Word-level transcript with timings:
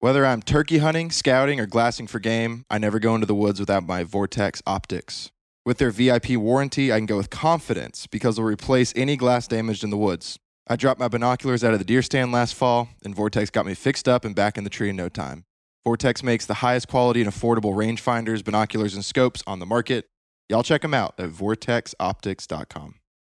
Whether 0.00 0.24
I'm 0.24 0.42
turkey 0.42 0.78
hunting, 0.78 1.10
scouting, 1.10 1.58
or 1.58 1.66
glassing 1.66 2.06
for 2.06 2.20
game, 2.20 2.64
I 2.70 2.78
never 2.78 3.00
go 3.00 3.16
into 3.16 3.26
the 3.26 3.34
woods 3.34 3.58
without 3.58 3.84
my 3.84 4.04
Vortex 4.04 4.62
optics. 4.64 5.32
With 5.66 5.78
their 5.78 5.90
VIP 5.90 6.36
warranty, 6.36 6.92
I 6.92 6.98
can 6.98 7.06
go 7.06 7.16
with 7.16 7.30
confidence 7.30 8.06
because 8.06 8.36
they'll 8.36 8.44
replace 8.44 8.92
any 8.94 9.16
glass 9.16 9.48
damaged 9.48 9.82
in 9.82 9.90
the 9.90 9.96
woods. 9.96 10.38
I 10.68 10.76
dropped 10.76 11.00
my 11.00 11.08
binoculars 11.08 11.64
out 11.64 11.72
of 11.72 11.80
the 11.80 11.84
deer 11.84 12.02
stand 12.02 12.30
last 12.30 12.54
fall, 12.54 12.90
and 13.04 13.12
Vortex 13.12 13.50
got 13.50 13.66
me 13.66 13.74
fixed 13.74 14.06
up 14.08 14.24
and 14.24 14.36
back 14.36 14.56
in 14.56 14.62
the 14.62 14.70
tree 14.70 14.90
in 14.90 14.94
no 14.94 15.08
time. 15.08 15.44
Vortex 15.84 16.22
makes 16.22 16.46
the 16.46 16.54
highest 16.54 16.86
quality 16.86 17.20
and 17.20 17.28
affordable 17.28 17.74
rangefinders, 17.74 18.44
binoculars, 18.44 18.94
and 18.94 19.04
scopes 19.04 19.42
on 19.48 19.58
the 19.58 19.66
market. 19.66 20.06
Y'all 20.48 20.62
check 20.62 20.82
them 20.82 20.94
out 20.94 21.14
at 21.18 21.30
vortexoptics.com. 21.30 22.94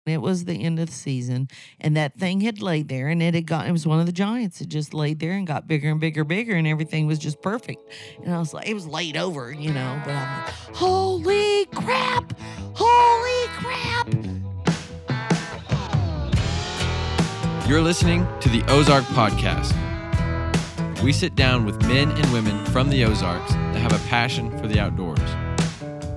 It 0.09 0.21
was 0.21 0.45
the 0.45 0.65
end 0.65 0.79
of 0.79 0.87
the 0.87 0.93
season, 0.93 1.49
and 1.81 1.97
that 1.97 2.19
thing 2.19 2.41
had 2.41 2.61
laid 2.61 2.89
there, 2.89 3.09
and 3.09 3.23
it 3.23 3.35
had 3.35 3.47
got. 3.47 3.67
It 3.67 3.73
was 3.73 3.87
one 3.87 4.01
of 4.01 4.07
the 4.07 4.13
giants. 4.13 4.61
It 4.61 4.69
just 4.69 4.95
laid 4.95 5.21
there 5.21 5.33
and 5.33 5.47
got 5.47 5.67
bigger 5.67 5.91
and 5.91 6.01
bigger, 6.01 6.25
bigger, 6.25 6.55
and 6.55 6.67
everything 6.67 7.07
was 7.07 7.19
just 7.19 7.43
perfect. 7.43 7.93
And 8.23 8.35
I 8.35 8.39
was 8.39 8.55
like, 8.55 8.69
it 8.69 8.75
was 8.75 8.87
laid 8.87 9.17
over, 9.17 9.53
you 9.53 9.73
know. 9.73 10.01
But 10.05 10.15
I'm 10.15 10.45
like, 10.45 10.55
holy 10.75 11.67
crap! 11.67 12.39
Holy 12.75 13.49
crap! 13.49 14.09
You're 17.69 17.83
listening 17.83 18.27
to 18.41 18.49
the 18.49 18.65
Ozark 18.69 19.05
Podcast. 19.05 19.75
We 21.03 21.13
sit 21.13 21.37
down 21.37 21.67
with 21.67 21.81
men 21.83 22.11
and 22.11 22.33
women 22.33 22.65
from 22.67 22.89
the 22.89 23.05
Ozarks 23.05 23.53
that 23.53 23.77
have 23.77 23.93
a 23.93 24.09
passion 24.09 24.51
for 24.59 24.67
the 24.67 24.81
outdoors. 24.81 25.21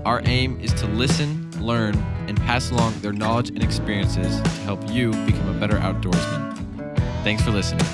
Our 0.06 0.22
aim 0.26 0.60
is 0.60 0.74
to 0.76 0.88
listen, 0.88 1.51
learn, 1.62 1.96
and 2.28 2.38
pass 2.38 2.72
along 2.72 3.00
their 3.02 3.14
knowledge 3.14 3.50
and 3.50 3.64
experiences 3.64 4.42
to 4.42 4.50
help 4.62 4.90
you 4.90 5.12
become 5.26 5.48
a 5.50 5.60
better 5.60 5.78
outdoorsman. 5.78 6.58
Thanks 7.24 7.44
for 7.44 7.52
listening. 7.52 7.86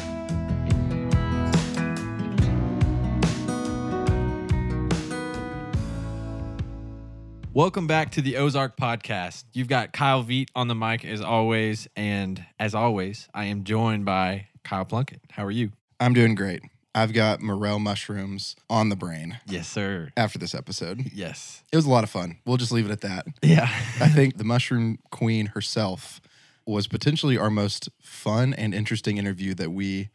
Welcome 7.54 7.88
back 7.88 8.12
to 8.12 8.22
the 8.22 8.38
Ozark 8.38 8.78
Podcast. 8.78 9.46
You've 9.52 9.68
got 9.68 9.92
Kyle 9.92 10.24
Veit 10.24 10.50
on 10.56 10.68
the 10.68 10.76
mic 10.76 11.04
as 11.04 11.22
always, 11.22 11.88
and 11.96 12.46
as 12.60 12.76
always, 12.76 13.28
I 13.34 13.46
am 13.46 13.64
joined 13.64 14.06
by 14.06 14.50
Kyle 14.64 14.86
Plunkett. 14.86 15.22
How 15.32 15.44
are 15.44 15.50
you? 15.50 15.72
I'm 16.00 16.14
doing 16.14 16.36
great. 16.36 16.62
I've 16.96 17.14
got 17.14 17.42
morel 17.42 17.78
mushrooms 17.80 18.56
on 18.70 18.90
the 18.90 18.96
brain 18.96 19.40
Yes, 19.46 19.68
sir. 19.68 20.10
after 20.18 20.40
this 20.40 20.56
episode. 20.56 21.12
Yes. 21.14 21.64
It 21.72 21.76
was 21.76 21.86
a 21.86 21.90
lot 21.92 22.04
of 22.04 22.10
fun. 22.10 22.38
We'll 22.46 22.58
just 22.58 22.72
leave 22.72 22.86
it 22.88 22.92
at 22.92 23.02
that. 23.02 23.28
Yeah. 23.44 23.70
I 24.02 24.08
think 24.10 24.38
the 24.38 24.44
mushroom 24.44 24.98
queen 25.12 25.48
herself 25.48 26.20
was 26.66 26.88
potentially 26.88 27.38
our 27.38 27.50
most 27.52 27.90
fun 28.02 28.54
and 28.54 28.74
interesting 28.74 29.18
interview 29.18 29.54
that 29.56 29.72
we 29.72 30.10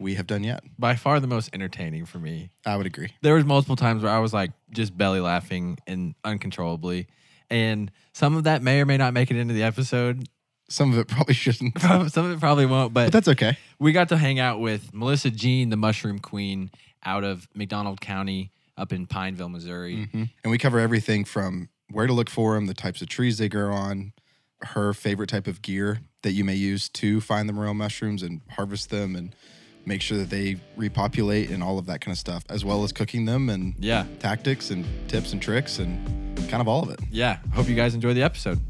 we 0.00 0.16
have 0.16 0.26
done 0.26 0.42
yet. 0.42 0.64
By 0.76 0.96
far 0.96 1.20
the 1.20 1.28
most 1.28 1.50
entertaining 1.54 2.04
for 2.04 2.18
me. 2.18 2.50
I 2.66 2.76
would 2.76 2.84
agree. 2.86 3.14
There 3.22 3.34
was 3.34 3.44
multiple 3.44 3.76
times 3.76 4.02
where 4.02 4.10
I 4.12 4.18
was 4.18 4.32
like 4.34 4.50
just 4.72 4.96
belly 4.98 5.20
laughing 5.20 5.78
and 5.86 6.14
uncontrollably. 6.24 7.06
And 7.48 7.92
some 8.12 8.36
of 8.36 8.44
that 8.44 8.60
may 8.60 8.80
or 8.80 8.86
may 8.86 8.96
not 8.96 9.14
make 9.14 9.30
it 9.30 9.36
into 9.36 9.54
the 9.54 9.62
episode. 9.62 10.28
Some 10.68 10.92
of 10.92 10.98
it 10.98 11.08
probably 11.08 11.34
shouldn't, 11.44 11.78
Some 11.80 12.24
of 12.26 12.30
it 12.32 12.40
probably 12.40 12.66
won't, 12.66 12.92
but 12.94 13.06
but 13.06 13.12
that's 13.12 13.28
okay. 13.28 13.56
we 13.78 13.92
got 13.92 14.08
to 14.10 14.16
hang 14.16 14.38
out 14.38 14.60
with 14.60 14.92
Melissa 14.94 15.30
Jean, 15.30 15.68
the 15.70 15.76
mushroom 15.76 16.18
queen 16.18 16.70
out 17.04 17.22
of 17.24 17.46
McDonald 17.54 18.00
County 18.00 18.50
up 18.76 18.92
in 18.92 19.06
Pineville, 19.06 19.50
Missouri. 19.50 20.08
Mhm. 20.12 20.30
And 20.42 20.50
we 20.50 20.58
cover 20.58 20.78
everything 20.80 21.24
from 21.24 21.68
where 21.90 22.06
to 22.06 22.12
look 22.12 22.30
for 22.30 22.54
them, 22.54 22.66
the 22.66 22.74
types 22.74 23.02
of 23.02 23.08
trees 23.08 23.38
they 23.38 23.48
grow 23.48 23.72
on, 23.74 24.12
her 24.62 24.94
favorite 24.94 25.28
type 25.28 25.46
of 25.46 25.60
gear 25.62 26.00
that 26.22 26.32
you 26.32 26.42
may 26.44 26.54
use 26.54 26.88
to 26.88 27.20
find 27.20 27.48
the 27.48 27.52
morel 27.52 27.74
mushrooms 27.74 28.22
and 28.22 28.40
harvest 28.50 28.88
them 28.90 29.14
and 29.14 29.36
make 29.84 30.00
sure 30.00 30.16
that 30.16 30.30
they 30.30 30.56
repopulate 30.76 31.50
and 31.50 31.62
all 31.62 31.78
of 31.78 31.84
that 31.84 32.00
kind 32.00 32.14
of 32.14 32.18
stuff, 32.18 32.42
as 32.48 32.64
well 32.64 32.82
as 32.84 32.90
cooking 32.90 33.26
them 33.26 33.50
and 33.50 33.74
Yeah. 33.78 34.06
tactics 34.18 34.70
and 34.70 34.86
tips 35.08 35.34
and 35.34 35.42
tricks 35.42 35.78
and 35.78 36.34
kind 36.48 36.62
of 36.62 36.66
all 36.68 36.82
of 36.82 36.88
it. 36.88 37.00
Yeah. 37.10 37.36
Hope 37.52 37.68
you 37.68 37.74
guys 37.76 37.94
enjoy 37.94 38.14
the 38.14 38.22
episode. 38.22 38.60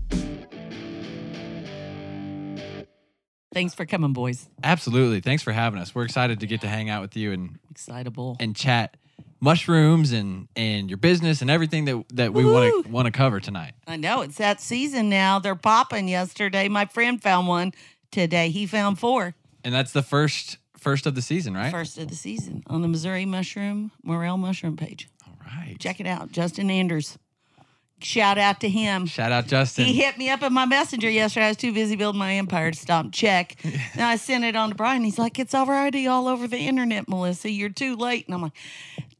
Thanks 3.54 3.74
for 3.74 3.86
coming, 3.86 4.12
boys. 4.12 4.48
Absolutely. 4.62 5.20
Thanks 5.20 5.42
for 5.42 5.52
having 5.52 5.78
us. 5.80 5.94
We're 5.94 6.04
excited 6.04 6.40
to 6.40 6.46
get 6.46 6.60
to 6.62 6.68
hang 6.68 6.90
out 6.90 7.02
with 7.02 7.16
you 7.16 7.32
and 7.32 7.58
Excitable. 7.70 8.36
and 8.40 8.54
chat 8.54 8.96
mushrooms 9.40 10.12
and 10.12 10.48
and 10.56 10.88
your 10.88 10.96
business 10.96 11.42
and 11.42 11.50
everything 11.50 11.84
that 11.84 12.04
that 12.14 12.32
we 12.32 12.44
want 12.44 12.84
to 12.84 12.90
want 12.90 13.06
to 13.06 13.12
cover 13.12 13.40
tonight. 13.40 13.72
I 13.86 13.96
know 13.96 14.22
it's 14.22 14.36
that 14.38 14.60
season 14.60 15.08
now. 15.08 15.38
They're 15.38 15.54
popping. 15.54 16.08
Yesterday, 16.08 16.68
my 16.68 16.86
friend 16.86 17.22
found 17.22 17.46
one. 17.48 17.72
Today, 18.10 18.50
he 18.50 18.66
found 18.66 18.98
four. 18.98 19.34
And 19.64 19.72
that's 19.74 19.92
the 19.92 20.02
first 20.02 20.58
first 20.76 21.06
of 21.06 21.14
the 21.14 21.22
season, 21.22 21.54
right? 21.54 21.70
First 21.70 21.98
of 21.98 22.08
the 22.08 22.14
season 22.14 22.62
on 22.66 22.82
the 22.82 22.88
Missouri 22.88 23.24
Mushroom 23.24 23.92
Morel 24.02 24.36
Mushroom 24.36 24.76
page. 24.76 25.08
All 25.26 25.36
right. 25.46 25.76
Check 25.78 26.00
it 26.00 26.06
out, 26.06 26.32
Justin 26.32 26.70
Anders. 26.70 27.18
Shout 28.00 28.36
out 28.36 28.60
to 28.60 28.68
him. 28.68 29.06
Shout 29.06 29.32
out 29.32 29.46
Justin. 29.46 29.86
He 29.86 29.94
hit 29.94 30.18
me 30.18 30.28
up 30.28 30.42
in 30.42 30.52
my 30.52 30.66
messenger 30.66 31.08
yesterday. 31.08 31.46
I 31.46 31.48
was 31.48 31.56
too 31.56 31.72
busy 31.72 31.96
building 31.96 32.18
my 32.18 32.34
empire 32.34 32.70
to 32.70 32.78
stop 32.78 33.12
check. 33.12 33.56
and 33.64 34.02
I 34.02 34.16
sent 34.16 34.44
it 34.44 34.56
on 34.56 34.70
to 34.70 34.74
Brian. 34.74 35.04
He's 35.04 35.18
like, 35.18 35.38
It's 35.38 35.54
already 35.54 36.06
all 36.06 36.28
over 36.28 36.46
the 36.46 36.58
internet, 36.58 37.08
Melissa. 37.08 37.50
You're 37.50 37.70
too 37.70 37.96
late. 37.96 38.26
And 38.26 38.34
I'm 38.34 38.42
like, 38.42 38.52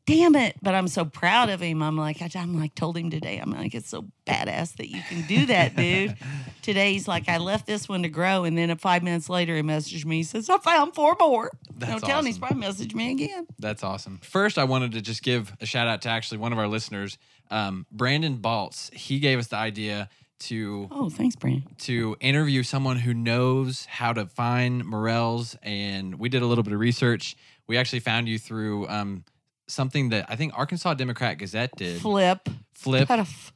Damn 0.07 0.37
it. 0.37 0.57
But 0.63 0.75
I'm 0.75 0.89
so 0.89 1.07
proud 1.07 1.49
of 1.49 1.61
him. 1.61 1.83
I'm 1.83 1.97
like, 1.97 2.21
I, 2.21 2.29
I'm 2.39 2.59
like, 2.59 2.75
told 2.75 2.97
him 2.97 3.09
today, 3.09 3.39
I'm 3.39 3.51
like, 3.51 3.75
it's 3.75 3.89
so 3.89 4.05
badass 4.27 4.77
that 4.77 4.91
you 4.91 5.01
can 5.09 5.23
do 5.27 5.47
that, 5.47 5.75
dude. 5.77 6.17
today 6.63 6.93
he's 6.93 7.09
like, 7.09 7.29
I 7.29 7.39
left 7.39 7.67
this 7.67 7.89
one 7.89 8.03
to 8.03 8.11
grow. 8.11 8.45
And 8.45 8.57
then 8.57 8.77
five 8.77 9.03
minutes 9.03 9.31
later, 9.31 9.57
he 9.57 9.63
messaged 9.63 10.05
me. 10.05 10.17
He 10.17 10.23
says, 10.23 10.51
I 10.51 10.59
found 10.59 10.95
four 10.95 11.17
more. 11.19 11.51
That's 11.77 12.03
no 12.03 12.07
telling, 12.07 12.27
he's 12.27 12.39
probably 12.39 12.61
messaged 12.61 12.95
me 12.95 13.13
again. 13.13 13.47
That's 13.59 13.83
awesome. 13.83 14.19
First, 14.23 14.59
I 14.59 14.65
wanted 14.65 14.93
to 14.93 15.01
just 15.01 15.23
give 15.23 15.53
a 15.61 15.67
shout 15.67 15.89
out 15.89 16.03
to 16.03 16.11
actually 16.11 16.39
one 16.39 16.53
of 16.53 16.59
our 16.59 16.69
listeners, 16.69 17.17
um, 17.51 17.87
Brandon 17.91 18.39
Baltz. 18.39 18.93
He 18.95 19.19
gave 19.19 19.39
us 19.39 19.49
the 19.49 19.57
idea 19.57 20.09
to 20.41 20.89
Oh, 20.91 21.09
thanks, 21.09 21.37
Brian. 21.37 21.65
to 21.79 22.17
interview 22.21 22.63
someone 22.63 22.97
who 22.99 23.15
knows 23.15 23.85
how 23.87 24.13
to 24.13 24.27
find 24.27 24.85
morels, 24.85 25.57
and 25.63 26.19
we 26.19 26.29
did 26.29 26.43
a 26.43 26.47
little 26.47 26.65
bit 26.65 26.73
of 26.73 26.81
research. 26.81 27.37
We 27.67 27.77
actually 27.79 28.01
found 28.01 28.29
you 28.29 28.39
through 28.39 28.89
um, 28.89 29.25
something 29.69 30.11
that 30.11 30.27
I 30.29 30.37
think 30.37 30.53
Arkansas 30.59 30.95
Democrat 30.95 31.39
Gazette 31.39 31.71
did. 31.77 32.01
Flip. 32.01 32.47
Flip. 32.75 33.11
F- 33.11 33.53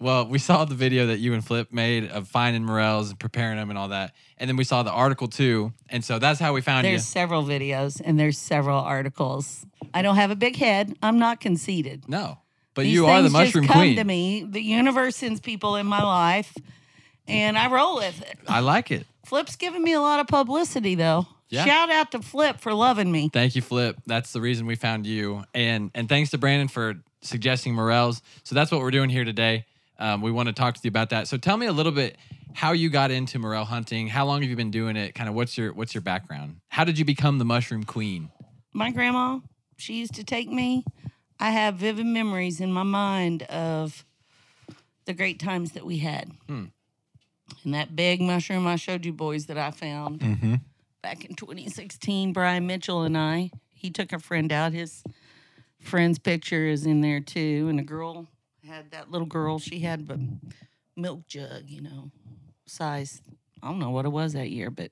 Well, 0.00 0.26
we 0.26 0.38
saw 0.38 0.64
the 0.64 0.74
video 0.74 1.06
that 1.06 1.18
you 1.18 1.34
and 1.34 1.44
Flip 1.46 1.72
made 1.72 2.10
of 2.10 2.26
finding 2.26 2.64
morels 2.64 3.10
and 3.10 3.18
preparing 3.20 3.56
them 3.58 3.70
and 3.70 3.78
all 3.78 3.88
that, 3.88 4.14
and 4.38 4.48
then 4.48 4.56
we 4.56 4.64
saw 4.64 4.82
the 4.82 4.90
article 4.90 5.28
too, 5.28 5.72
and 5.88 6.04
so 6.04 6.18
that's 6.18 6.40
how 6.40 6.52
we 6.52 6.62
found 6.62 6.84
you 6.86 6.92
There's 6.92 7.04
several 7.06 7.44
videos 7.44 8.00
and 8.04 8.18
there's 8.18 8.38
several 8.38 8.78
articles. 8.80 9.64
I 9.92 10.02
don't 10.02 10.16
have 10.16 10.32
a 10.32 10.36
big 10.36 10.56
head. 10.56 10.96
I'm 11.02 11.18
not 11.20 11.38
conceited. 11.40 12.08
No, 12.08 12.38
but 12.74 12.82
These 12.82 12.94
you 12.94 13.06
are 13.06 13.22
the 13.22 13.30
mushroom 13.30 13.64
just 13.64 13.72
come 13.72 13.82
queen. 13.82 13.96
to 13.96 14.04
me. 14.04 14.44
The 14.48 14.60
universe 14.62 15.16
sends 15.16 15.40
people 15.40 15.76
in 15.76 15.86
my 15.86 16.02
life, 16.02 16.54
and 17.26 17.56
I 17.56 17.70
roll 17.70 17.96
with 17.96 18.20
it. 18.22 18.38
I 18.48 18.60
like 18.60 18.90
it. 18.90 19.06
Flip's 19.24 19.56
giving 19.56 19.82
me 19.82 19.92
a 19.92 20.00
lot 20.00 20.20
of 20.20 20.26
publicity, 20.26 20.94
though. 20.94 21.26
Yeah. 21.48 21.64
Shout 21.64 21.90
out 21.90 22.10
to 22.12 22.20
Flip 22.20 22.58
for 22.60 22.74
loving 22.74 23.10
me. 23.12 23.30
Thank 23.32 23.54
you, 23.54 23.62
Flip. 23.62 23.96
That's 24.06 24.32
the 24.32 24.40
reason 24.40 24.66
we 24.66 24.74
found 24.74 25.06
you, 25.06 25.44
and 25.54 25.90
and 25.94 26.08
thanks 26.08 26.30
to 26.30 26.38
Brandon 26.38 26.68
for 26.68 26.96
suggesting 27.22 27.74
morels. 27.74 28.22
So 28.42 28.54
that's 28.54 28.70
what 28.70 28.80
we're 28.80 28.90
doing 28.90 29.08
here 29.10 29.24
today. 29.24 29.64
Um, 29.98 30.20
we 30.20 30.32
want 30.32 30.48
to 30.48 30.52
talk 30.52 30.74
to 30.74 30.80
you 30.82 30.88
about 30.88 31.10
that. 31.10 31.28
So 31.28 31.36
tell 31.36 31.56
me 31.56 31.66
a 31.66 31.72
little 31.72 31.92
bit 31.92 32.16
how 32.52 32.72
you 32.72 32.90
got 32.90 33.10
into 33.10 33.38
morel 33.38 33.64
hunting. 33.64 34.08
How 34.08 34.26
long 34.26 34.40
have 34.42 34.50
you 34.50 34.56
been 34.56 34.70
doing 34.70 34.96
it? 34.96 35.14
Kind 35.14 35.28
of 35.28 35.34
what's 35.34 35.56
your 35.56 35.72
what's 35.72 35.94
your 35.94 36.02
background? 36.02 36.56
How 36.68 36.84
did 36.84 36.98
you 36.98 37.04
become 37.04 37.38
the 37.38 37.44
mushroom 37.44 37.84
queen? 37.84 38.30
My 38.72 38.90
grandma, 38.90 39.38
she 39.76 39.94
used 39.94 40.14
to 40.14 40.24
take 40.24 40.48
me. 40.50 40.84
I 41.44 41.50
have 41.50 41.74
vivid 41.74 42.06
memories 42.06 42.58
in 42.58 42.72
my 42.72 42.84
mind 42.84 43.42
of 43.42 44.06
the 45.04 45.12
great 45.12 45.38
times 45.38 45.72
that 45.72 45.84
we 45.84 45.98
had. 45.98 46.30
Hmm. 46.48 46.64
And 47.62 47.74
that 47.74 47.94
big 47.94 48.22
mushroom 48.22 48.66
I 48.66 48.76
showed 48.76 49.04
you 49.04 49.12
boys 49.12 49.44
that 49.46 49.58
I 49.58 49.70
found. 49.70 50.20
Mm-hmm. 50.20 50.54
back 51.02 51.22
in 51.26 51.34
2016, 51.34 52.32
Brian 52.32 52.66
Mitchell 52.66 53.02
and 53.02 53.18
I, 53.18 53.50
he 53.74 53.90
took 53.90 54.14
a 54.14 54.18
friend 54.18 54.50
out. 54.50 54.72
His 54.72 55.04
friend's 55.82 56.18
picture 56.18 56.66
is 56.66 56.86
in 56.86 57.02
there 57.02 57.20
too. 57.20 57.66
And 57.68 57.78
the 57.78 57.82
girl 57.82 58.26
had 58.66 58.90
that 58.92 59.10
little 59.10 59.26
girl, 59.26 59.58
she 59.58 59.80
had 59.80 60.08
a 60.08 60.18
milk 60.98 61.26
jug, 61.26 61.64
you 61.68 61.82
know, 61.82 62.10
size. 62.64 63.20
I 63.62 63.68
don't 63.68 63.78
know 63.80 63.90
what 63.90 64.06
it 64.06 64.12
was 64.12 64.32
that 64.32 64.48
year, 64.48 64.70
but 64.70 64.90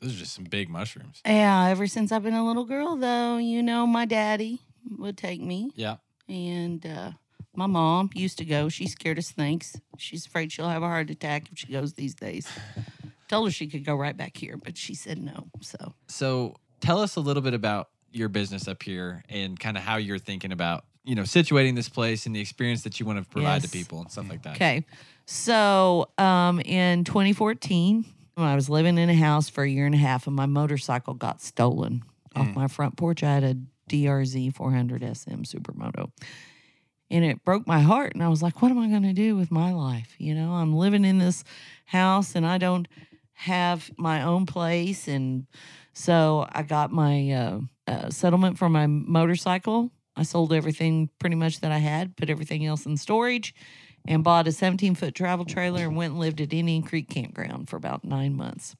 Those 0.00 0.16
are 0.16 0.18
just 0.18 0.34
some 0.34 0.46
big 0.46 0.68
mushrooms. 0.68 1.20
yeah, 1.24 1.68
ever 1.68 1.86
since 1.86 2.10
I've 2.10 2.24
been 2.24 2.34
a 2.34 2.44
little 2.44 2.64
girl, 2.64 2.96
though, 2.96 3.36
you 3.36 3.62
know, 3.62 3.86
my 3.86 4.04
daddy 4.04 4.62
would 4.98 5.16
take 5.16 5.40
me. 5.40 5.70
Yeah. 5.74 5.96
And 6.28 6.84
uh, 6.84 7.12
my 7.54 7.66
mom 7.66 8.10
used 8.14 8.38
to 8.38 8.44
go. 8.44 8.68
She's 8.68 8.92
scared 8.92 9.18
of 9.18 9.24
snakes. 9.24 9.76
She's 9.96 10.26
afraid 10.26 10.52
she'll 10.52 10.68
have 10.68 10.82
a 10.82 10.86
heart 10.86 11.10
attack 11.10 11.50
if 11.50 11.58
she 11.58 11.66
goes 11.68 11.94
these 11.94 12.14
days. 12.14 12.48
Told 13.28 13.48
her 13.48 13.52
she 13.52 13.66
could 13.66 13.84
go 13.84 13.94
right 13.94 14.16
back 14.16 14.36
here, 14.36 14.56
but 14.56 14.76
she 14.76 14.94
said 14.94 15.18
no. 15.18 15.48
So 15.60 15.94
So 16.06 16.54
tell 16.80 17.00
us 17.00 17.16
a 17.16 17.20
little 17.20 17.42
bit 17.42 17.54
about 17.54 17.88
your 18.10 18.28
business 18.28 18.68
up 18.68 18.82
here 18.82 19.22
and 19.28 19.58
kind 19.58 19.76
of 19.76 19.82
how 19.82 19.96
you're 19.96 20.18
thinking 20.18 20.50
about 20.50 20.84
you 21.04 21.14
know 21.14 21.22
situating 21.22 21.74
this 21.74 21.88
place 21.88 22.26
and 22.26 22.34
the 22.34 22.40
experience 22.40 22.82
that 22.82 22.98
you 22.98 23.06
want 23.06 23.22
to 23.22 23.28
provide 23.28 23.62
to 23.62 23.68
people 23.68 24.00
and 24.00 24.10
stuff 24.10 24.28
like 24.28 24.42
that. 24.42 24.56
Okay. 24.56 24.84
So 25.26 26.08
um, 26.16 26.60
in 26.60 27.04
2014, 27.04 28.04
when 28.34 28.46
I 28.46 28.54
was 28.54 28.70
living 28.70 28.96
in 28.96 29.10
a 29.10 29.14
house 29.14 29.48
for 29.48 29.64
a 29.64 29.68
year 29.68 29.84
and 29.84 29.94
a 29.94 29.98
half, 29.98 30.26
and 30.26 30.34
my 30.34 30.46
motorcycle 30.46 31.12
got 31.14 31.42
stolen. 31.42 32.02
off 32.36 32.54
my 32.54 32.68
front 32.68 32.96
porch. 32.96 33.22
I 33.22 33.34
had 33.34 33.44
a 33.44 33.56
DRZ 33.88 34.54
400 34.54 35.02
SM 35.02 35.42
Supermoto. 35.42 36.10
And 37.10 37.24
it 37.24 37.42
broke 37.44 37.66
my 37.66 37.80
heart. 37.80 38.12
And 38.14 38.22
I 38.22 38.28
was 38.28 38.42
like, 38.42 38.60
what 38.60 38.70
am 38.70 38.78
I 38.78 38.88
going 38.88 39.02
to 39.02 39.14
do 39.14 39.36
with 39.36 39.50
my 39.50 39.72
life? 39.72 40.14
You 40.18 40.34
know, 40.34 40.52
I'm 40.52 40.74
living 40.74 41.04
in 41.04 41.18
this 41.18 41.42
house 41.86 42.34
and 42.34 42.46
I 42.46 42.58
don't 42.58 42.86
have 43.32 43.90
my 43.96 44.22
own 44.22 44.46
place. 44.46 45.08
And 45.08 45.46
so 45.94 46.46
I 46.52 46.62
got 46.62 46.92
my 46.92 47.30
uh, 47.30 47.60
uh, 47.86 48.10
settlement 48.10 48.58
for 48.58 48.68
my 48.68 48.86
motorcycle. 48.86 49.90
I 50.16 50.24
sold 50.24 50.52
everything 50.52 51.08
pretty 51.18 51.36
much 51.36 51.60
that 51.60 51.70
I 51.70 51.78
had, 51.78 52.16
put 52.16 52.28
everything 52.28 52.66
else 52.66 52.84
in 52.84 52.96
storage, 52.96 53.54
and 54.06 54.24
bought 54.24 54.48
a 54.48 54.52
17 54.52 54.96
foot 54.96 55.14
travel 55.14 55.44
trailer 55.44 55.82
and 55.82 55.96
went 55.96 56.12
and 56.12 56.20
lived 56.20 56.40
at 56.40 56.52
Indian 56.52 56.82
Creek 56.82 57.08
Campground 57.08 57.68
for 57.68 57.76
about 57.76 58.04
nine 58.04 58.34
months. 58.34 58.74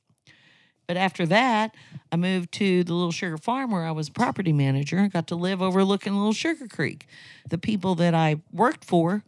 But 0.89 0.97
after 0.97 1.27
that, 1.27 1.75
I 2.11 2.17
moved 2.17 2.51
to 2.53 2.83
the 2.83 2.95
Little 2.95 3.13
Sugar 3.13 3.37
Farm 3.37 3.71
where 3.71 3.85
I 3.85 3.91
was 3.91 4.09
property 4.09 4.55
manager. 4.55 4.99
I 4.99 5.09
got 5.09 5.27
to 5.29 5.35
live 5.37 5.61
overlooking 5.61 6.15
Little 6.17 6.33
Sugar 6.33 6.67
Creek. 6.67 7.07
The 7.49 7.59
people 7.59 7.95
that 7.97 8.15
I 8.15 8.41
worked 8.51 8.87
for 8.87 9.23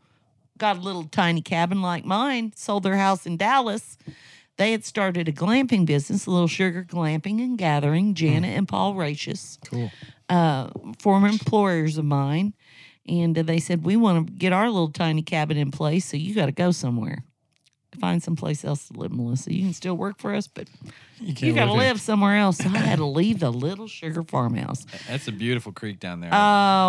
got 0.57 0.79
a 0.79 0.81
little 0.81 1.05
tiny 1.05 1.43
cabin 1.43 1.83
like 1.83 2.05
mine, 2.07 2.53
sold 2.57 2.83
their 2.83 2.97
house 2.97 3.27
in 3.27 3.37
Dallas. 3.37 3.99
They 4.57 4.73
had 4.73 4.85
started 4.87 5.29
a 5.29 5.33
glamping 5.33 5.85
business, 5.85 6.27
a 6.27 6.31
Little 6.31 6.49
Sugar 6.49 6.83
Glamping 6.83 7.43
and 7.43 7.59
Gathering, 7.59 8.15
Janet 8.15 8.56
and 8.56 8.67
Paul 8.67 8.95
Rachis, 8.95 9.59
Cool. 9.67 9.91
uh, 10.31 10.69
former 10.99 11.29
employers 11.29 11.99
of 11.99 12.06
mine. 12.06 12.55
And 13.06 13.39
uh, 13.39 13.43
they 13.43 13.59
said, 13.59 13.85
We 13.85 13.97
want 13.97 14.27
to 14.27 14.33
get 14.33 14.53
our 14.55 14.67
little 14.67 14.91
tiny 14.91 15.23
cabin 15.23 15.56
in 15.59 15.71
place, 15.71 16.06
so 16.06 16.17
you 16.17 16.35
got 16.35 16.47
to 16.47 16.53
go 16.53 16.71
somewhere. 16.71 17.25
Find 17.99 18.23
someplace 18.23 18.65
else 18.65 18.89
to 18.89 18.99
live, 18.99 19.13
Melissa. 19.13 19.53
You 19.53 19.63
can 19.63 19.73
still 19.73 19.97
work 19.97 20.19
for 20.19 20.35
us, 20.35 20.47
but 20.47 20.69
you 21.19 21.53
got 21.55 21.65
to 21.67 21.73
live 21.73 22.01
somewhere 22.01 22.37
else. 22.37 22.59
So 22.59 22.69
I 22.69 22.79
had 22.79 22.99
to 22.99 23.05
leave 23.05 23.41
the 23.41 23.51
Little 23.51 23.89
Sugar 23.89 24.23
Farmhouse. 24.23 24.87
That's 25.09 25.27
a 25.29 25.33
beautiful 25.33 25.73
creek 25.73 25.99
down 25.99 26.21
there. 26.21 26.31
Oh, 26.33 26.37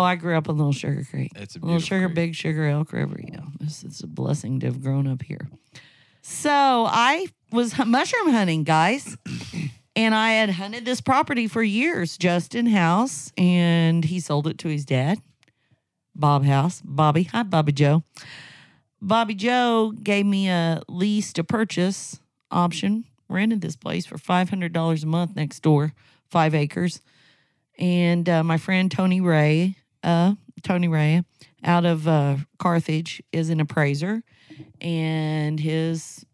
I 0.02 0.14
grew 0.16 0.36
up 0.36 0.48
in 0.48 0.56
Little 0.56 0.72
Sugar 0.72 1.04
Creek. 1.08 1.32
it's 1.34 1.56
a 1.56 1.58
Little 1.58 1.80
Sugar, 1.80 2.06
creek. 2.06 2.14
Big 2.14 2.34
Sugar, 2.34 2.66
Elk 2.66 2.92
River. 2.92 3.18
Yeah, 3.22 3.40
it's, 3.60 3.82
it's 3.82 4.02
a 4.02 4.06
blessing 4.06 4.60
to 4.60 4.66
have 4.66 4.82
grown 4.82 5.06
up 5.06 5.22
here. 5.22 5.48
So 6.22 6.50
I 6.88 7.26
was 7.50 7.76
mushroom 7.84 8.30
hunting, 8.30 8.64
guys. 8.64 9.16
And 9.94 10.14
I 10.14 10.32
had 10.32 10.48
hunted 10.48 10.86
this 10.86 11.02
property 11.02 11.46
for 11.46 11.62
years, 11.62 12.16
Justin 12.16 12.64
House, 12.64 13.30
and 13.36 14.02
he 14.02 14.20
sold 14.20 14.46
it 14.46 14.56
to 14.60 14.68
his 14.68 14.86
dad, 14.86 15.18
Bob 16.16 16.46
House. 16.46 16.80
Bobby, 16.82 17.24
hi, 17.24 17.42
Bobby 17.42 17.72
Joe. 17.72 18.02
Bobby 19.04 19.34
Joe 19.34 19.92
gave 20.00 20.24
me 20.24 20.48
a 20.48 20.80
lease 20.88 21.32
to 21.32 21.42
purchase 21.42 22.20
option. 22.52 23.04
Rented 23.28 23.60
this 23.60 23.74
place 23.74 24.06
for 24.06 24.16
five 24.16 24.48
hundred 24.50 24.72
dollars 24.72 25.02
a 25.02 25.06
month 25.06 25.34
next 25.34 25.60
door, 25.60 25.92
five 26.30 26.54
acres. 26.54 27.00
And 27.78 28.28
uh, 28.28 28.44
my 28.44 28.58
friend 28.58 28.90
Tony 28.90 29.20
Ray, 29.20 29.76
uh, 30.04 30.34
Tony 30.62 30.86
Ray, 30.86 31.24
out 31.64 31.84
of 31.84 32.06
uh, 32.06 32.36
Carthage, 32.58 33.22
is 33.32 33.48
an 33.48 33.58
appraiser, 33.58 34.22
and 34.80 35.58
his 35.58 36.24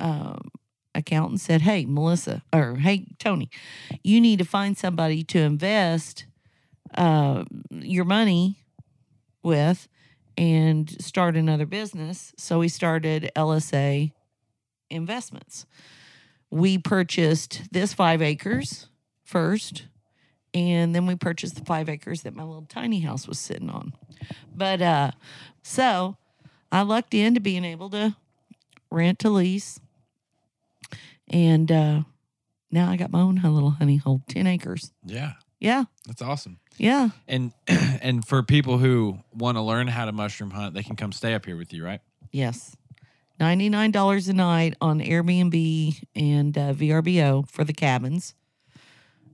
um, 0.00 0.50
accountant 0.94 1.40
said, 1.40 1.60
"Hey, 1.60 1.84
Melissa, 1.84 2.42
or 2.52 2.76
hey, 2.76 3.06
Tony, 3.18 3.50
you 4.02 4.20
need 4.20 4.38
to 4.40 4.44
find 4.44 4.76
somebody 4.76 5.22
to 5.24 5.38
invest 5.38 6.24
uh, 6.96 7.44
your 7.70 8.04
money 8.04 8.56
with 9.42 9.86
and 10.40 10.90
start 11.00 11.36
another 11.36 11.66
business." 11.66 12.32
So 12.36 12.58
we 12.58 12.68
started 12.68 13.30
LSA 13.36 14.12
Investments. 14.88 15.66
We 16.50 16.78
purchased 16.78 17.62
this 17.70 17.94
five 17.94 18.22
acres 18.22 18.88
first, 19.22 19.86
and 20.52 20.94
then 20.94 21.06
we 21.06 21.14
purchased 21.14 21.54
the 21.54 21.64
five 21.64 21.88
acres 21.88 22.22
that 22.22 22.34
my 22.34 22.42
little 22.42 22.66
tiny 22.68 23.00
house 23.00 23.28
was 23.28 23.38
sitting 23.38 23.70
on. 23.70 23.92
But 24.52 24.82
uh, 24.82 25.10
so 25.62 26.16
I 26.72 26.82
lucked 26.82 27.14
into 27.14 27.40
being 27.40 27.64
able 27.64 27.90
to 27.90 28.16
rent 28.90 29.20
to 29.20 29.30
lease 29.30 29.78
and 31.30 31.70
uh, 31.70 32.02
now 32.70 32.90
I 32.90 32.96
got 32.96 33.12
my 33.12 33.20
own 33.20 33.36
little 33.36 33.70
honey 33.70 33.96
hole, 33.96 34.22
10 34.28 34.46
acres. 34.46 34.92
Yeah, 35.04 35.32
Yeah. 35.60 35.84
that's 36.06 36.22
awesome. 36.22 36.58
Yeah. 36.78 37.10
And 37.28 37.52
and 37.68 38.26
for 38.26 38.42
people 38.42 38.78
who 38.78 39.18
want 39.34 39.56
to 39.56 39.62
learn 39.62 39.86
how 39.86 40.06
to 40.06 40.12
mushroom 40.12 40.50
hunt, 40.50 40.74
they 40.74 40.82
can 40.82 40.96
come 40.96 41.12
stay 41.12 41.34
up 41.34 41.44
here 41.46 41.56
with 41.56 41.72
you, 41.72 41.84
right? 41.84 42.00
Yes. 42.32 42.76
$99 43.38 44.28
a 44.28 44.32
night 44.34 44.74
on 44.80 45.00
Airbnb 45.00 46.02
and 46.14 46.56
uh, 46.58 46.72
VRBO 46.74 47.48
for 47.50 47.64
the 47.64 47.72
cabins. 47.72 48.34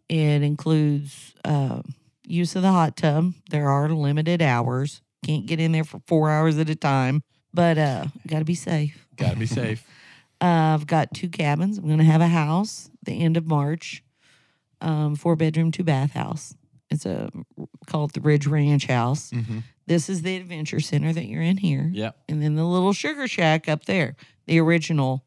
It 0.09 0.43
includes 0.43 1.35
uh, 1.45 1.83
use 2.25 2.55
of 2.55 2.63
the 2.63 2.71
hot 2.71 2.97
tub. 2.97 3.33
There 3.51 3.69
are 3.69 3.89
limited 3.89 4.41
hours. 4.43 5.03
Can't 5.25 5.47
get 5.47 5.59
in 5.59 5.73
there 5.73 5.83
for 5.85 6.01
four 6.07 6.31
hours 6.31 6.57
at 6.59 6.71
a 6.71 6.77
time, 6.77 7.23
but 7.53 7.79
uh, 7.79 8.07
got 8.29 8.39
to 8.41 8.45
be 8.45 8.55
safe. 8.55 9.07
Got 9.17 9.33
to 9.33 9.39
be 9.39 9.47
safe. 9.47 9.85
Uh, 10.39 10.75
I've 10.75 10.87
got 10.87 11.15
two 11.15 11.31
cabins. 11.31 11.79
I'm 11.79 11.87
going 11.87 11.97
to 11.97 12.05
have 12.05 12.21
a 12.21 12.27
house 12.27 12.91
the 13.03 13.23
end 13.25 13.39
of 13.39 13.47
March, 13.47 14.05
um, 14.81 15.17
four 15.17 15.37
bedroom, 15.37 15.71
two 15.71 15.85
bath 15.85 16.13
house. 16.13 16.55
It's 16.91 17.05
a 17.07 17.31
called 17.87 18.13
the 18.13 18.21
Ridge 18.21 18.47
Ranch 18.47 18.87
House. 18.87 19.31
Mhm. 19.31 19.63
This 19.87 20.09
is 20.09 20.23
the 20.23 20.37
adventure 20.37 20.81
center 20.81 21.13
that 21.13 21.27
you're 21.27 21.43
in 21.43 21.57
here, 21.59 21.91
Yep. 21.93 22.17
and 22.29 22.43
then 22.43 22.55
the 22.57 22.65
little 22.65 22.93
sugar 22.93 23.27
shack 23.29 23.69
up 23.69 23.85
there, 23.87 24.17
the 24.47 24.59
original 24.59 25.25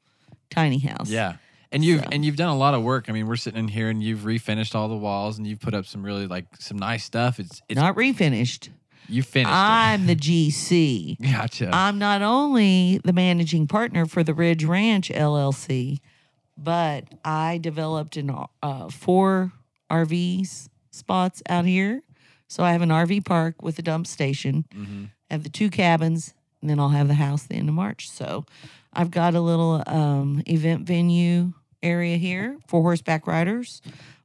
tiny 0.50 0.80
house. 0.80 1.10
Yeah. 1.10 1.36
And 1.72 1.84
you've 1.86 2.02
So- 2.02 2.10
and 2.12 2.26
you've 2.26 2.36
done 2.38 2.50
a 2.50 2.58
lot 2.58 2.74
of 2.74 2.82
work. 2.84 3.06
I 3.10 3.12
mean, 3.12 3.28
we're 3.28 3.36
sitting 3.36 3.60
in 3.60 3.68
here 3.68 3.90
and 3.90 4.02
you've 4.02 4.22
refinished 4.22 4.74
all 4.76 4.88
the 4.90 4.98
walls 4.98 5.38
and 5.38 5.46
you've 5.46 5.60
put 5.60 5.74
up 5.74 5.86
some 5.86 6.02
really 6.04 6.26
like 6.28 6.46
some 6.60 6.78
nice 6.78 7.04
stuff. 7.04 7.40
It's 7.40 7.62
it's 7.70 7.76
not 7.80 7.96
refinished. 7.96 8.70
you 9.08 9.22
finished 9.24 9.54
I'm 9.54 10.06
the 10.08 10.16
GC. 10.28 11.18
Gotcha. 11.32 11.70
I'm 11.74 12.00
not 12.00 12.22
only 12.22 13.00
the 13.04 13.14
managing 13.14 13.68
partner 13.68 14.06
for 14.06 14.24
the 14.24 14.34
Ridge 14.34 14.64
Ranch 14.64 15.10
LLC, 15.12 16.00
but 16.62 17.06
I 17.24 17.58
developed 17.58 18.18
an 18.18 18.36
uh, 18.62 18.90
four 18.90 19.52
RVs 19.90 20.70
spots 20.92 21.42
out 21.50 21.66
here. 21.66 22.02
So 22.48 22.64
I 22.64 22.72
have 22.72 22.82
an 22.82 22.90
RV 22.90 23.26
park 23.26 23.62
with 23.62 23.80
a 23.80 23.82
dump 23.82 24.08
station. 24.08 24.66
hmm 24.74 25.06
I 25.30 25.36
have 25.36 25.44
the 25.44 25.50
two 25.50 25.70
cabins, 25.70 26.34
and 26.60 26.68
then 26.68 26.80
I'll 26.80 26.90
have 26.90 27.08
the 27.08 27.14
house 27.14 27.44
the 27.44 27.54
end 27.54 27.70
of 27.70 27.76
March. 27.76 28.10
So 28.10 28.46
I've 28.92 29.12
got 29.12 29.36
a 29.36 29.42
little 29.42 29.84
um, 29.86 30.42
event 30.48 30.88
venue 30.88 31.54
area 31.84 32.18
here 32.18 32.58
for 32.68 32.82
horseback 32.82 33.28
riders, 33.28 33.84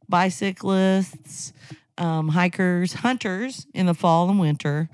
bicyclists, 0.08 1.52
um, 1.98 2.28
hikers, 2.28 2.94
hunters 2.94 3.66
in 3.74 3.84
the 3.84 3.92
fall 3.92 4.30
and 4.30 4.40
winter. 4.40 4.88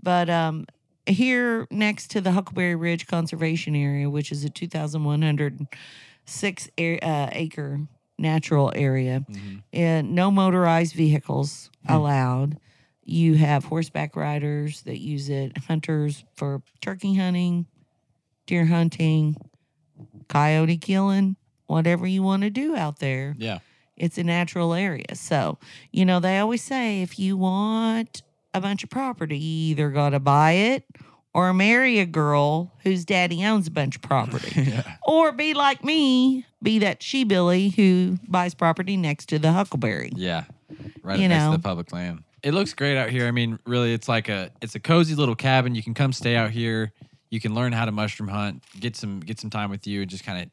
But 0.00 0.30
um, 0.30 0.66
here 1.06 1.66
next 1.70 2.12
to 2.12 2.20
the 2.20 2.32
Huckleberry 2.32 2.76
Ridge 2.76 3.06
Conservation 3.06 3.74
Area, 3.74 4.08
which 4.08 4.30
is 4.30 4.44
a 4.44 4.50
2,106 6.26 6.68
a- 6.78 6.98
uh, 7.00 7.28
acre 7.32 7.80
natural 8.18 8.72
area, 8.74 9.24
hmm 9.28 9.56
and 9.72 10.14
no 10.14 10.30
motorized 10.30 10.94
vehicles 10.94 11.70
allowed. 11.86 12.58
You 13.04 13.34
have 13.34 13.66
horseback 13.66 14.16
riders 14.16 14.82
that 14.82 14.98
use 14.98 15.28
it, 15.28 15.56
hunters 15.58 16.24
for 16.34 16.62
turkey 16.80 17.14
hunting, 17.14 17.66
deer 18.46 18.64
hunting, 18.64 19.36
coyote 20.28 20.78
killing, 20.78 21.36
whatever 21.66 22.06
you 22.06 22.22
want 22.22 22.42
to 22.42 22.50
do 22.50 22.74
out 22.74 22.98
there. 23.00 23.34
Yeah. 23.38 23.58
It's 23.96 24.18
a 24.18 24.24
natural 24.24 24.72
area. 24.74 25.14
So, 25.14 25.58
you 25.92 26.04
know, 26.04 26.20
they 26.20 26.38
always 26.38 26.62
say 26.62 27.02
if 27.02 27.18
you 27.18 27.36
want 27.36 28.22
a 28.54 28.60
bunch 28.60 28.82
of 28.82 28.90
property, 28.90 29.38
you 29.38 29.70
either 29.72 29.90
got 29.90 30.10
to 30.10 30.20
buy 30.20 30.52
it 30.52 30.84
or 31.36 31.52
marry 31.52 31.98
a 31.98 32.06
girl 32.06 32.72
whose 32.82 33.04
daddy 33.04 33.44
owns 33.44 33.66
a 33.66 33.70
bunch 33.70 33.96
of 33.96 34.00
property. 34.00 34.62
yeah. 34.70 34.96
or 35.06 35.32
be 35.32 35.52
like 35.52 35.84
me, 35.84 36.46
be 36.62 36.78
that 36.78 37.02
she 37.02 37.24
Billy 37.24 37.68
who 37.68 38.16
buys 38.26 38.54
property 38.54 38.96
next 38.96 39.26
to 39.26 39.38
the 39.38 39.52
Huckleberry. 39.52 40.12
Yeah. 40.16 40.44
Right 41.02 41.20
You 41.20 41.28
next 41.28 41.44
to 41.44 41.50
know. 41.50 41.56
the 41.58 41.62
public 41.62 41.92
land. 41.92 42.24
It 42.42 42.54
looks 42.54 42.72
great 42.72 42.96
out 42.96 43.10
here. 43.10 43.26
I 43.26 43.32
mean, 43.32 43.58
really 43.66 43.92
it's 43.92 44.08
like 44.08 44.30
a 44.30 44.50
it's 44.62 44.76
a 44.76 44.80
cozy 44.80 45.14
little 45.14 45.34
cabin. 45.34 45.74
You 45.74 45.82
can 45.82 45.92
come 45.92 46.14
stay 46.14 46.36
out 46.36 46.52
here. 46.52 46.94
You 47.28 47.38
can 47.38 47.54
learn 47.54 47.72
how 47.72 47.84
to 47.84 47.92
mushroom 47.92 48.30
hunt, 48.30 48.62
get 48.80 48.96
some 48.96 49.20
get 49.20 49.38
some 49.38 49.50
time 49.50 49.68
with 49.68 49.86
you 49.86 50.00
and 50.00 50.10
just 50.10 50.24
kind 50.24 50.42
of 50.42 50.50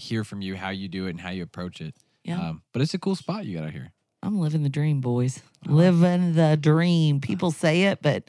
hear 0.00 0.22
from 0.22 0.42
you 0.42 0.54
how 0.54 0.70
you 0.70 0.86
do 0.86 1.08
it 1.08 1.10
and 1.10 1.20
how 1.20 1.30
you 1.30 1.42
approach 1.42 1.80
it. 1.80 1.96
Yeah. 2.22 2.40
Um, 2.40 2.62
but 2.72 2.82
it's 2.82 2.94
a 2.94 3.00
cool 3.00 3.16
spot 3.16 3.46
you 3.46 3.58
got 3.58 3.66
out 3.66 3.72
here. 3.72 3.90
I'm 4.22 4.38
living 4.38 4.62
the 4.62 4.68
dream, 4.68 5.00
boys. 5.00 5.40
Living 5.66 6.34
the 6.34 6.56
dream. 6.56 7.20
People 7.20 7.50
say 7.50 7.84
it, 7.84 8.00
but 8.00 8.24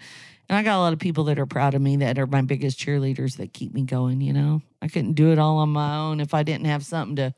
and 0.52 0.58
I 0.60 0.64
got 0.64 0.76
a 0.76 0.82
lot 0.82 0.92
of 0.92 1.00
people 1.00 1.24
that 1.26 1.40
are 1.40 1.46
proud 1.46 1.76
of 1.76 1.82
me 1.82 1.96
that 1.98 2.20
are 2.20 2.28
my 2.28 2.42
biggest 2.42 2.78
cheerleaders 2.78 3.38
that 3.38 3.54
keep 3.54 3.74
me 3.74 3.84
going, 3.84 4.20
you 4.20 4.34
know. 4.34 4.62
I 4.82 4.90
couldn't 4.90 5.14
do 5.14 5.32
it 5.32 5.40
all 5.40 5.60
on 5.60 5.70
my 5.70 5.96
own 5.96 6.20
if 6.20 6.34
I 6.34 6.44
didn't 6.44 6.66
have 6.66 6.84
something 6.86 7.16
to 7.16 7.34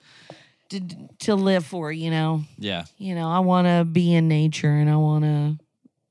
to 0.70 0.80
to 1.20 1.36
live 1.36 1.64
for, 1.64 1.92
you 1.92 2.10
know. 2.10 2.42
Yeah. 2.58 2.86
You 2.98 3.14
know, 3.14 3.30
I 3.30 3.40
want 3.40 3.68
to 3.68 3.86
be 3.86 4.16
in 4.16 4.28
nature 4.28 4.72
and 4.74 4.90
I 4.90 4.96
want 4.96 5.26
to 5.26 5.58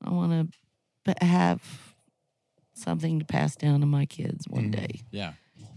I 0.01 0.11
want 0.11 0.53
to 1.05 1.25
have 1.25 1.61
something 2.73 3.19
to 3.19 3.25
pass 3.25 3.57
down 3.57 3.81
to 3.81 3.85
my 3.85 4.05
kids 4.05 4.47
one 4.47 4.71
Mhm. 4.71 4.71
day. 4.71 5.01
Yeah. 5.11 5.33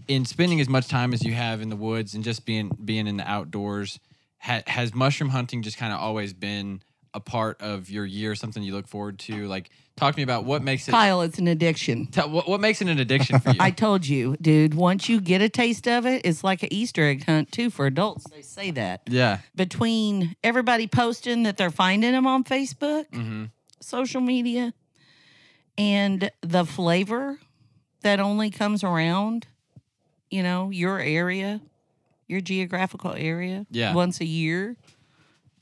In 0.07 0.23
spending 0.23 0.61
as 0.61 0.69
much 0.69 0.87
time 0.87 1.13
as 1.13 1.23
you 1.23 1.33
have 1.33 1.59
in 1.61 1.67
the 1.69 1.75
woods 1.75 2.13
and 2.13 2.23
just 2.23 2.45
being 2.45 2.71
being 2.85 3.05
in 3.07 3.17
the 3.17 3.29
outdoors, 3.29 3.99
ha- 4.39 4.63
has 4.67 4.93
mushroom 4.95 5.31
hunting 5.31 5.61
just 5.61 5.77
kind 5.77 5.91
of 5.91 5.99
always 5.99 6.31
been 6.33 6.81
a 7.17 7.19
part 7.19 7.61
of 7.61 7.89
your 7.89 8.05
year, 8.05 8.35
something 8.35 8.61
you 8.63 8.73
look 8.73 8.87
forward 8.87 9.17
to? 9.19 9.47
Like, 9.47 9.71
talk 9.95 10.13
to 10.13 10.17
me 10.19 10.23
about 10.23 10.45
what 10.45 10.61
makes 10.61 10.87
it. 10.87 10.91
Kyle, 10.91 11.21
it's 11.21 11.39
an 11.39 11.47
addiction. 11.47 12.05
Tell, 12.05 12.29
what, 12.29 12.47
what 12.47 12.61
makes 12.61 12.79
it 12.81 12.87
an 12.87 12.99
addiction 12.99 13.39
for 13.39 13.49
you? 13.53 13.57
I 13.59 13.71
told 13.71 14.05
you, 14.07 14.37
dude, 14.39 14.75
once 14.75 15.09
you 15.09 15.19
get 15.19 15.41
a 15.41 15.49
taste 15.49 15.87
of 15.87 16.05
it, 16.05 16.21
it's 16.25 16.43
like 16.43 16.61
an 16.63 16.69
Easter 16.71 17.03
egg 17.03 17.25
hunt 17.25 17.51
too 17.51 17.69
for 17.71 17.87
adults. 17.87 18.25
They 18.29 18.43
say 18.43 18.69
that. 18.71 19.01
yeah. 19.07 19.39
Between 19.55 20.35
everybody 20.43 20.87
posting 20.87 21.43
that 21.43 21.57
they're 21.57 21.71
finding 21.71 22.11
them 22.11 22.27
on 22.27 22.43
Facebook, 22.43 23.05
hmm 23.13 23.45
social 23.79 24.21
media, 24.21 24.73
and 25.77 26.31
the 26.41 26.65
flavor 26.65 27.37
that 28.01 28.19
only 28.19 28.49
comes 28.49 28.83
around, 28.83 29.45
you 30.31 30.41
know, 30.43 30.69
your 30.71 30.99
area, 30.99 31.61
your 32.27 32.41
geographical 32.41 33.13
area, 33.13 33.65
Yeah. 33.69 33.93
once 33.93 34.19
a 34.19 34.25
year, 34.25 34.75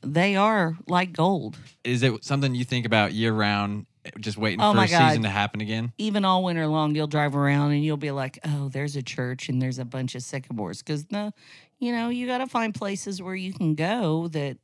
they 0.05 0.35
are 0.35 0.77
like 0.87 1.13
gold. 1.13 1.57
Is 1.83 2.03
it 2.03 2.23
something 2.23 2.53
you 2.55 2.63
think 2.65 2.85
about 2.85 3.13
year 3.13 3.33
round, 3.33 3.85
just 4.19 4.37
waiting 4.37 4.61
Oh 4.61 4.71
for 4.73 4.79
a 4.79 4.87
God. 4.87 5.09
season 5.09 5.23
to 5.23 5.29
happen 5.29 5.61
again? 5.61 5.91
even 5.97 6.23
all 6.25 6.43
winter 6.43 6.67
long, 6.67 6.95
you'll 6.95 7.07
drive 7.07 7.35
around 7.35 7.71
and 7.71 7.83
you'll 7.83 7.97
be 7.97 8.11
like, 8.11 8.39
oh, 8.45 8.69
there's 8.69 8.95
a 8.95 9.01
church 9.03 9.49
and 9.49 9.61
there's 9.61 9.79
a 9.79 9.85
bunch 9.85 10.15
of 10.15 10.21
sycamores. 10.23 10.81
Because, 10.81 11.05
no, 11.11 11.31
you 11.79 11.91
know, 11.91 12.09
you 12.09 12.27
got 12.27 12.37
to 12.39 12.47
find 12.47 12.73
places 12.73 13.21
where 13.21 13.35
you 13.35 13.51
can 13.53 13.75
go 13.75 14.27
that, 14.29 14.57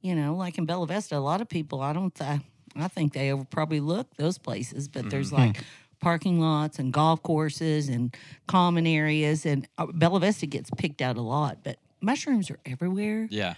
you 0.00 0.14
know, 0.14 0.34
like 0.36 0.56
in 0.58 0.66
Bella 0.66 0.86
Vista, 0.86 1.16
a 1.16 1.18
lot 1.18 1.40
of 1.40 1.48
people, 1.48 1.80
I 1.82 1.92
don't, 1.92 2.14
th- 2.14 2.40
I 2.76 2.88
think 2.88 3.12
they 3.12 3.32
probably 3.50 3.80
look 3.80 4.14
those 4.16 4.38
places, 4.38 4.86
but 4.88 5.10
there's 5.10 5.32
like 5.32 5.56
parking 6.00 6.38
lots 6.40 6.78
and 6.78 6.92
golf 6.92 7.22
courses 7.22 7.88
and 7.88 8.14
common 8.46 8.86
areas. 8.86 9.46
And 9.46 9.66
uh, 9.78 9.86
Bella 9.86 10.20
Vista 10.20 10.46
gets 10.46 10.70
picked 10.76 11.00
out 11.02 11.16
a 11.16 11.22
lot, 11.22 11.58
but 11.64 11.78
mushrooms 12.02 12.50
are 12.50 12.58
everywhere 12.66 13.26
Yeah. 13.30 13.54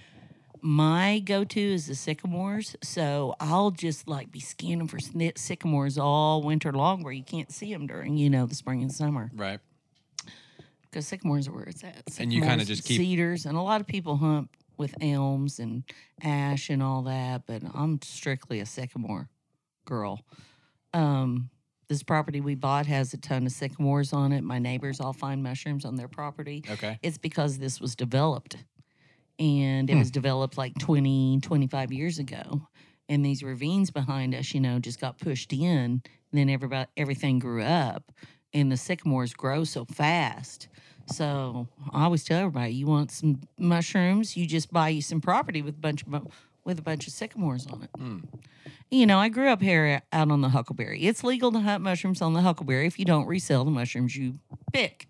My 0.63 1.19
go-to 1.21 1.61
is 1.61 1.87
the 1.87 1.95
sycamores 1.95 2.77
so 2.83 3.35
i'll 3.41 3.71
just 3.71 4.09
like 4.09 4.31
be 4.31 4.41
scanning 4.41 4.87
for 4.89 4.99
sycamores 5.37 5.99
all 5.99 6.43
winter 6.43 6.73
long 6.73 7.03
where 7.03 7.13
you 7.13 7.23
can't 7.25 7.51
see 7.53 7.73
them 7.73 7.87
during 7.87 8.17
you 8.17 8.29
know 8.31 8.47
the 8.47 8.55
spring 8.55 8.83
and 8.83 8.93
summer. 8.93 9.31
Right. 9.35 9.61
because 10.83 11.07
sycamores 11.07 11.49
are 11.49 11.53
where 11.53 11.65
it's 11.65 11.85
at. 11.85 12.03
And 12.19 12.33
you 12.33 12.43
kinda 12.43 12.65
just 12.65 12.85
keep- 12.85 12.99
cedars 12.99 13.47
and 13.47 13.57
a 13.57 13.63
lot 13.63 13.81
of 13.81 13.87
people 13.87 14.17
hunt 14.17 14.49
with 14.77 14.95
elms 15.01 15.59
and 15.59 15.83
ash 16.23 16.71
and 16.71 16.83
all 16.83 17.03
that 17.03 17.43
but 17.47 17.63
i'm 17.75 18.01
strictly 18.03 18.61
a 18.61 18.67
sycamore 18.67 19.29
girl. 19.85 20.21
Um 20.95 21.51
this 21.89 22.03
property 22.03 22.41
we 22.43 22.55
bought 22.55 22.85
has 22.85 23.15
a 23.15 23.17
ton 23.17 23.47
of 23.47 23.53
sycamores 23.53 24.13
on 24.13 24.31
it. 24.33 24.43
My 24.45 24.59
neighbors 24.59 25.01
all 25.01 25.15
find 25.15 25.43
mushrooms 25.43 25.87
on 25.87 25.97
their 25.97 26.07
property. 26.09 26.63
Okay. 26.71 26.99
it's 27.03 27.17
because 27.17 27.57
this 27.59 27.81
was 27.81 27.97
developed 27.97 28.57
and 29.39 29.89
it 29.89 29.95
Hmm. 29.95 29.99
was 30.01 30.11
developed 30.11 30.59
like 30.59 30.75
20 30.79 31.39
25 31.43 31.93
years 31.93 32.19
ago. 32.19 32.67
And 33.11 33.25
these 33.25 33.43
ravines 33.43 33.91
behind 33.91 34.35
us 34.35 34.53
you 34.55 34.61
know 34.61 34.79
just 34.79 35.01
got 35.01 35.19
pushed 35.19 35.53
in 35.53 36.03
then 36.33 36.51
everybody 36.51 36.89
everything 36.97 37.39
grew 37.39 37.63
up 37.63 38.13
and 38.53 38.71
the 38.73 38.77
sycamores 38.77 39.33
grow 39.35 39.65
so 39.65 39.85
fast. 39.87 40.69
So 41.07 41.69
i 41.93 42.05
always 42.05 42.25
tell 42.25 42.39
everybody 42.41 42.75
you 42.75 42.87
want 42.87 43.11
some 43.11 43.41
mushrooms 43.59 44.37
you 44.37 44.47
just 44.47 44.71
buy 44.73 44.91
you 44.91 45.01
some 45.03 45.21
property 45.21 45.63
with 45.63 45.77
a 45.77 45.81
bunch 45.81 46.05
of 46.07 46.27
with 46.65 46.79
a 46.79 46.83
bunch 46.83 47.07
of 47.07 47.15
sycamores 47.15 47.67
on 47.67 47.83
it. 47.85 47.91
Hmm. 47.97 48.19
you 48.91 49.07
know 49.07 49.19
i 49.19 49.31
grew 49.31 49.49
up 49.49 49.63
here 49.63 50.03
out 50.13 50.31
on 50.31 50.43
the 50.43 50.51
huckleberry. 50.51 51.01
It's 51.01 51.25
legal 51.25 51.51
to 51.53 51.61
hunt 51.61 51.83
mushrooms 51.83 52.21
on 52.21 52.35
the 52.35 52.43
huckleberry. 52.43 52.87
If 52.87 52.99
you 52.99 53.07
don't 53.07 53.27
resell 53.27 53.65
the 53.65 53.71
mushrooms 53.71 54.17
you 54.17 54.35
pick 54.75 55.08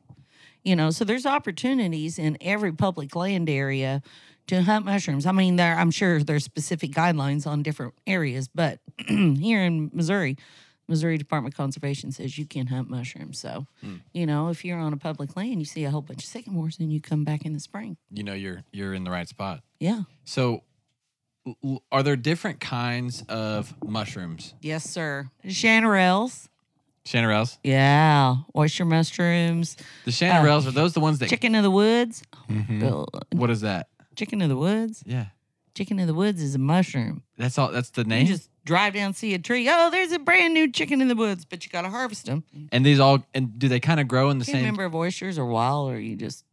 you 0.68 0.76
know 0.76 0.90
so 0.90 1.04
there's 1.04 1.24
opportunities 1.24 2.18
in 2.18 2.36
every 2.40 2.72
public 2.72 3.16
land 3.16 3.48
area 3.48 4.02
to 4.46 4.62
hunt 4.62 4.84
mushrooms. 4.84 5.24
I 5.24 5.32
mean 5.32 5.56
there 5.56 5.74
i'm 5.76 5.90
sure 5.90 6.22
there's 6.22 6.44
specific 6.44 6.90
guidelines 6.92 7.46
on 7.46 7.62
different 7.62 7.94
areas 8.06 8.48
but 8.54 8.80
here 9.08 9.62
in 9.64 9.90
missouri 9.94 10.36
missouri 10.86 11.18
department 11.18 11.54
of 11.54 11.56
conservation 11.56 12.12
says 12.12 12.38
you 12.38 12.46
can 12.46 12.66
hunt 12.66 12.90
mushrooms. 12.90 13.38
So 13.38 13.66
hmm. 13.80 13.96
you 14.12 14.26
know 14.26 14.48
if 14.48 14.64
you're 14.64 14.78
on 14.78 14.92
a 14.92 14.98
public 14.98 15.36
land 15.36 15.58
you 15.58 15.64
see 15.64 15.84
a 15.84 15.90
whole 15.90 16.02
bunch 16.02 16.24
of 16.24 16.28
sycamores 16.28 16.78
and 16.78 16.92
you 16.92 17.00
come 17.00 17.24
back 17.24 17.46
in 17.46 17.54
the 17.54 17.60
spring. 17.60 17.96
You 18.10 18.24
know 18.24 18.34
you're 18.34 18.62
you're 18.70 18.92
in 18.92 19.04
the 19.04 19.10
right 19.10 19.28
spot. 19.28 19.62
yeah. 19.80 20.02
So, 20.24 20.64
are 21.90 22.02
there 22.02 22.16
different 22.16 22.60
kinds 22.60 23.22
of 23.28 23.74
mushrooms? 23.82 24.54
yes 24.60 24.84
sir. 24.84 25.30
Chanterelles 25.46 26.48
Chanterelles. 27.10 27.58
yeah 27.62 28.36
oyster 28.56 28.84
mushrooms 28.84 29.76
The 30.04 30.10
chanterelles 30.10 30.66
are 30.66 30.70
those 30.72 30.92
the 30.92 31.00
ones 31.00 31.18
that? 31.20 31.28
chicken 31.28 31.54
of 31.54 31.62
the 31.62 31.70
woods 31.70 32.22
Mhm. 32.50 33.06
What 33.32 33.50
is 33.50 33.60
that? 33.62 33.88
chicken 34.16 34.42
of 34.42 34.48
the 34.48 34.56
woods 34.56 35.02
Yeah, 35.06 35.26
chicken 35.74 35.98
of 36.00 36.06
the 36.06 36.14
woods 36.14 36.42
is 36.42 36.54
a 36.54 36.58
mushroom 36.58 37.22
that's 37.36 37.56
all. 37.56 37.70
That's 37.70 37.90
the 37.90 38.02
name. 38.04 38.26
You 38.26 38.32
just 38.34 38.50
drive 38.64 38.94
down, 38.94 39.14
see 39.14 39.32
a 39.32 39.38
tree. 39.38 39.68
Oh, 39.70 39.90
there's 39.90 40.10
a 40.12 40.18
brand 40.18 40.52
new 40.52 40.70
chicken 40.72 41.00
in 41.00 41.06
the 41.06 41.14
woods, 41.14 41.44
but 41.44 41.64
you 41.64 41.70
got 41.70 41.82
to 41.82 41.88
harvest 41.88 42.26
them. 42.26 42.42
and 42.72 42.84
these 42.84 42.98
all 42.98 43.24
and 43.32 43.56
do 43.58 43.68
they 43.68 43.78
kind 43.80 44.00
of 44.00 44.08
grow 44.08 44.28
in 44.30 44.38
the 44.38 44.44
Can't 44.44 44.56
same? 44.56 44.62
remember 44.62 44.84
if 44.86 44.92
oysters 44.94 45.38
are 45.38 45.46
wild 45.46 45.90
or 45.92 46.00
you 46.00 46.16
just 46.16 46.44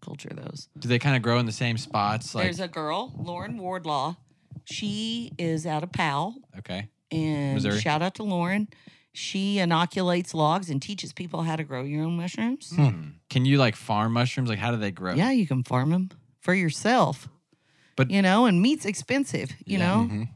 culture 0.00 0.30
those. 0.34 0.68
Do 0.78 0.88
they 0.88 0.98
kind 0.98 1.14
of 1.16 1.22
grow 1.22 1.38
in 1.38 1.46
the 1.46 1.52
same 1.52 1.76
spots? 1.78 2.34
Like 2.34 2.44
there's 2.44 2.58
a 2.60 2.68
girl, 2.68 3.12
Lauren 3.18 3.58
Wardlaw. 3.58 4.16
She 4.64 5.32
is 5.38 5.66
out 5.66 5.82
of 5.82 5.92
Powell, 5.92 6.34
okay, 6.58 6.88
and 7.10 7.54
Missouri. 7.54 7.80
shout 7.80 8.00
out 8.02 8.14
to 8.16 8.22
Lauren. 8.22 8.68
She 9.14 9.58
inoculates 9.58 10.32
logs 10.34 10.70
and 10.70 10.80
teaches 10.80 11.12
people 11.12 11.42
how 11.42 11.56
to 11.56 11.64
grow 11.64 11.82
your 11.84 12.04
own 12.04 12.16
mushrooms. 12.16 12.72
Hmm. 12.74 13.10
can 13.28 13.44
you 13.44 13.58
like 13.58 13.76
farm 13.76 14.12
mushrooms? 14.12 14.48
Like 14.48 14.58
how 14.58 14.70
do 14.70 14.76
they 14.78 14.90
grow? 14.90 15.14
Yeah, 15.14 15.30
you 15.30 15.46
can 15.46 15.62
farm 15.62 15.90
them 15.90 16.10
for 16.40 16.54
yourself. 16.54 17.28
But- 17.96 18.10
you 18.10 18.22
know, 18.22 18.46
and 18.46 18.60
meat's 18.62 18.86
expensive. 18.86 19.50
You 19.66 19.78
Yeah. 19.78 19.86
know, 19.86 20.08
Mhm. 20.10 20.28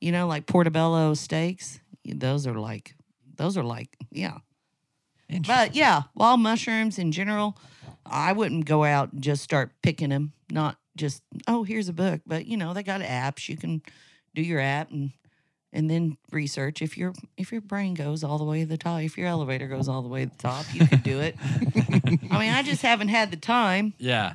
you 0.00 0.12
know, 0.12 0.26
like 0.28 0.46
portobello 0.46 1.14
steaks. 1.14 1.80
Those 2.04 2.46
are 2.46 2.58
like, 2.58 2.94
those 3.36 3.56
are 3.56 3.64
like, 3.64 3.96
yeah. 4.10 4.38
But 5.46 5.74
yeah, 5.76 6.02
wild 6.14 6.40
mushrooms 6.40 6.98
in 6.98 7.12
general, 7.12 7.56
I 8.04 8.32
wouldn't 8.32 8.64
go 8.64 8.84
out 8.84 9.12
and 9.12 9.22
just 9.22 9.42
start 9.44 9.72
picking 9.82 10.08
them. 10.10 10.32
Not 10.50 10.76
just 10.96 11.22
oh, 11.46 11.62
here's 11.62 11.88
a 11.88 11.92
book, 11.92 12.20
but 12.26 12.46
you 12.46 12.56
know 12.56 12.74
they 12.74 12.82
got 12.82 13.00
apps. 13.00 13.48
You 13.48 13.56
can 13.56 13.82
do 14.34 14.42
your 14.42 14.58
app 14.60 14.90
and 14.90 15.12
and 15.72 15.88
then 15.90 16.16
research. 16.32 16.82
If 16.82 16.96
your 16.98 17.12
if 17.36 17.52
your 17.52 17.60
brain 17.60 17.94
goes 17.94 18.22
all 18.24 18.38
the 18.38 18.44
way 18.44 18.60
to 18.60 18.66
the 18.66 18.76
top, 18.78 19.02
if 19.02 19.16
your 19.18 19.28
elevator 19.28 19.68
goes 19.68 19.88
all 19.88 20.02
the 20.02 20.08
way 20.08 20.24
to 20.24 20.30
the 20.30 20.36
top, 20.38 20.64
you 20.74 20.86
could 20.86 21.02
do 21.02 21.20
it. 21.20 21.36
I 22.30 22.38
mean, 22.38 22.50
I 22.52 22.62
just 22.62 22.82
haven't 22.82 23.08
had 23.08 23.30
the 23.30 23.36
time. 23.36 23.94
yeah. 23.98 24.34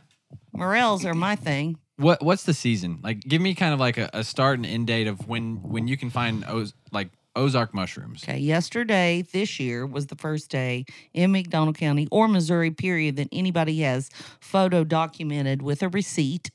Morels 0.55 1.05
are 1.05 1.13
my 1.13 1.35
thing. 1.35 1.77
What 1.97 2.23
what's 2.23 2.43
the 2.43 2.53
season? 2.53 2.99
Like 3.03 3.19
give 3.21 3.41
me 3.41 3.55
kind 3.55 3.73
of 3.73 3.79
like 3.79 3.97
a, 3.97 4.09
a 4.13 4.23
start 4.23 4.57
and 4.57 4.65
end 4.65 4.87
date 4.87 5.07
of 5.07 5.27
when 5.27 5.57
when 5.63 5.87
you 5.87 5.97
can 5.97 6.09
find 6.09 6.43
Oz, 6.45 6.73
like 6.91 7.09
Ozark 7.37 7.73
mushrooms. 7.73 8.23
Okay, 8.23 8.37
yesterday, 8.37 9.23
this 9.33 9.59
year 9.59 9.85
was 9.85 10.07
the 10.07 10.15
first 10.15 10.49
day 10.49 10.85
in 11.13 11.31
McDonald 11.33 11.77
County 11.77 12.07
or 12.11 12.27
Missouri, 12.29 12.71
period, 12.71 13.17
that 13.17 13.27
anybody 13.33 13.79
has 13.81 14.09
photo 14.39 14.83
documented 14.85 15.61
with 15.61 15.83
a 15.83 15.89
receipt, 15.89 16.51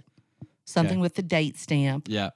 something 0.65 0.93
Okay. 0.99 1.03
with 1.03 1.15
the 1.17 1.23
date 1.23 1.59
stamp 1.59 2.07
Yeah. 2.09 2.31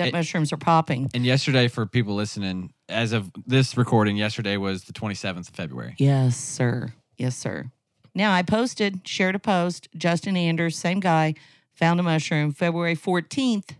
That 0.00 0.08
It- 0.08 0.12
mushrooms 0.12 0.52
are 0.52 0.56
popping. 0.56 1.08
And 1.14 1.24
yesterday, 1.24 1.68
for 1.68 1.86
people 1.86 2.14
listening, 2.14 2.72
as 2.88 3.12
of 3.12 3.30
this 3.46 3.76
recording, 3.76 4.16
yesterday 4.16 4.56
was 4.56 4.84
the 4.84 4.92
27th 4.92 5.48
of 5.48 5.54
February. 5.54 5.94
Yes, 5.98 6.36
sir. 6.36 6.92
Yes, 7.16 7.36
sir. 7.36 7.70
Now 8.14 8.32
I 8.32 8.42
posted, 8.42 9.06
shared 9.06 9.34
a 9.34 9.38
post. 9.38 9.88
Justin 9.96 10.36
Anders, 10.36 10.76
same 10.76 11.00
guy, 11.00 11.34
found 11.72 12.00
a 12.00 12.02
mushroom 12.02 12.52
February 12.52 12.96
14th, 12.96 13.70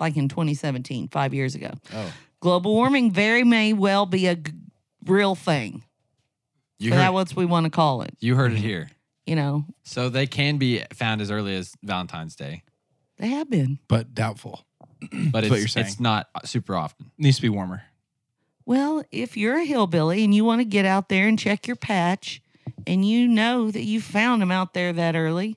like 0.00 0.16
in 0.16 0.28
2017, 0.28 1.08
five 1.08 1.32
years 1.32 1.54
ago. 1.54 1.70
Oh, 1.92 2.12
Global 2.40 2.74
warming 2.74 3.10
very 3.12 3.44
may 3.44 3.72
well 3.72 4.06
be 4.06 4.26
a 4.26 4.34
g- 4.36 4.52
real 5.06 5.34
thing. 5.34 5.82
you 6.78 6.90
But 6.90 6.96
that's 6.96 7.06
heard, 7.06 7.12
what 7.14 7.36
we 7.36 7.44
want 7.46 7.64
to 7.64 7.70
call 7.70 8.02
it. 8.02 8.14
you 8.20 8.34
heard 8.34 8.52
it 8.52 8.58
here. 8.58 8.90
You 9.26 9.36
know, 9.36 9.64
So 9.84 10.08
they 10.10 10.26
can 10.26 10.58
be 10.58 10.82
found 10.92 11.22
as 11.22 11.30
early 11.30 11.54
as 11.56 11.72
Valentine's 11.82 12.34
Day, 12.36 12.62
they 13.16 13.28
have 13.28 13.48
been. 13.48 13.78
but 13.88 14.14
doubtful. 14.14 14.66
But 15.32 15.44
it's, 15.44 15.50
what 15.50 15.58
you're 15.58 15.68
saying. 15.68 15.86
it's 15.86 16.00
not 16.00 16.28
super 16.44 16.74
often. 16.74 17.10
Needs 17.18 17.36
to 17.36 17.42
be 17.42 17.48
warmer. 17.48 17.82
Well, 18.66 19.04
if 19.12 19.36
you're 19.36 19.58
a 19.58 19.64
hillbilly 19.64 20.24
and 20.24 20.34
you 20.34 20.44
want 20.44 20.60
to 20.60 20.64
get 20.64 20.84
out 20.86 21.08
there 21.08 21.28
and 21.28 21.38
check 21.38 21.66
your 21.66 21.76
patch 21.76 22.40
and 22.86 23.06
you 23.06 23.28
know 23.28 23.70
that 23.70 23.82
you 23.82 24.00
found 24.00 24.40
them 24.40 24.50
out 24.50 24.72
there 24.74 24.92
that 24.92 25.14
early, 25.14 25.56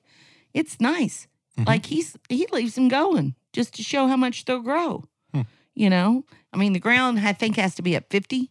it's 0.52 0.80
nice. 0.80 1.26
Mhm. 1.58 1.66
Like 1.66 1.86
he's 1.86 2.16
he 2.28 2.46
leaves 2.52 2.74
them 2.74 2.88
going 2.88 3.34
just 3.52 3.74
to 3.74 3.82
show 3.82 4.06
how 4.06 4.16
much 4.16 4.44
they'll 4.44 4.60
grow. 4.60 5.04
Hmm. 5.32 5.42
You 5.74 5.90
know? 5.90 6.24
I 6.52 6.56
mean, 6.56 6.72
the 6.74 6.78
ground 6.80 7.18
I 7.20 7.32
think 7.32 7.56
has 7.56 7.74
to 7.76 7.82
be 7.82 7.96
at 7.96 8.10
50. 8.10 8.50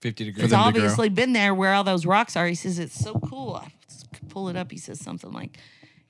50 0.00 0.24
degrees. 0.24 0.44
It's 0.44 0.52
them 0.52 0.64
to 0.64 0.72
grow. 0.72 0.82
obviously 0.82 1.08
been 1.08 1.32
there 1.32 1.54
where 1.54 1.72
all 1.72 1.84
those 1.84 2.06
rocks 2.06 2.36
are. 2.36 2.46
He 2.46 2.54
says 2.54 2.78
it's 2.78 2.94
so 2.94 3.14
cool. 3.14 3.56
I 3.56 3.72
could 4.14 4.28
pull 4.28 4.48
it 4.48 4.56
up. 4.56 4.70
He 4.70 4.78
says 4.78 5.00
something 5.00 5.32
like 5.32 5.58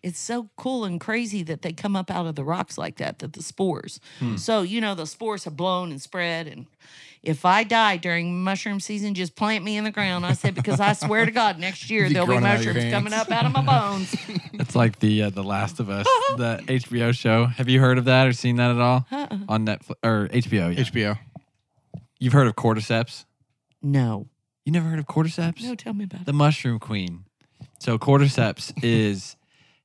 it's 0.02 0.19
so 0.21 0.49
cool 0.57 0.85
and 0.85 1.00
crazy 1.00 1.43
that 1.45 1.62
they 1.62 1.73
come 1.73 1.97
up 1.97 2.11
out 2.11 2.26
of 2.26 2.35
the 2.37 2.45
rocks 2.45 2.78
like 2.78 2.97
that, 2.99 3.19
that 3.19 3.33
the 3.33 3.43
spores. 3.43 4.00
So, 4.37 4.62
you 4.62 4.81
know, 4.81 4.95
the 4.95 5.07
spores 5.07 5.45
have 5.45 5.57
blown 5.57 5.90
and 5.90 6.00
spread. 6.00 6.47
And 6.47 6.67
if 7.23 7.45
I 7.45 7.64
die 7.64 7.97
during 7.97 8.43
mushroom 8.45 8.78
season, 8.81 9.14
just 9.14 9.35
plant 9.35 9.64
me 9.64 9.76
in 9.76 9.85
the 9.85 9.90
ground. 9.90 10.25
I 10.25 10.35
said, 10.35 10.55
because 10.55 10.78
I 10.81 10.93
swear 10.93 11.25
to 11.26 11.33
God, 11.33 11.59
next 11.59 11.90
year 11.90 12.07
Be 12.07 12.12
there'll 12.14 12.26
be 12.28 12.33
growing 12.35 12.47
out 12.47 12.57
of 12.59 12.64
your 12.64 12.75
mushrooms 12.75 12.93
coming 12.95 13.12
up 13.12 13.31
out 13.31 13.45
of 13.47 13.52
my 13.52 13.62
bones. 13.64 14.14
It's 14.61 14.75
like 14.75 14.99
the 14.99 15.23
uh, 15.23 15.31
the 15.31 15.45
Last 15.45 15.78
of 15.78 15.88
Us, 15.88 16.05
the 16.37 16.61
HBO 16.67 17.14
show. 17.14 17.47
Have 17.47 17.69
you 17.69 17.78
heard 17.81 17.97
of 17.97 18.07
that 18.07 18.26
or 18.26 18.33
seen 18.33 18.57
that 18.57 18.73
at 18.73 18.78
all 18.81 19.07
Uh-uh. 19.11 19.38
on 19.49 19.64
Netflix 19.64 19.95
or 20.02 20.28
HBO? 20.33 20.76
Yeah. 20.76 20.83
HBO. 21.14 21.19
You've 22.19 22.33
heard 22.33 22.49
of 22.49 22.57
cordyceps? 22.57 23.25
No. 23.83 24.26
You 24.64 24.73
never 24.73 24.88
heard 24.88 24.99
of 24.99 25.07
cordyceps? 25.07 25.62
No, 25.62 25.76
tell 25.76 25.95
me 25.95 26.05
about 26.05 26.23
it. 26.23 26.26
The 26.26 26.33
mushroom 26.33 26.81
queen. 26.81 27.25
So 27.78 27.99
cordyceps 27.99 28.73
is 28.83 29.37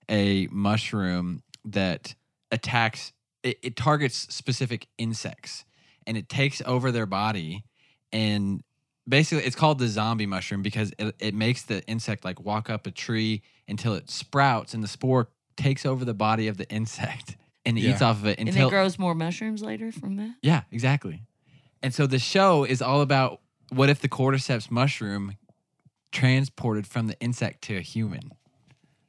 a 0.10 0.48
mushroom 0.51 1.41
that 1.65 2.15
attacks 2.51 3.13
it, 3.43 3.57
it 3.63 3.75
targets 3.75 4.15
specific 4.33 4.88
insects 4.98 5.65
and 6.07 6.17
it 6.17 6.29
takes 6.29 6.62
over 6.65 6.91
their 6.91 7.05
body 7.05 7.63
and 8.12 8.62
basically 9.07 9.43
it's 9.43 9.55
called 9.55 9.79
the 9.79 9.88
zombie 9.88 10.25
mushroom 10.25 10.62
because 10.62 10.93
it, 11.00 11.15
it 11.19 11.33
makes 11.33 11.63
the 11.63 11.81
insect 11.88 12.24
like 12.24 12.39
walk 12.39 12.69
up 12.69 12.86
a 12.88 12.91
tree 12.91 13.41
until 13.67 13.93
it 13.95 14.10
sprouts 14.10 14.74
and 14.74 14.83
the 14.83 14.88
spore 14.88 15.29
takes 15.57 15.86
over 15.86 16.05
the 16.05 16.13
body 16.13 16.48
of 16.48 16.57
the 16.57 16.69
insect 16.69 17.36
and 17.65 17.77
Yeah. 17.79 17.91
eats 17.91 18.01
off 18.01 18.17
of 18.17 18.27
it 18.27 18.39
And 18.39 18.50
until 18.50 18.67
it 18.67 18.72
grows 18.72 18.98
more 19.00 19.15
mushrooms 19.15 19.62
later 19.62 19.91
from 19.91 20.15
that? 20.17 20.36
yeah, 20.41 20.62
exactly. 20.72 21.24
And 21.81 21.93
so 21.93 22.07
the 22.07 22.19
show 22.19 22.63
is 22.63 22.81
all 22.81 23.01
about 23.01 23.41
what 23.69 23.89
if 23.89 24.00
the 24.00 24.07
cordyceps 24.10 24.69
mushroom 24.72 25.36
transported 26.12 26.88
from 26.88 27.07
the 27.07 27.19
insect 27.19 27.63
to 27.63 27.77
a 27.77 27.81
human. 27.81 28.31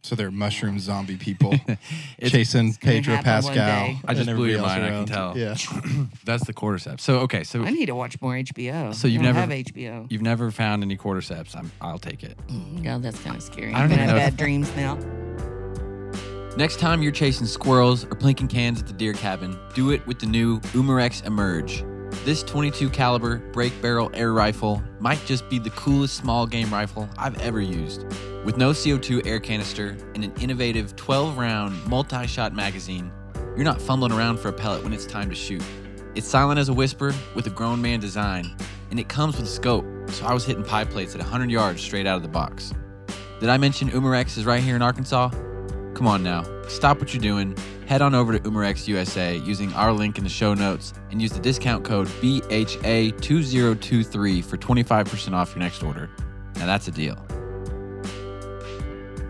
So 0.04 0.14
they're 0.14 0.30
mushroom 0.30 0.78
zombie 0.78 1.16
people 1.16 1.54
chasing 2.22 2.72
gonna 2.72 2.78
Pedro 2.78 3.14
happen 3.14 3.32
one 3.32 3.54
Pascal. 3.54 3.54
day. 3.54 3.98
I 4.06 4.12
just 4.12 4.28
and 4.28 4.36
blew 4.36 4.48
your 4.48 4.58
everybody 4.58 4.82
mind, 4.82 5.10
else 5.10 5.10
I 5.10 5.14
can 5.16 5.48
around. 5.54 5.56
tell. 5.56 5.94
Yeah. 5.96 6.04
That's 6.26 6.44
the 6.44 6.52
cordyceps. 6.52 7.00
So 7.00 7.20
okay, 7.20 7.42
so 7.42 7.62
I 7.64 7.70
need 7.70 7.86
to 7.86 7.94
watch 7.94 8.20
more 8.20 8.34
HBO. 8.34 8.94
So 8.94 9.08
you've 9.08 9.22
I 9.22 9.24
don't 9.24 9.34
never- 9.34 9.54
have 9.54 9.64
HBO. 9.64 10.12
you've 10.12 10.20
never 10.20 10.50
found 10.50 10.82
any 10.82 10.98
cordyceps. 10.98 11.56
I'm, 11.56 11.72
I'll 11.80 11.98
take 11.98 12.22
it. 12.22 12.38
Yeah, 12.82 12.98
that's 12.98 13.18
kind 13.20 13.34
of 13.34 13.42
scary. 13.42 13.72
I 13.72 13.78
I'm 13.82 13.88
don't 13.88 13.96
gonna 13.96 14.02
even 14.02 14.08
have 14.08 14.16
know 14.18 14.30
bad 14.30 14.36
dreams 14.36 14.76
now. 14.76 14.98
Next 16.58 16.78
time 16.80 17.02
you're 17.02 17.10
chasing 17.10 17.46
squirrels 17.46 18.04
or 18.04 18.10
plinking 18.10 18.50
cans 18.50 18.82
at 18.82 18.86
the 18.86 18.92
deer 18.92 19.14
cabin, 19.14 19.58
do 19.74 19.90
it 19.90 20.06
with 20.06 20.18
the 20.18 20.26
new 20.26 20.60
Umarex 20.74 21.24
Emerge. 21.24 21.82
This 22.26 22.42
22 22.42 22.90
caliber 22.90 23.38
break 23.52 23.72
barrel 23.80 24.10
air 24.12 24.34
rifle 24.34 24.82
might 25.00 25.24
just 25.24 25.48
be 25.48 25.58
the 25.58 25.70
coolest 25.70 26.14
small 26.16 26.46
game 26.46 26.70
rifle 26.70 27.08
I've 27.16 27.40
ever 27.40 27.60
used. 27.62 28.04
With 28.44 28.58
no 28.58 28.72
CO2 28.72 29.26
air 29.26 29.40
canister 29.40 29.96
and 30.14 30.22
an 30.22 30.30
innovative 30.38 30.94
12 30.96 31.38
round 31.38 31.82
multi 31.86 32.26
shot 32.26 32.52
magazine, 32.52 33.10
you're 33.56 33.64
not 33.64 33.80
fumbling 33.80 34.12
around 34.12 34.38
for 34.38 34.48
a 34.48 34.52
pellet 34.52 34.84
when 34.84 34.92
it's 34.92 35.06
time 35.06 35.30
to 35.30 35.34
shoot. 35.34 35.62
It's 36.14 36.28
silent 36.28 36.58
as 36.58 36.68
a 36.68 36.74
whisper 36.74 37.14
with 37.34 37.46
a 37.46 37.50
grown 37.50 37.80
man 37.80 38.00
design, 38.00 38.54
and 38.90 39.00
it 39.00 39.08
comes 39.08 39.36
with 39.36 39.46
a 39.46 39.48
scope, 39.48 39.86
so 40.10 40.26
I 40.26 40.34
was 40.34 40.44
hitting 40.44 40.62
pie 40.62 40.84
plates 40.84 41.14
at 41.14 41.22
100 41.22 41.50
yards 41.50 41.80
straight 41.80 42.06
out 42.06 42.18
of 42.18 42.22
the 42.22 42.28
box. 42.28 42.74
Did 43.40 43.48
I 43.48 43.56
mention 43.56 43.88
Umarex 43.88 44.36
is 44.36 44.44
right 44.44 44.62
here 44.62 44.76
in 44.76 44.82
Arkansas? 44.82 45.30
Come 45.94 46.06
on 46.06 46.22
now, 46.22 46.44
stop 46.68 47.00
what 47.00 47.14
you're 47.14 47.22
doing. 47.22 47.56
Head 47.86 48.02
on 48.02 48.14
over 48.14 48.38
to 48.38 48.40
Umarex 48.40 48.86
USA 48.88 49.38
using 49.38 49.72
our 49.72 49.90
link 49.90 50.18
in 50.18 50.24
the 50.24 50.30
show 50.30 50.52
notes 50.52 50.92
and 51.10 51.22
use 51.22 51.32
the 51.32 51.40
discount 51.40 51.82
code 51.82 52.08
BHA2023 52.08 54.44
for 54.44 54.58
25% 54.58 55.32
off 55.32 55.52
your 55.52 55.60
next 55.60 55.82
order. 55.82 56.10
Now 56.56 56.66
that's 56.66 56.88
a 56.88 56.90
deal. 56.90 57.16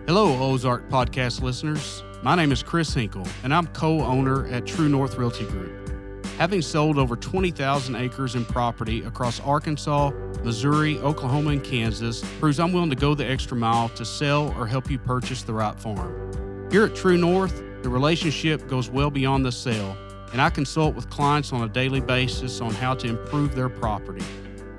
Hello, 0.07 0.39
Ozark 0.39 0.87
podcast 0.87 1.41
listeners. 1.41 2.03
My 2.21 2.35
name 2.35 2.51
is 2.51 2.61
Chris 2.61 2.93
Hinkle, 2.93 3.25
and 3.43 3.51
I'm 3.51 3.65
co 3.65 4.01
owner 4.01 4.45
at 4.49 4.67
True 4.67 4.87
North 4.87 5.17
Realty 5.17 5.45
Group. 5.45 5.89
Having 6.37 6.61
sold 6.61 6.99
over 6.99 7.15
20,000 7.15 7.95
acres 7.95 8.35
in 8.35 8.45
property 8.45 9.03
across 9.03 9.39
Arkansas, 9.39 10.11
Missouri, 10.43 10.99
Oklahoma, 10.99 11.49
and 11.49 11.63
Kansas, 11.63 12.23
proves 12.39 12.59
I'm 12.59 12.71
willing 12.71 12.91
to 12.91 12.95
go 12.95 13.15
the 13.15 13.25
extra 13.27 13.57
mile 13.57 13.89
to 13.89 14.05
sell 14.05 14.53
or 14.59 14.67
help 14.67 14.91
you 14.91 14.99
purchase 14.99 15.41
the 15.41 15.53
right 15.53 15.79
farm. 15.79 16.69
Here 16.69 16.85
at 16.85 16.93
True 16.93 17.17
North, 17.17 17.63
the 17.81 17.89
relationship 17.89 18.67
goes 18.67 18.91
well 18.91 19.09
beyond 19.09 19.43
the 19.43 19.51
sale, 19.51 19.97
and 20.31 20.39
I 20.39 20.51
consult 20.51 20.93
with 20.93 21.09
clients 21.09 21.51
on 21.51 21.63
a 21.63 21.67
daily 21.67 21.99
basis 21.99 22.61
on 22.61 22.75
how 22.75 22.93
to 22.93 23.07
improve 23.07 23.55
their 23.55 23.69
property. 23.69 24.23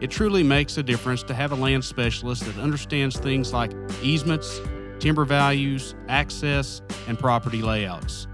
It 0.00 0.12
truly 0.12 0.44
makes 0.44 0.78
a 0.78 0.84
difference 0.84 1.24
to 1.24 1.34
have 1.34 1.50
a 1.50 1.56
land 1.56 1.84
specialist 1.84 2.44
that 2.44 2.58
understands 2.58 3.18
things 3.18 3.52
like 3.52 3.72
easements, 4.02 4.60
timber 4.98 5.24
values, 5.24 5.94
access, 6.08 6.82
and 7.08 7.18
property 7.18 7.62
layouts. 7.62 8.26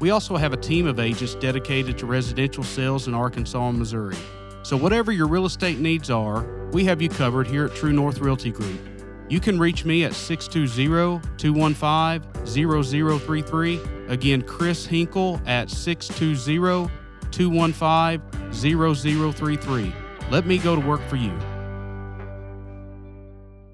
We 0.00 0.10
also 0.10 0.36
have 0.36 0.52
a 0.52 0.56
team 0.56 0.86
of 0.86 0.98
agents 0.98 1.34
dedicated 1.34 1.98
to 1.98 2.06
residential 2.06 2.64
sales 2.64 3.06
in 3.06 3.14
Arkansas 3.14 3.68
and 3.68 3.78
Missouri. 3.78 4.16
So, 4.62 4.76
whatever 4.76 5.12
your 5.12 5.26
real 5.26 5.46
estate 5.46 5.78
needs 5.78 6.10
are, 6.10 6.44
we 6.72 6.84
have 6.84 7.02
you 7.02 7.08
covered 7.08 7.46
here 7.46 7.66
at 7.66 7.74
True 7.74 7.92
North 7.92 8.18
Realty 8.18 8.50
Group. 8.50 8.80
You 9.28 9.40
can 9.40 9.58
reach 9.58 9.84
me 9.84 10.04
at 10.04 10.14
620 10.14 11.20
215 11.36 12.46
0033. 12.46 13.80
Again, 14.08 14.42
Chris 14.42 14.86
Hinkle 14.86 15.40
at 15.46 15.70
620 15.70 16.90
215 17.30 18.52
0033. 18.52 19.92
Let 20.30 20.46
me 20.46 20.58
go 20.58 20.74
to 20.74 20.80
work 20.80 21.00
for 21.08 21.16
you. 21.16 21.36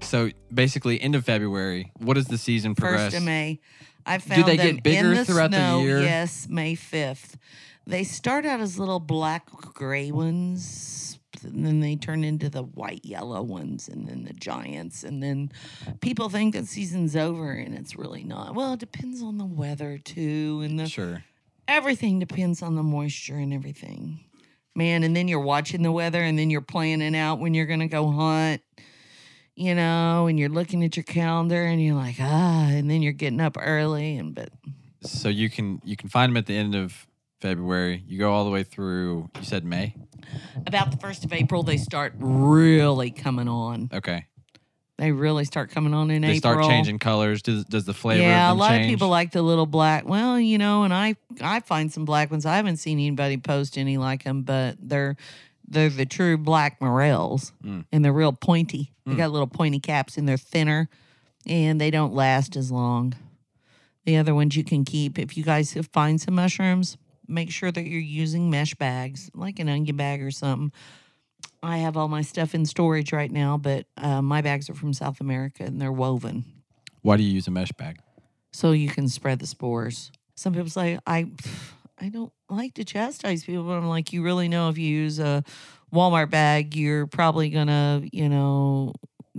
So 0.07 0.29
basically, 0.53 1.01
end 1.01 1.15
of 1.15 1.25
February, 1.25 1.91
what 1.97 2.13
does 2.13 2.27
the 2.27 2.37
season 2.37 2.75
progress? 2.75 3.11
First 3.11 3.17
of 3.17 3.23
May. 3.23 3.59
I 4.05 4.19
found 4.19 4.45
they 4.45 4.55
them 4.55 4.75
get 4.75 4.83
bigger 4.83 5.09
in 5.11 5.15
the 5.15 5.25
throughout 5.25 5.51
the 5.51 5.57
snow, 5.57 5.81
year? 5.81 6.01
Yes, 6.01 6.47
May 6.49 6.75
fifth. 6.75 7.37
They 7.85 8.05
start 8.05 8.45
out 8.45 8.61
as 8.61 8.79
little 8.79 9.01
black 9.01 9.49
gray 9.51 10.11
ones, 10.11 11.19
and 11.43 11.65
then 11.65 11.81
they 11.81 11.97
turn 11.97 12.23
into 12.23 12.49
the 12.49 12.63
white 12.63 13.03
yellow 13.03 13.41
ones, 13.41 13.89
and 13.89 14.07
then 14.07 14.23
the 14.23 14.31
giants, 14.33 15.03
and 15.03 15.21
then 15.21 15.51
people 15.99 16.29
think 16.29 16.53
that 16.53 16.67
season's 16.67 17.17
over, 17.17 17.51
and 17.51 17.75
it's 17.75 17.97
really 17.97 18.23
not. 18.23 18.55
Well, 18.55 18.73
it 18.73 18.79
depends 18.79 19.21
on 19.21 19.37
the 19.37 19.45
weather 19.45 19.97
too, 19.97 20.61
and 20.63 20.79
the 20.79 20.87
Sure. 20.87 21.25
everything 21.67 22.19
depends 22.19 22.61
on 22.61 22.75
the 22.75 22.83
moisture 22.83 23.37
and 23.37 23.53
everything. 23.53 24.21
Man, 24.73 25.03
and 25.03 25.13
then 25.15 25.27
you're 25.27 25.39
watching 25.41 25.81
the 25.81 25.91
weather 25.91 26.21
and 26.21 26.37
then 26.37 26.51
you're 26.51 26.61
planning 26.61 27.15
out 27.15 27.39
when 27.39 27.55
you're 27.55 27.65
going 27.65 27.79
to 27.79 27.87
go 27.87 28.11
hunt, 28.11 28.61
you 29.57 29.73
know, 29.73 30.27
and 30.27 30.39
you're 30.39 30.49
looking 30.49 30.83
at 30.85 30.95
your 30.95 31.03
calendar 31.03 31.63
and 31.63 31.83
you're 31.83 31.95
like, 31.95 32.17
ah, 32.19 32.67
and 32.67 32.89
then 32.89 33.01
you're 33.01 33.11
getting 33.11 33.41
up 33.41 33.57
early 33.59 34.15
and 34.17 34.35
but 34.35 34.49
So 35.01 35.29
you 35.29 35.49
can 35.49 35.81
you 35.83 35.95
can 35.97 36.09
find 36.09 36.29
them 36.31 36.37
at 36.37 36.45
the 36.45 36.55
end 36.55 36.75
of 36.75 37.07
February. 37.41 38.03
You 38.07 38.19
go 38.19 38.31
all 38.31 38.45
the 38.45 38.51
way 38.51 38.63
through. 38.63 39.29
You 39.35 39.43
said 39.43 39.65
May. 39.65 39.95
about 40.67 40.91
the 40.91 40.97
1st 40.97 41.25
of 41.25 41.33
April 41.33 41.63
they 41.63 41.77
start 41.77 42.13
really 42.19 43.09
coming 43.09 43.47
on. 43.47 43.89
Okay. 43.91 44.25
They 44.99 45.11
really 45.11 45.45
start 45.45 45.69
coming 45.69 45.93
on 45.93 46.09
in 46.11 46.21
They 46.23 46.37
April. 46.37 46.53
They 46.53 46.61
start 46.61 46.71
changing 46.71 46.99
colors. 46.99 47.41
Does 47.41 47.65
does 47.65 47.85
the 47.85 47.93
flavor? 47.93 48.21
yeah, 48.23 48.51
a 48.51 48.53
lot 48.53 48.69
change? 48.69 48.85
of 48.85 48.89
people 48.89 49.09
like 49.09 49.31
the 49.31 49.41
little 49.43 49.67
black. 49.67 50.07
Well, 50.07 50.39
you 50.39 50.57
know, 50.59 50.83
and 50.83 50.93
I 50.93 51.15
I 51.41 51.59
find 51.61 51.91
some 51.91 52.05
black 52.05 52.29
ones. 52.31 52.45
I 52.45 52.55
haven't 52.57 52.77
seen 52.77 52.97
anybody 52.99 53.37
post 53.37 53.77
any 53.77 53.97
like 53.97 54.23
them, 54.23 54.41
but 54.43 54.77
they're 54.79 55.15
they're 55.67 55.89
the 55.89 56.05
true 56.05 56.37
black 56.37 56.79
morels, 56.81 57.51
Mm. 57.63 57.85
and 57.91 58.03
they're 58.05 58.13
real 58.13 58.33
pointy. 58.33 58.91
They 59.05 59.13
Mm. 59.13 59.17
got 59.17 59.31
little 59.31 59.47
pointy 59.47 59.79
caps, 59.79 60.17
and 60.17 60.27
they're 60.27 60.37
thinner, 60.37 60.89
and 61.45 61.79
they 61.79 61.91
don't 61.91 62.13
last 62.13 62.55
as 62.55 62.71
long. 62.71 63.13
The 64.05 64.17
other 64.17 64.33
ones 64.33 64.55
you 64.55 64.63
can 64.63 64.85
keep. 64.85 65.19
If 65.19 65.35
you 65.35 65.43
guys 65.43 65.73
find 65.91 66.19
some 66.21 66.35
mushrooms, 66.35 66.97
make 67.27 67.51
sure 67.51 67.71
that 67.71 67.85
you're 67.87 67.99
using 67.99 68.49
mesh 68.49 68.73
bags, 68.75 69.29
like 69.33 69.59
an 69.59 69.67
onion 69.67 69.97
bag 69.97 70.21
or 70.23 70.31
something. 70.31 70.71
I 71.61 71.79
have 71.79 71.97
all 71.97 72.07
my 72.07 72.21
stuff 72.21 72.55
in 72.55 72.65
storage 72.65 73.11
right 73.11 73.31
now, 73.31 73.57
but 73.57 73.85
uh, 73.97 74.21
my 74.21 74.41
bags 74.41 74.69
are 74.69 74.73
from 74.75 74.93
South 74.93 75.19
America 75.19 75.63
and 75.63 75.81
they're 75.81 75.91
woven 75.91 76.45
Why 77.01 77.17
do 77.17 77.23
you 77.23 77.31
use 77.33 77.47
a 77.47 77.51
mesh 77.51 77.71
bag? 77.73 77.99
so 78.53 78.71
you 78.71 78.87
can 78.89 79.07
spread 79.09 79.39
the 79.39 79.47
spores. 79.47 80.11
Some 80.35 80.53
people 80.53 80.69
say 80.69 80.99
I 81.05 81.27
I 81.99 82.09
don't 82.09 82.31
like 82.49 82.75
to 82.75 82.83
chastise 82.83 83.43
people, 83.43 83.63
but 83.63 83.73
I'm 83.73 83.87
like, 83.87 84.13
you 84.13 84.23
really 84.23 84.47
know 84.47 84.69
if 84.69 84.77
you 84.77 84.87
use 84.87 85.19
a 85.19 85.43
Walmart 85.93 86.29
bag, 86.29 86.75
you're 86.75 87.07
probably 87.07 87.49
gonna, 87.49 88.03
you 88.11 88.29
know, 88.29 88.93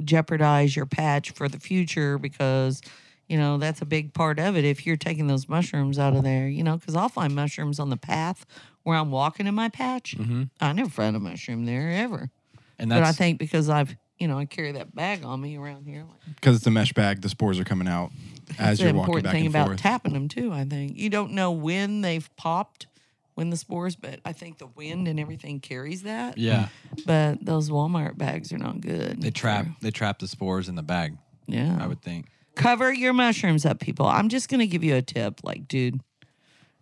jeopardize 0.05 0.75
your 0.75 0.87
patch 0.87 1.31
for 1.31 1.49
the 1.49 1.59
future 1.59 2.19
because 2.19 2.81
you 3.29 3.37
know 3.37 3.59
that's 3.59 3.83
a 3.83 3.87
big 3.87 4.15
part 4.15 4.39
of 4.39 4.57
it. 4.57 4.65
If 4.65 4.87
you're 4.87 4.97
taking 4.97 5.27
those 5.27 5.49
mushrooms 5.49 5.99
out 5.99 6.17
of 6.17 6.25
there, 6.25 6.49
you 6.49 6.63
know, 6.65 6.77
because 6.77 6.97
I'll 6.97 7.09
find 7.09 7.35
mushrooms 7.35 7.79
on 7.79 7.91
the 7.91 7.97
path 7.97 8.47
where 8.83 8.97
I'm 8.97 9.11
walking 9.11 9.47
in 9.47 9.55
my 9.55 9.69
patch. 9.69 10.17
Mm-hmm. 10.17 10.45
I 10.61 10.73
never 10.73 10.91
found 10.91 11.17
a 11.17 11.21
mushroom 11.21 11.67
there 11.67 11.91
ever, 11.91 12.31
And 12.79 12.91
but 12.91 13.03
I 13.03 13.13
think 13.13 13.39
because 13.39 13.69
I've 13.69 13.97
you 14.19 14.29
know 14.29 14.39
I 14.39 14.45
carry 14.45 14.73
that 14.73 14.95
bag 14.95 15.25
on 15.25 15.41
me 15.41 15.57
around 15.57 15.87
here. 15.87 16.05
Because 16.35 16.57
it's 16.57 16.67
a 16.67 16.71
mesh 16.71 16.93
bag, 16.93 17.23
the 17.23 17.29
spores 17.29 17.59
are 17.59 17.65
coming 17.65 17.89
out 17.89 18.11
as 18.51 18.57
That's 18.57 18.81
you're 18.81 18.93
the 18.93 18.99
walking 18.99 19.15
important 19.15 19.25
back 19.25 19.33
thing 19.33 19.47
and 19.47 19.55
about 19.55 19.67
forth. 19.69 19.81
tapping 19.81 20.13
them 20.13 20.29
too. 20.29 20.53
I 20.53 20.65
think 20.65 20.97
you 20.97 21.11
don't 21.11 21.33
know 21.33 21.53
when 21.53 22.01
they've 22.01 22.29
popped, 22.37 22.87
when 23.35 23.51
the 23.51 23.57
spores, 23.57 23.95
but 23.97 24.21
I 24.25 24.33
think 24.33 24.59
the 24.59 24.67
wind 24.67 25.07
and 25.09 25.21
everything 25.21 25.61
carries 25.61 26.03
that. 26.03 26.39
yeah. 26.39 26.69
But 27.07 27.45
those 27.45 27.71
Walmart 27.71 28.19
bags 28.19 28.53
are 28.53 28.59
not 28.59 28.81
good. 28.81 29.23
They 29.23 29.31
trap 29.31 29.67
for- 29.67 29.77
they 29.81 29.91
trap 29.91 30.19
the 30.19 30.29
spores 30.29 30.69
in 30.69 30.75
the 30.75 30.83
bag. 30.83 31.17
Yeah, 31.47 31.79
I 31.81 31.87
would 31.87 32.03
think. 32.03 32.27
Cover 32.57 32.93
your 32.93 33.13
mushrooms 33.13 33.65
up, 33.65 33.79
people. 33.79 34.07
I'm 34.07 34.29
just 34.29 34.49
gonna 34.49 34.67
give 34.67 34.83
you 34.83 34.97
a 34.97 35.03
tip. 35.03 35.41
Like, 35.45 35.69
dude, 35.69 36.01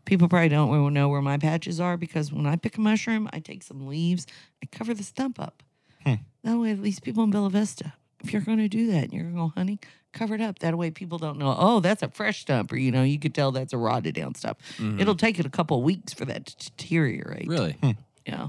people 0.07 0.29
probably 0.29 0.49
don't 0.49 0.95
know 0.95 1.09
where 1.09 1.21
my 1.21 1.37
patches 1.37 1.81
are 1.81 1.97
because 1.99 2.33
when 2.33 2.47
I 2.47 2.57
pick 2.57 2.79
a 2.79 2.81
mushroom, 2.81 3.29
I 3.33 3.41
take 3.41 3.63
some 3.63 3.87
leaves, 3.87 4.27
I 4.63 4.67
cover 4.67 4.95
the 4.95 5.03
stump 5.03 5.39
up. 5.39 5.63
Hmm. 6.07 6.15
That 6.45 6.59
way, 6.59 6.71
at 6.71 6.81
least 6.81 7.03
people 7.03 7.25
in 7.25 7.31
Bella 7.31 7.51
Vista, 7.51 7.93
if 8.23 8.33
you're 8.33 8.43
gonna 8.43 8.69
do 8.69 8.87
that 8.93 9.05
and 9.05 9.13
you're 9.13 9.25
gonna 9.25 9.37
go 9.37 9.53
hunting, 9.55 9.81
cover 10.13 10.35
it 10.35 10.41
up. 10.41 10.61
That 10.61 10.79
way, 10.79 10.91
people 10.91 11.19
don't 11.19 11.39
know. 11.39 11.55
Oh, 11.59 11.81
that's 11.81 12.03
a 12.03 12.09
fresh 12.09 12.41
stump, 12.41 12.73
or 12.73 12.77
you 12.77 12.93
know, 12.93 13.03
you 13.03 13.19
could 13.19 13.35
tell 13.35 13.53
that's 13.53 13.73
a 13.73 13.79
rotted 13.79 14.15
down 14.15 14.35
stump. 14.35 14.61
Mm-hmm. 14.79 15.01
It'll 15.01 15.17
take 15.17 15.39
it 15.39 15.47
a 15.47 15.51
couple 15.51 15.79
of 15.79 15.83
weeks 15.83 16.13
for 16.13 16.25
that 16.25 16.47
to 16.47 16.71
deteriorate. 16.71 17.49
Really? 17.49 17.73
Hmm. 17.83 17.91
Yeah. 18.25 18.49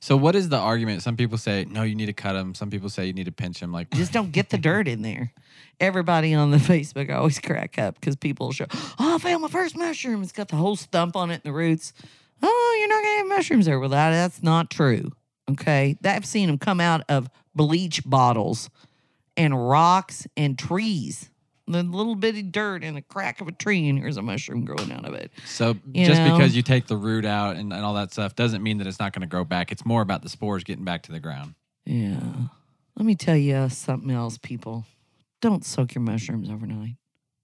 So 0.00 0.18
what 0.18 0.34
is 0.34 0.50
the 0.50 0.58
argument? 0.58 1.02
Some 1.02 1.16
people 1.16 1.38
say 1.38 1.64
no, 1.64 1.82
you 1.82 1.94
need 1.94 2.06
to 2.06 2.12
cut 2.12 2.34
them. 2.34 2.54
Some 2.54 2.70
people 2.70 2.90
say 2.90 3.06
you 3.06 3.14
need 3.14 3.24
to 3.24 3.32
pinch 3.32 3.60
them. 3.60 3.72
Like 3.72 3.90
just 3.90 4.12
don't 4.12 4.32
get 4.32 4.50
the 4.50 4.58
dirt 4.68 4.86
in 4.86 5.02
there. 5.02 5.32
Everybody 5.80 6.34
on 6.34 6.50
the 6.50 6.56
Facebook 6.72 7.10
I 7.10 7.14
always 7.14 7.38
crack 7.38 7.78
up 7.78 7.94
because 7.94 8.16
people 8.16 8.52
show, 8.52 8.66
oh, 8.98 9.14
I 9.14 9.18
found 9.18 9.42
my 9.42 9.48
first 9.48 9.76
mushroom. 9.76 10.22
It's 10.22 10.32
got 10.32 10.48
the 10.48 10.56
whole 10.56 10.76
stump 10.76 11.16
on 11.16 11.30
it 11.30 11.34
and 11.34 11.44
the 11.44 11.52
roots. 11.52 11.92
Oh, 12.42 12.76
you're 12.78 12.88
not 12.88 13.02
gonna 13.02 13.16
have 13.16 13.26
mushrooms 13.28 13.66
there. 13.66 13.80
Well, 13.80 13.88
that, 13.90 14.10
that's 14.10 14.42
not 14.42 14.68
true. 14.68 15.12
Okay, 15.50 15.96
I've 16.04 16.24
seen 16.26 16.48
them 16.48 16.58
come 16.58 16.80
out 16.80 17.02
of 17.08 17.28
bleach 17.54 18.02
bottles 18.04 18.70
and 19.36 19.68
rocks 19.68 20.26
and 20.36 20.58
trees. 20.58 21.30
The 21.66 21.82
little 21.82 22.14
bitty 22.14 22.42
dirt 22.42 22.84
in 22.84 22.96
a 22.96 23.02
crack 23.02 23.40
of 23.40 23.48
a 23.48 23.52
tree, 23.52 23.88
and 23.88 23.98
here's 23.98 24.18
a 24.18 24.22
mushroom 24.22 24.64
growing 24.66 24.92
out 24.92 25.06
of 25.06 25.14
it. 25.14 25.30
so, 25.46 25.76
You 25.92 26.04
just 26.04 26.20
know? 26.20 26.36
because 26.36 26.54
you 26.54 26.62
take 26.62 26.86
the 26.86 26.96
root 26.96 27.24
out 27.24 27.56
and, 27.56 27.72
and 27.72 27.84
all 27.84 27.94
that 27.94 28.12
stuff 28.12 28.34
doesn't 28.34 28.62
mean 28.62 28.78
that 28.78 28.86
it's 28.86 28.98
not 28.98 29.12
going 29.14 29.22
to 29.22 29.26
grow 29.26 29.44
back. 29.44 29.72
It's 29.72 29.84
more 29.86 30.02
about 30.02 30.22
the 30.22 30.28
spores 30.28 30.62
getting 30.62 30.84
back 30.84 31.02
to 31.04 31.12
the 31.12 31.20
ground. 31.20 31.54
Yeah. 31.86 32.20
Let 32.96 33.06
me 33.06 33.14
tell 33.14 33.36
you 33.36 33.68
something 33.70 34.10
else, 34.10 34.36
people. 34.38 34.84
Don't 35.40 35.64
soak 35.64 35.94
your 35.94 36.02
mushrooms 36.02 36.50
overnight. 36.50 36.96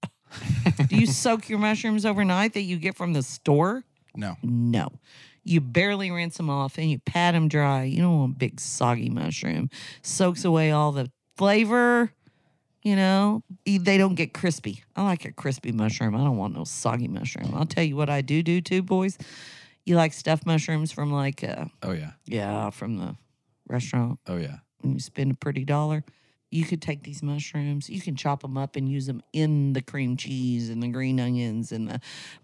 Do 0.88 0.96
you 0.96 1.06
soak 1.06 1.48
your 1.48 1.58
mushrooms 1.58 2.04
overnight 2.06 2.52
that 2.54 2.62
you 2.62 2.76
get 2.76 2.96
from 2.96 3.14
the 3.14 3.22
store? 3.22 3.84
No. 4.14 4.36
No. 4.42 4.90
You 5.44 5.60
barely 5.60 6.10
rinse 6.10 6.36
them 6.36 6.50
off 6.50 6.78
and 6.78 6.90
you 6.90 6.98
pat 6.98 7.34
them 7.34 7.48
dry. 7.48 7.84
You 7.84 8.02
don't 8.02 8.18
want 8.18 8.34
a 8.34 8.38
big 8.38 8.60
soggy 8.60 9.08
mushroom. 9.10 9.70
Soaks 10.02 10.44
away 10.44 10.70
all 10.70 10.92
the 10.92 11.10
flavor. 11.36 12.12
You 12.82 12.96
know, 12.96 13.42
they 13.66 13.98
don't 13.98 14.14
get 14.14 14.32
crispy. 14.32 14.82
I 14.96 15.02
like 15.04 15.24
a 15.26 15.32
crispy 15.32 15.70
mushroom. 15.72 16.14
I 16.14 16.24
don't 16.24 16.36
want 16.38 16.54
no 16.54 16.64
soggy 16.64 17.08
mushroom. 17.08 17.52
I'll 17.54 17.66
tell 17.66 17.84
you 17.84 17.94
what 17.96 18.08
I 18.08 18.22
do 18.22 18.42
do 18.42 18.60
too, 18.62 18.82
boys. 18.82 19.18
You 19.84 19.96
like 19.96 20.12
stuffed 20.12 20.46
mushrooms 20.46 20.90
from 20.92 21.12
like, 21.12 21.42
uh, 21.44 21.66
Oh 21.82 21.92
yeah. 21.92 22.12
yeah, 22.26 22.70
from 22.70 22.96
the 22.98 23.16
restaurant 23.68 24.18
Oh 24.26 24.36
yeah. 24.36 24.58
and 24.82 24.94
you 24.94 25.00
spend 25.00 25.30
a 25.30 25.34
pretty 25.34 25.64
dollar, 25.64 26.04
you 26.50 26.64
could 26.64 26.82
take 26.82 27.04
these 27.04 27.22
mushrooms, 27.22 27.88
you 27.88 28.00
can 28.00 28.16
chop 28.16 28.42
them 28.42 28.56
up 28.58 28.76
and 28.76 28.88
use 28.88 29.06
them 29.06 29.22
in 29.32 29.72
the 29.72 29.82
cream 29.82 30.16
cheese 30.16 30.68
and 30.68 30.82
the 30.82 30.88
green 30.88 31.20
onions 31.20 31.70
and 31.72 31.88
the 31.88 32.00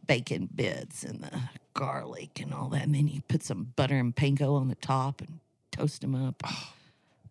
bacon 0.07 0.49
bits 0.55 1.03
and 1.03 1.23
the 1.23 1.41
garlic 1.75 2.41
and 2.41 2.55
all 2.55 2.69
that. 2.69 2.85
And 2.85 2.95
then 2.95 3.09
you 3.09 3.21
put 3.29 3.43
some 3.43 3.73
butter 3.77 3.97
and 3.97 4.15
panko 4.15 4.59
on 4.61 4.69
the 4.69 4.77
top 4.77 5.21
and 5.21 5.41
toast 5.73 6.01
them 6.01 6.15
up. 6.15 6.43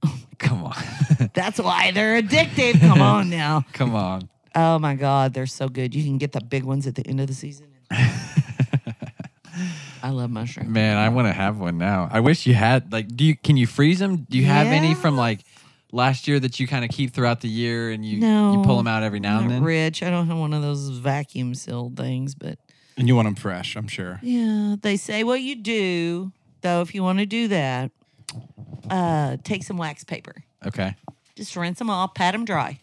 Oh 0.03 0.19
Come 0.38 0.65
on. 0.65 0.75
That's 1.33 1.59
why 1.59 1.89
they're 1.91 2.21
addictive. 2.21 2.79
Come 2.79 3.01
on 3.01 3.29
now. 3.29 3.65
Come 3.73 3.95
on. 3.95 4.29
Oh 4.53 4.77
my 4.77 4.93
God, 4.93 5.33
they're 5.33 5.47
so 5.47 5.67
good. 5.67 5.95
You 5.95 6.03
can 6.03 6.17
get 6.17 6.31
the 6.31 6.41
big 6.41 6.63
ones 6.63 6.85
at 6.85 6.95
the 6.95 7.07
end 7.07 7.19
of 7.19 7.27
the 7.27 7.33
season. 7.33 7.67
I 10.03 10.09
love 10.09 10.29
mushrooms. 10.29 10.69
Man, 10.69 10.97
I 10.97 11.09
want 11.09 11.27
to 11.27 11.33
have 11.33 11.57
one 11.57 11.77
now. 11.77 12.07
I 12.11 12.19
wish 12.19 12.45
you 12.45 12.53
had 12.53 12.91
like 12.91 13.07
do 13.07 13.23
you 13.23 13.35
can 13.35 13.57
you 13.57 13.65
freeze 13.65 13.97
them? 13.99 14.17
Do 14.29 14.38
you 14.38 14.45
have 14.45 14.67
any 14.67 14.93
from 14.93 15.17
like 15.17 15.39
last 15.95 16.27
year 16.27 16.39
that 16.39 16.60
you 16.60 16.67
kind 16.67 16.84
of 16.84 16.91
keep 16.91 17.13
throughout 17.13 17.41
the 17.41 17.47
year 17.47 17.89
and 17.89 18.05
you 18.05 18.17
you 18.17 18.62
pull 18.63 18.77
them 18.77 18.88
out 18.88 19.01
every 19.01 19.19
now 19.19 19.38
and 19.39 19.47
Not 19.47 19.53
then? 19.55 19.63
rich. 19.63 20.03
I 20.03 20.10
don't 20.10 20.27
have 20.27 20.38
one 20.38 20.53
of 20.53 20.62
those 20.62 20.89
vacuum 20.89 21.55
sealed 21.55 21.95
things, 21.97 22.36
but 22.36 22.60
And 22.97 23.08
you 23.08 23.15
want 23.15 23.25
them 23.27 23.36
fresh, 23.36 23.75
I'm 23.75 23.88
sure. 23.88 24.19
Yeah, 24.21 24.75
they 24.81 24.97
say 24.97 25.23
what 25.23 25.41
you 25.41 25.55
do 25.55 26.31
though. 26.62 26.81
If 26.81 26.93
you 26.93 27.01
want 27.03 27.19
to 27.19 27.25
do 27.25 27.47
that, 27.47 27.91
uh, 28.89 29.38
take 29.43 29.63
some 29.63 29.77
wax 29.77 30.03
paper. 30.03 30.36
Okay. 30.65 30.95
Just 31.36 31.55
rinse 31.55 31.79
them 31.79 31.89
off, 31.89 32.13
pat 32.13 32.34
them 32.34 32.45
dry. 32.45 32.79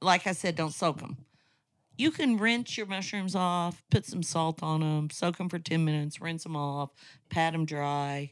Like 0.00 0.26
I 0.26 0.32
said, 0.32 0.54
don't 0.56 0.72
soak 0.72 0.98
them. 1.00 1.16
You 1.96 2.12
can 2.12 2.36
rinse 2.38 2.76
your 2.76 2.86
mushrooms 2.86 3.34
off, 3.34 3.82
put 3.90 4.06
some 4.06 4.22
salt 4.22 4.62
on 4.62 4.80
them, 4.80 5.10
soak 5.10 5.38
them 5.38 5.48
for 5.48 5.58
ten 5.58 5.84
minutes, 5.84 6.20
rinse 6.20 6.44
them 6.44 6.54
off, 6.54 6.90
pat 7.28 7.52
them 7.52 7.64
dry, 7.64 8.30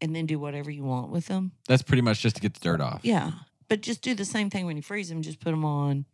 and 0.00 0.14
then 0.14 0.26
do 0.26 0.38
whatever 0.38 0.70
you 0.70 0.84
want 0.84 1.10
with 1.10 1.26
them. 1.26 1.50
That's 1.66 1.82
pretty 1.82 2.02
much 2.02 2.20
just 2.20 2.36
to 2.36 2.42
get 2.42 2.54
the 2.54 2.60
dirt 2.60 2.80
off. 2.80 3.00
Yeah, 3.02 3.32
but 3.68 3.80
just 3.80 4.02
do 4.02 4.14
the 4.14 4.24
same 4.24 4.50
thing 4.50 4.66
when 4.66 4.76
you 4.76 4.82
freeze 4.82 5.08
them. 5.08 5.22
Just 5.22 5.40
put 5.40 5.50
them 5.50 5.64
on 5.64 6.04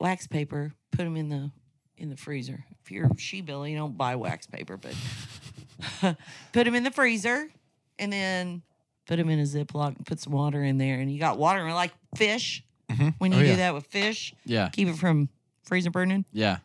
wax 0.00 0.26
paper, 0.26 0.72
put 0.90 1.04
them 1.04 1.16
in 1.16 1.28
the 1.28 1.50
in 1.96 2.08
the 2.10 2.16
freezer. 2.16 2.64
If 2.82 2.90
you're 2.90 3.10
she 3.18 3.40
Billy, 3.40 3.72
you 3.72 3.76
don't 3.78 3.96
buy 3.96 4.16
wax 4.16 4.46
paper, 4.46 4.76
but 4.76 4.94
put 6.52 6.64
them 6.64 6.74
in 6.74 6.84
the 6.84 6.90
freezer, 6.90 7.48
and 7.98 8.12
then 8.12 8.62
put 9.06 9.16
them 9.16 9.28
in 9.28 9.38
a 9.38 9.42
Ziploc 9.44 9.96
and 9.96 10.06
put 10.06 10.20
some 10.20 10.32
water 10.32 10.62
in 10.62 10.78
there. 10.78 10.98
And 11.00 11.10
you 11.12 11.18
got 11.18 11.38
water 11.38 11.60
and 11.64 11.74
like 11.74 11.92
fish. 12.16 12.64
Mhm. 12.90 13.14
When 13.18 13.32
you 13.32 13.38
Oh, 13.38 13.42
do 13.42 13.48
yeah. 13.48 13.56
that 13.56 13.74
with 13.74 13.86
fish, 13.86 14.34
Yeah. 14.44 14.68
keep 14.68 14.88
it 14.88 14.96
from 14.96 15.28
freezer 15.64 15.90
burning. 15.90 16.24
Yeah. 16.32 16.58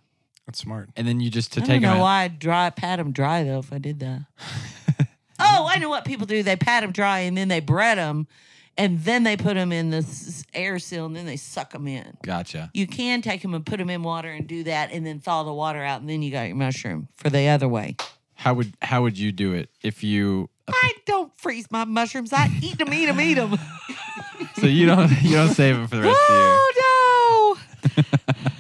That's 0.46 0.60
smart. 0.60 0.90
And 0.96 1.08
then 1.08 1.20
you 1.20 1.30
just 1.30 1.52
to 1.54 1.60
I 1.62 1.66
take 1.66 1.70
don't 1.76 1.82
know 1.84 1.90
them 1.96 2.00
why 2.02 2.24
I'd 2.24 2.40
dry 2.40 2.70
pat 2.70 3.00
them 3.00 3.12
dry 3.12 3.44
though 3.44 3.60
if 3.60 3.72
I 3.74 3.78
did 3.80 4.00
that. 4.00 4.22
oh, 5.40 5.68
I 5.70 5.78
know 5.80 5.90
what 5.90 6.06
people 6.06 6.26
do. 6.26 6.42
They 6.44 6.56
pat 6.56 6.84
them 6.84 6.92
dry 6.92 7.20
and 7.20 7.38
then 7.38 7.48
they 7.48 7.60
bread 7.60 7.98
them, 7.98 8.28
and 8.78 9.00
then 9.02 9.24
they 9.24 9.36
put 9.36 9.56
them 9.56 9.72
in 9.72 9.90
this 9.90 10.44
air 10.54 10.80
seal 10.80 11.06
and 11.06 11.16
then 11.16 11.26
they 11.26 11.38
suck 11.38 11.72
them 11.72 11.88
in. 11.88 12.18
Gotcha. 12.24 12.70
You 12.74 12.88
can 12.88 13.22
take 13.22 13.42
them 13.42 13.54
and 13.54 13.66
put 13.66 13.78
them 13.78 13.90
in 13.90 14.04
water 14.04 14.30
and 14.30 14.48
do 14.48 14.64
that, 14.66 14.92
and 14.92 15.06
then 15.06 15.20
thaw 15.20 15.44
the 15.44 15.54
water 15.54 15.84
out, 15.84 16.02
and 16.02 16.10
then 16.10 16.22
you 16.22 16.32
got 16.32 16.44
your 16.44 16.56
mushroom 16.56 17.08
for 17.16 17.30
the 17.30 17.48
other 17.50 17.68
way. 17.68 17.96
How 18.36 18.54
would 18.54 18.74
how 18.82 19.02
would 19.02 19.18
you 19.18 19.32
do 19.32 19.54
it 19.54 19.70
if 19.82 20.04
you 20.04 20.50
uh, 20.68 20.74
I 20.76 20.94
don't 21.06 21.36
freeze 21.38 21.72
my 21.72 21.86
mushrooms. 21.86 22.34
I 22.34 22.50
eat 22.62 22.78
them, 22.78 22.94
eat 22.94 23.08
them, 23.08 23.20
eat 23.20 23.34
them. 23.36 23.58
so 24.56 24.68
you 24.68 24.86
don't 24.86 25.10
you 25.24 25.36
don't 25.36 25.54
save 25.54 25.76
them 25.76 25.88
for 25.88 25.96
the 25.96 26.04
rest 26.04 26.20
of 26.20 26.28
the 26.28 26.34
year? 26.34 26.54
Oh 26.54 27.58
no! 28.36 28.48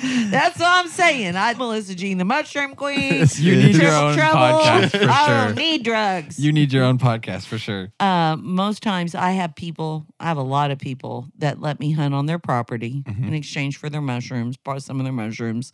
That's 0.30 0.58
what 0.58 0.68
I'm 0.68 0.88
saying. 0.88 1.34
I'm 1.36 1.58
Melissa 1.58 1.94
Jean, 1.94 2.18
the 2.18 2.24
Mushroom 2.24 2.74
Queen. 2.74 3.26
You 3.38 3.56
need 3.56 3.76
your 3.76 3.92
own 3.92 4.14
trouble. 4.16 4.38
podcast 4.60 4.90
for 4.90 5.10
I 5.10 5.44
don't 5.46 5.56
need 5.56 5.82
drugs. 5.84 6.38
You 6.38 6.52
need 6.52 6.72
your 6.72 6.84
own 6.84 6.98
podcast 6.98 7.46
for 7.46 7.58
sure. 7.58 7.92
uh, 8.00 8.36
most 8.38 8.82
times 8.82 9.14
I 9.14 9.32
have 9.32 9.54
people, 9.54 10.06
I 10.20 10.26
have 10.26 10.36
a 10.36 10.42
lot 10.42 10.70
of 10.70 10.78
people 10.78 11.26
that 11.38 11.60
let 11.60 11.80
me 11.80 11.90
hunt 11.92 12.14
on 12.14 12.26
their 12.26 12.38
property 12.38 13.02
Mm-hmm. 13.08 13.24
in 13.24 13.34
exchange 13.34 13.76
for 13.76 13.90
their 13.90 14.00
mushrooms, 14.00 14.56
borrow 14.56 14.78
some 14.78 15.00
of 15.00 15.04
their 15.04 15.12
mushrooms. 15.12 15.72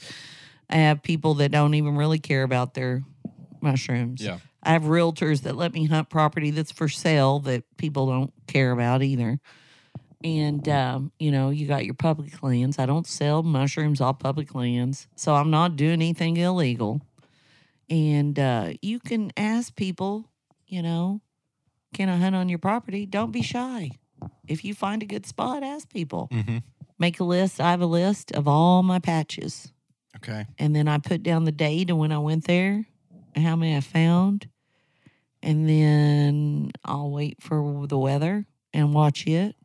I 0.70 0.76
have 0.76 1.02
people 1.02 1.34
that 1.34 1.50
don't 1.50 1.74
even 1.74 1.96
really 1.96 2.18
care 2.18 2.42
about 2.44 2.74
their 2.74 3.02
mushrooms. 3.60 4.22
Yeah. 4.22 4.38
I 4.62 4.72
have 4.72 4.82
realtors 4.84 5.42
that 5.42 5.56
let 5.56 5.72
me 5.74 5.84
hunt 5.86 6.08
property 6.08 6.50
that's 6.50 6.72
for 6.72 6.88
sale 6.88 7.40
that 7.40 7.64
people 7.76 8.06
don't 8.06 8.32
care 8.46 8.70
about 8.72 9.02
either. 9.02 9.38
And, 10.24 10.66
um, 10.70 11.12
you 11.18 11.30
know, 11.30 11.50
you 11.50 11.66
got 11.66 11.84
your 11.84 11.94
public 11.94 12.42
lands. 12.42 12.78
I 12.78 12.86
don't 12.86 13.06
sell 13.06 13.42
mushrooms 13.42 14.00
off 14.00 14.18
public 14.18 14.54
lands. 14.54 15.06
So 15.16 15.34
I'm 15.34 15.50
not 15.50 15.76
doing 15.76 15.92
anything 15.92 16.38
illegal. 16.38 17.02
And 17.90 18.38
uh, 18.38 18.72
you 18.80 18.98
can 18.98 19.30
ask 19.36 19.76
people, 19.76 20.30
you 20.66 20.82
know, 20.82 21.20
can 21.92 22.08
I 22.08 22.16
hunt 22.16 22.34
on 22.34 22.48
your 22.48 22.58
property? 22.58 23.04
Don't 23.04 23.32
be 23.32 23.42
shy. 23.42 23.90
If 24.48 24.64
you 24.64 24.74
find 24.74 25.02
a 25.02 25.06
good 25.06 25.26
spot, 25.26 25.62
ask 25.62 25.90
people. 25.90 26.28
Mm-hmm. 26.32 26.58
Make 26.98 27.20
a 27.20 27.24
list. 27.24 27.60
I 27.60 27.70
have 27.70 27.82
a 27.82 27.86
list 27.86 28.32
of 28.32 28.48
all 28.48 28.82
my 28.82 28.98
patches. 29.00 29.72
Okay. 30.16 30.46
And 30.58 30.74
then 30.74 30.88
I 30.88 30.98
put 30.98 31.22
down 31.22 31.44
the 31.44 31.52
date 31.52 31.90
of 31.90 31.98
when 31.98 32.12
I 32.12 32.18
went 32.18 32.46
there 32.46 32.86
how 33.42 33.56
many 33.56 33.76
I 33.76 33.80
found. 33.80 34.48
And 35.42 35.68
then 35.68 36.70
I'll 36.84 37.10
wait 37.10 37.42
for 37.42 37.86
the 37.86 37.98
weather 37.98 38.46
and 38.72 38.94
watch 38.94 39.26
it. 39.26 39.56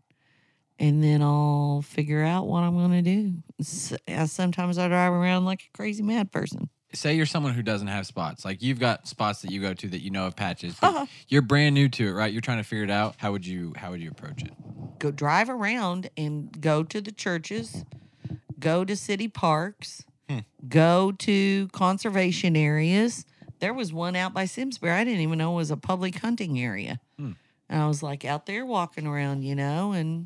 And 0.79 1.03
then 1.03 1.21
I'll 1.21 1.81
figure 1.85 2.23
out 2.23 2.47
what 2.47 2.61
I'm 2.63 2.73
going 2.73 2.91
to 2.91 3.01
do. 3.01 3.33
Sometimes 4.25 4.77
I 4.77 4.87
drive 4.87 5.11
around 5.11 5.45
like 5.45 5.63
a 5.73 5.77
crazy 5.77 6.01
mad 6.03 6.31
person. 6.31 6.69
Say 6.93 7.15
you're 7.15 7.25
someone 7.27 7.53
who 7.53 7.61
doesn't 7.61 7.87
have 7.89 8.07
spots. 8.07 8.43
Like 8.45 8.63
you've 8.63 8.79
got 8.79 9.07
spots 9.07 9.41
that 9.41 9.51
you 9.51 9.61
go 9.61 9.73
to 9.75 9.87
that 9.89 10.01
you 10.01 10.09
know 10.09 10.23
have 10.23 10.35
patches. 10.35 10.75
but. 10.81 11.07
You're 11.27 11.43
brand 11.43 11.75
new 11.75 11.87
to 11.89 12.07
it, 12.07 12.11
right? 12.13 12.31
You're 12.33 12.41
trying 12.41 12.57
to 12.57 12.63
figure 12.63 12.83
it 12.83 12.89
out. 12.89 13.13
How 13.17 13.31
would 13.31 13.45
you 13.45 13.73
how 13.75 13.91
would 13.91 14.01
you 14.01 14.09
approach 14.09 14.41
it? 14.41 14.53
Go 14.97 15.11
drive 15.11 15.49
around 15.51 16.09
and 16.17 16.49
go 16.59 16.81
to 16.83 16.99
the 16.99 17.11
churches, 17.11 17.85
go 18.59 18.83
to 18.85 18.95
city 18.95 19.27
parks, 19.27 20.03
Hmm. 20.27 20.39
go 20.67 21.11
to 21.11 21.67
conservation 21.73 22.55
areas. 22.55 23.25
There 23.59 23.73
was 23.73 23.91
one 23.93 24.15
out 24.15 24.33
by 24.33 24.45
Simsbury. 24.45 24.91
I 24.93 25.03
didn't 25.03 25.21
even 25.21 25.37
know 25.37 25.53
it 25.53 25.57
was 25.57 25.69
a 25.71 25.77
public 25.77 26.15
hunting 26.19 26.59
area. 26.59 26.99
Hmm. 27.17 27.33
And 27.69 27.83
I 27.83 27.87
was 27.87 28.01
like 28.01 28.25
out 28.25 28.47
there 28.47 28.65
walking 28.65 29.05
around, 29.05 29.43
you 29.43 29.53
know, 29.55 29.91
and 29.91 30.25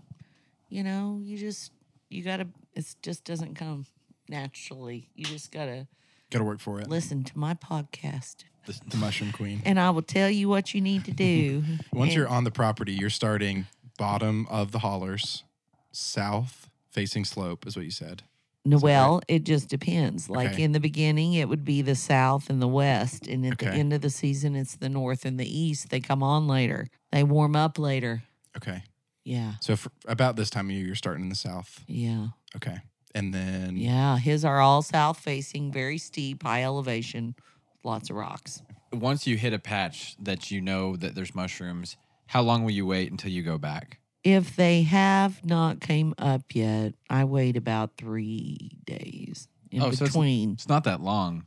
you 0.74 0.84
know, 0.84 1.20
you 1.22 1.38
just 1.38 1.72
you 2.10 2.24
gotta 2.24 2.48
it 2.74 2.96
just 3.04 3.24
doesn't 3.24 3.54
come 3.54 3.86
naturally. 4.28 5.10
You 5.16 5.26
just 5.26 5.52
gotta 5.52 5.88
Got 6.32 6.40
to 6.40 6.46
work 6.46 6.60
for 6.60 6.80
it. 6.82 6.90
listen 6.90 7.24
to 7.26 7.38
my 7.38 7.54
podcast. 7.54 8.38
The 8.66 8.98
Mushroom 8.98 9.32
Queen. 9.32 9.62
And 9.66 9.80
I 9.80 9.92
will 9.92 10.02
tell 10.02 10.30
you 10.32 10.50
what 10.50 10.74
you 10.74 10.82
need 10.82 11.06
to 11.06 11.12
do. 11.12 11.64
Once 11.94 12.10
And- 12.10 12.14
you're 12.16 12.28
on 12.28 12.44
the 12.44 12.50
property, 12.50 12.94
you're 12.94 13.12
starting 13.12 13.68
bottom 14.00 14.48
of 14.50 14.72
the 14.72 14.80
hollers, 14.80 15.44
south 15.92 16.70
Facing 16.90 17.26
slope 17.26 17.66
is 17.68 17.76
what 17.76 17.86
you 17.86 17.92
said. 17.92 18.24
No, 18.66 18.78
that 18.78 18.86
right? 18.86 18.92
well, 18.94 19.22
it 19.28 19.44
just 19.44 19.68
depends. 19.68 20.30
Like 20.30 20.54
Okay. 20.54 20.64
in 20.64 20.72
the 20.72 20.80
beginning, 20.80 21.34
it 21.34 21.50
would 21.50 21.66
be 21.66 21.82
the 21.82 21.96
south 21.96 22.50
and 22.50 22.62
the 22.62 22.68
west, 22.68 23.28
and 23.28 23.46
at 23.46 23.58
the 23.60 23.68
end 23.72 23.92
of 23.94 24.02
the 24.02 24.10
season, 24.12 24.56
it's 24.56 24.76
the 24.76 24.90
north 24.90 25.26
and 25.26 25.40
the 25.40 25.46
east. 25.60 25.90
They 25.90 26.00
come 26.00 26.22
on 26.24 26.48
later. 26.48 26.88
They 27.12 27.24
warm 27.24 27.56
up 27.56 27.78
later. 27.80 28.24
Okay. 28.58 28.84
Yeah, 29.26 29.54
So 29.62 29.76
for, 29.76 29.90
about 30.08 30.36
this 30.36 30.50
time 30.50 30.70
of 30.70 30.76
year, 30.76 30.86
you're 30.86 30.96
starting 30.96 31.24
in 31.24 31.30
the 31.30 31.36
south. 31.36 31.84
yeah, 31.88 32.28
Okay. 32.56 32.78
And 33.16 33.34
then 33.34 33.78
yeah. 33.78 34.18
His 34.18 34.44
are 34.44 34.60
all 34.60 34.82
south 34.82 35.20
facing, 35.20 35.72
very 35.72 35.98
steep, 36.00 36.42
high 36.44 36.64
elevation, 36.64 37.36
lots 37.84 38.10
of 38.10 38.16
rocks. 38.16 38.62
Once 38.92 39.26
you 39.28 39.38
hit 39.38 39.54
a 39.54 39.60
patch 39.60 40.16
that 40.20 40.50
you 40.52 40.60
know 40.62 40.96
that 40.96 41.14
there's 41.16 41.36
mushrooms, 41.36 41.96
how 42.28 42.42
long 42.42 42.64
will 42.64 42.72
you 42.72 42.86
wait 42.88 43.12
until 43.12 43.32
you 43.32 43.44
go 43.44 43.58
back? 43.60 44.00
If 44.24 44.56
they 44.56 44.82
have 44.84 45.46
not 45.46 45.80
came 45.80 46.16
up 46.18 46.42
yet, 46.56 46.94
I 47.10 47.26
wait 47.26 47.56
about 47.56 47.98
three 47.98 48.80
days 48.86 49.48
in 49.72 49.82
Oh, 49.82 49.86
so 49.92 50.06
it's- 50.06 50.10
between. 50.10 50.54
It's 50.54 50.68
not 50.70 50.84
that 50.86 51.00
long. 51.02 51.46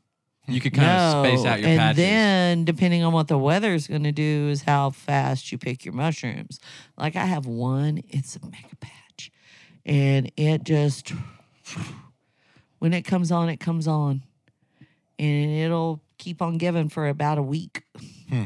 You 0.48 0.60
could 0.60 0.74
kind 0.74 0.88
of 0.88 1.26
space 1.26 1.44
out 1.44 1.58
your 1.60 1.66
patches. 1.68 1.68
and 1.68 1.78
patches. 1.78 1.96
then 1.96 2.64
depending 2.64 3.02
on 3.02 3.12
what 3.12 3.28
the 3.28 3.38
weather's 3.38 3.86
going 3.88 4.04
to 4.04 4.12
do 4.12 4.48
is 4.50 4.62
how 4.62 4.90
fast 4.90 5.50
you 5.50 5.58
pick 5.58 5.84
your 5.84 5.94
mushrooms. 5.94 6.60
Like 6.96 7.16
I 7.16 7.24
have 7.24 7.46
one, 7.46 8.00
it's 8.08 8.36
a 8.36 8.40
mega 8.44 8.76
patch, 8.80 9.30
and 9.84 10.30
it 10.36 10.64
just 10.64 11.12
when 12.78 12.92
it 12.92 13.02
comes 13.02 13.32
on, 13.32 13.48
it 13.48 13.58
comes 13.58 13.88
on, 13.88 14.22
and 15.18 15.50
it'll 15.50 16.00
keep 16.18 16.40
on 16.42 16.58
giving 16.58 16.88
for 16.88 17.08
about 17.08 17.38
a 17.38 17.42
week. 17.42 17.82
Hmm. 18.28 18.44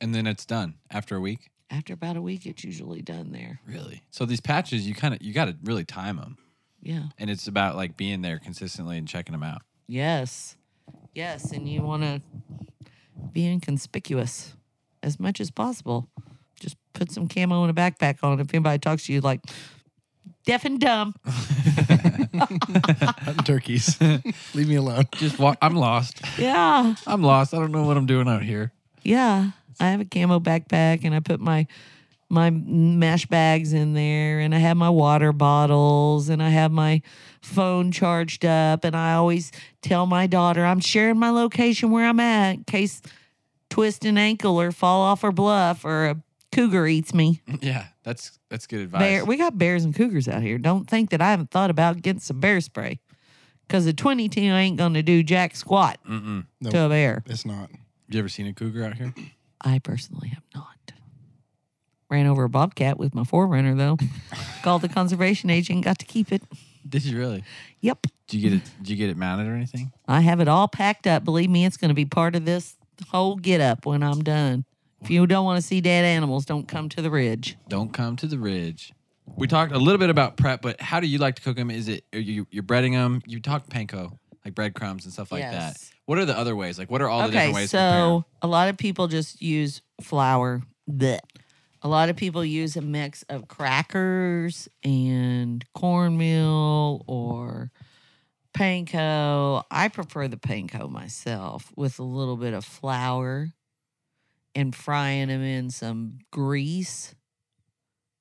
and 0.00 0.14
then 0.14 0.26
it's 0.26 0.44
done 0.46 0.74
after 0.90 1.16
a 1.16 1.20
week. 1.20 1.50
After 1.70 1.94
about 1.94 2.16
a 2.18 2.22
week, 2.22 2.44
it's 2.44 2.64
usually 2.64 3.00
done 3.00 3.32
there. 3.32 3.60
Really? 3.66 4.02
So 4.10 4.26
these 4.26 4.40
patches, 4.40 4.86
you 4.86 4.94
kind 4.94 5.14
of 5.14 5.22
you 5.22 5.32
got 5.32 5.46
to 5.46 5.56
really 5.64 5.84
time 5.84 6.16
them, 6.16 6.36
Yeah. 6.82 7.04
and 7.18 7.30
it's 7.30 7.46
about 7.46 7.76
like 7.76 7.96
being 7.96 8.20
there 8.20 8.38
consistently 8.38 8.98
and 8.98 9.08
checking 9.08 9.32
them 9.32 9.42
out. 9.42 9.62
Yes. 9.86 10.56
Yes, 11.14 11.52
and 11.52 11.68
you 11.68 11.82
want 11.82 12.02
to 12.02 12.22
be 13.32 13.46
inconspicuous 13.46 14.54
as 15.02 15.18
much 15.20 15.40
as 15.40 15.50
possible. 15.50 16.08
Just 16.58 16.76
put 16.94 17.10
some 17.10 17.28
camo 17.28 17.64
in 17.64 17.70
a 17.70 17.74
backpack 17.74 18.18
on. 18.22 18.40
If 18.40 18.52
anybody 18.54 18.78
talks 18.78 19.06
to 19.06 19.12
you 19.12 19.20
like 19.20 19.40
deaf 20.46 20.64
and 20.64 20.80
dumb, 20.80 21.14
hunting 22.32 23.36
turkeys. 23.44 24.00
Leave 24.54 24.68
me 24.68 24.76
alone. 24.76 25.04
Just 25.12 25.38
walk. 25.38 25.58
I'm 25.60 25.74
lost. 25.74 26.20
yeah, 26.38 26.94
I'm 27.06 27.22
lost. 27.22 27.52
I 27.54 27.58
don't 27.58 27.72
know 27.72 27.84
what 27.84 27.96
I'm 27.96 28.06
doing 28.06 28.28
out 28.28 28.42
here. 28.42 28.72
yeah. 29.02 29.50
I 29.80 29.86
have 29.90 30.00
a 30.00 30.04
camo 30.04 30.38
backpack, 30.38 31.02
and 31.02 31.12
I 31.14 31.18
put 31.20 31.40
my 31.40 31.66
my 32.32 32.50
mesh 32.50 33.26
bags 33.26 33.72
in 33.72 33.92
there, 33.92 34.40
and 34.40 34.54
I 34.54 34.58
have 34.58 34.76
my 34.76 34.90
water 34.90 35.32
bottles, 35.32 36.28
and 36.28 36.42
I 36.42 36.48
have 36.48 36.72
my 36.72 37.02
phone 37.42 37.92
charged 37.92 38.44
up, 38.44 38.84
and 38.84 38.96
I 38.96 39.14
always 39.14 39.52
tell 39.82 40.06
my 40.06 40.26
daughter 40.26 40.64
I'm 40.64 40.80
sharing 40.80 41.18
my 41.18 41.30
location 41.30 41.90
where 41.90 42.06
I'm 42.06 42.18
at 42.20 42.54
in 42.54 42.64
case 42.64 43.02
twist 43.70 44.04
an 44.04 44.18
ankle 44.18 44.60
or 44.60 44.72
fall 44.72 45.02
off 45.02 45.22
her 45.22 45.32
bluff 45.32 45.84
or 45.84 46.06
a 46.06 46.16
cougar 46.50 46.86
eats 46.86 47.14
me. 47.14 47.40
Yeah, 47.60 47.86
that's 48.02 48.38
that's 48.48 48.66
good 48.66 48.80
advice. 48.80 49.00
Bear, 49.00 49.24
we 49.24 49.36
got 49.36 49.56
bears 49.58 49.84
and 49.84 49.94
cougars 49.94 50.26
out 50.28 50.42
here. 50.42 50.58
Don't 50.58 50.88
think 50.88 51.10
that 51.10 51.20
I 51.22 51.30
haven't 51.30 51.50
thought 51.50 51.70
about 51.70 52.02
getting 52.02 52.20
some 52.20 52.40
bear 52.40 52.60
spray. 52.60 52.98
Because 53.68 53.86
a 53.86 53.92
22 53.92 54.40
ain't 54.40 54.76
going 54.76 54.92
to 54.94 55.02
do 55.02 55.22
jack 55.22 55.56
squat 55.56 55.98
Mm-mm. 56.06 56.44
Nope. 56.60 56.72
to 56.72 56.80
a 56.84 56.88
bear. 56.90 57.22
It's 57.26 57.46
not. 57.46 57.70
You 58.08 58.18
ever 58.18 58.28
seen 58.28 58.46
a 58.46 58.52
cougar 58.52 58.84
out 58.84 58.94
here? 58.96 59.14
I 59.62 59.78
personally 59.78 60.28
have 60.28 60.42
not. 60.54 60.71
Ran 62.12 62.26
over 62.26 62.44
a 62.44 62.48
bobcat 62.50 62.98
with 62.98 63.14
my 63.14 63.22
4Runner, 63.22 63.74
though. 63.74 63.96
Called 64.62 64.82
the 64.82 64.88
conservation 64.90 65.48
agent, 65.48 65.82
got 65.82 65.98
to 65.98 66.04
keep 66.04 66.30
it. 66.30 66.42
Did 66.86 67.06
you 67.06 67.18
really? 67.18 67.42
Yep. 67.80 68.06
Did 68.28 68.36
you 68.36 68.50
get 68.50 68.56
it? 68.58 68.70
Did 68.82 68.90
you 68.90 68.96
get 68.96 69.08
it 69.08 69.16
mounted 69.16 69.48
or 69.48 69.54
anything? 69.54 69.92
I 70.06 70.20
have 70.20 70.38
it 70.38 70.46
all 70.46 70.68
packed 70.68 71.06
up. 71.06 71.24
Believe 71.24 71.48
me, 71.48 71.64
it's 71.64 71.78
going 71.78 71.88
to 71.88 71.94
be 71.94 72.04
part 72.04 72.36
of 72.36 72.44
this 72.44 72.76
whole 73.08 73.36
get 73.36 73.62
up 73.62 73.86
when 73.86 74.02
I'm 74.02 74.22
done. 74.22 74.66
If 75.00 75.08
you 75.08 75.26
don't 75.26 75.46
want 75.46 75.58
to 75.58 75.66
see 75.66 75.80
dead 75.80 76.04
animals, 76.04 76.44
don't 76.44 76.68
come 76.68 76.90
to 76.90 77.00
the 77.00 77.10
ridge. 77.10 77.56
Don't 77.68 77.94
come 77.94 78.16
to 78.16 78.26
the 78.26 78.38
ridge. 78.38 78.92
We 79.24 79.46
talked 79.46 79.72
a 79.72 79.78
little 79.78 79.98
bit 79.98 80.10
about 80.10 80.36
prep, 80.36 80.60
but 80.60 80.82
how 80.82 81.00
do 81.00 81.06
you 81.06 81.16
like 81.16 81.36
to 81.36 81.42
cook 81.42 81.56
them? 81.56 81.70
Is 81.70 81.88
it 81.88 82.04
are 82.12 82.20
you 82.20 82.46
you're 82.50 82.62
breading 82.62 82.92
them? 82.92 83.22
You 83.24 83.40
talked 83.40 83.70
panko, 83.70 84.18
like 84.44 84.54
breadcrumbs 84.54 85.04
and 85.04 85.14
stuff 85.14 85.32
like 85.32 85.44
that. 85.44 85.78
What 86.04 86.18
are 86.18 86.26
the 86.26 86.36
other 86.36 86.54
ways? 86.54 86.78
Like, 86.78 86.90
what 86.90 87.00
are 87.00 87.08
all 87.08 87.20
the 87.20 87.28
okay, 87.28 87.32
different 87.32 87.54
ways? 87.54 87.70
to 87.70 87.76
so 87.78 88.24
a 88.42 88.46
lot 88.46 88.68
of 88.68 88.76
people 88.76 89.08
just 89.08 89.40
use 89.40 89.80
flour. 90.02 90.60
Blech. 90.90 91.20
A 91.84 91.88
lot 91.88 92.08
of 92.08 92.16
people 92.16 92.44
use 92.44 92.76
a 92.76 92.80
mix 92.80 93.24
of 93.24 93.48
crackers 93.48 94.68
and 94.84 95.64
cornmeal 95.74 97.04
or 97.08 97.72
panko. 98.56 99.64
I 99.68 99.88
prefer 99.88 100.28
the 100.28 100.36
panko 100.36 100.88
myself 100.88 101.72
with 101.76 101.98
a 101.98 102.04
little 102.04 102.36
bit 102.36 102.54
of 102.54 102.64
flour 102.64 103.48
and 104.54 104.74
frying 104.74 105.26
them 105.26 105.42
in 105.42 105.70
some 105.70 106.20
grease 106.30 107.16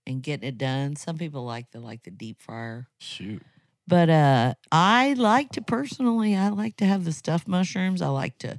and 0.08 0.24
getting 0.24 0.48
it 0.48 0.58
done. 0.58 0.96
Some 0.96 1.20
people 1.20 1.46
like 1.46 1.70
the 1.70 1.80
like 1.80 2.02
the 2.02 2.12
deep 2.12 2.42
fryer. 2.42 2.88
shoot. 3.00 3.44
But 3.88 4.10
uh 4.10 4.54
I 4.72 5.14
like 5.14 5.52
to 5.52 5.62
personally 5.62 6.36
I 6.36 6.50
like 6.50 6.78
to 6.78 6.86
have 6.86 7.06
the 7.06 7.12
stuffed 7.12 7.48
mushrooms. 7.48 8.02
I 8.02 8.08
like 8.08 8.40
to 8.40 8.58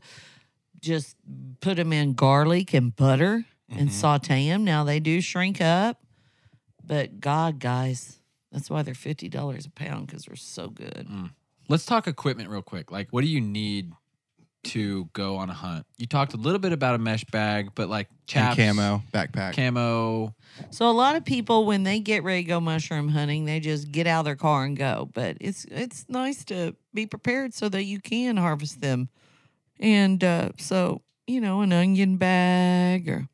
just 0.80 1.16
put 1.60 1.76
them 1.76 1.92
in 1.92 2.14
garlic 2.14 2.72
and 2.72 2.94
butter 2.94 3.46
and 3.76 3.88
Mhm. 3.88 3.92
saute 3.92 4.48
them. 4.48 4.64
Now 4.64 4.84
they 4.84 5.00
do 5.00 5.20
shrink 5.20 5.60
up, 5.60 6.00
but 6.84 7.20
God, 7.20 7.58
guys, 7.58 8.18
that's 8.50 8.68
why 8.70 8.82
they're 8.82 8.94
fifty 8.94 9.28
dollars 9.28 9.66
a 9.66 9.70
pound 9.70 10.06
because 10.06 10.24
they're 10.24 10.36
so 10.36 10.68
good. 10.68 11.06
Let's 11.68 11.86
talk 11.86 12.06
equipment 12.06 12.50
real 12.50 12.62
quick. 12.62 12.90
Like, 12.90 13.08
what 13.10 13.22
do 13.22 13.28
you 13.28 13.40
need 13.40 13.92
to 14.64 15.06
go 15.12 15.36
on 15.36 15.48
a 15.50 15.54
hunt? 15.54 15.86
You 15.96 16.06
talked 16.06 16.34
a 16.34 16.36
little 16.36 16.58
bit 16.58 16.72
about 16.72 16.94
a 16.94 16.98
mesh 16.98 17.24
bag, 17.24 17.70
but 17.74 17.88
like 17.88 18.08
chaps, 18.26 18.58
And 18.58 18.76
camo 18.76 19.02
backpack. 19.12 19.54
camo. 19.54 20.34
So 20.70 20.88
a 20.88 20.92
lot 20.92 21.16
of 21.16 21.24
people, 21.24 21.64
when 21.66 21.82
they 21.82 21.98
get 22.00 22.22
ready 22.24 22.42
to 22.42 22.48
go 22.48 22.60
mushroom 22.60 23.08
hunting, 23.08 23.44
they 23.46 23.58
just 23.60 23.90
get 23.90 24.06
out 24.06 24.20
of 24.20 24.24
their 24.26 24.36
car 24.36 24.64
and 24.64 24.76
go. 24.76 25.08
But 25.14 25.38
it's 25.40 25.64
it's 25.66 26.04
nice 26.08 26.44
to 26.46 26.74
be 26.92 27.06
prepared 27.06 27.54
so 27.54 27.68
that 27.70 27.84
you 27.84 28.00
can 28.00 28.36
harvest 28.36 28.80
them. 28.80 29.08
And 29.80 30.22
uh, 30.22 30.50
so 30.58 31.02
you 31.26 31.40
know, 31.40 31.62
an 31.62 31.72
onion 31.72 32.16
bag 32.18 33.08
or 33.08 33.28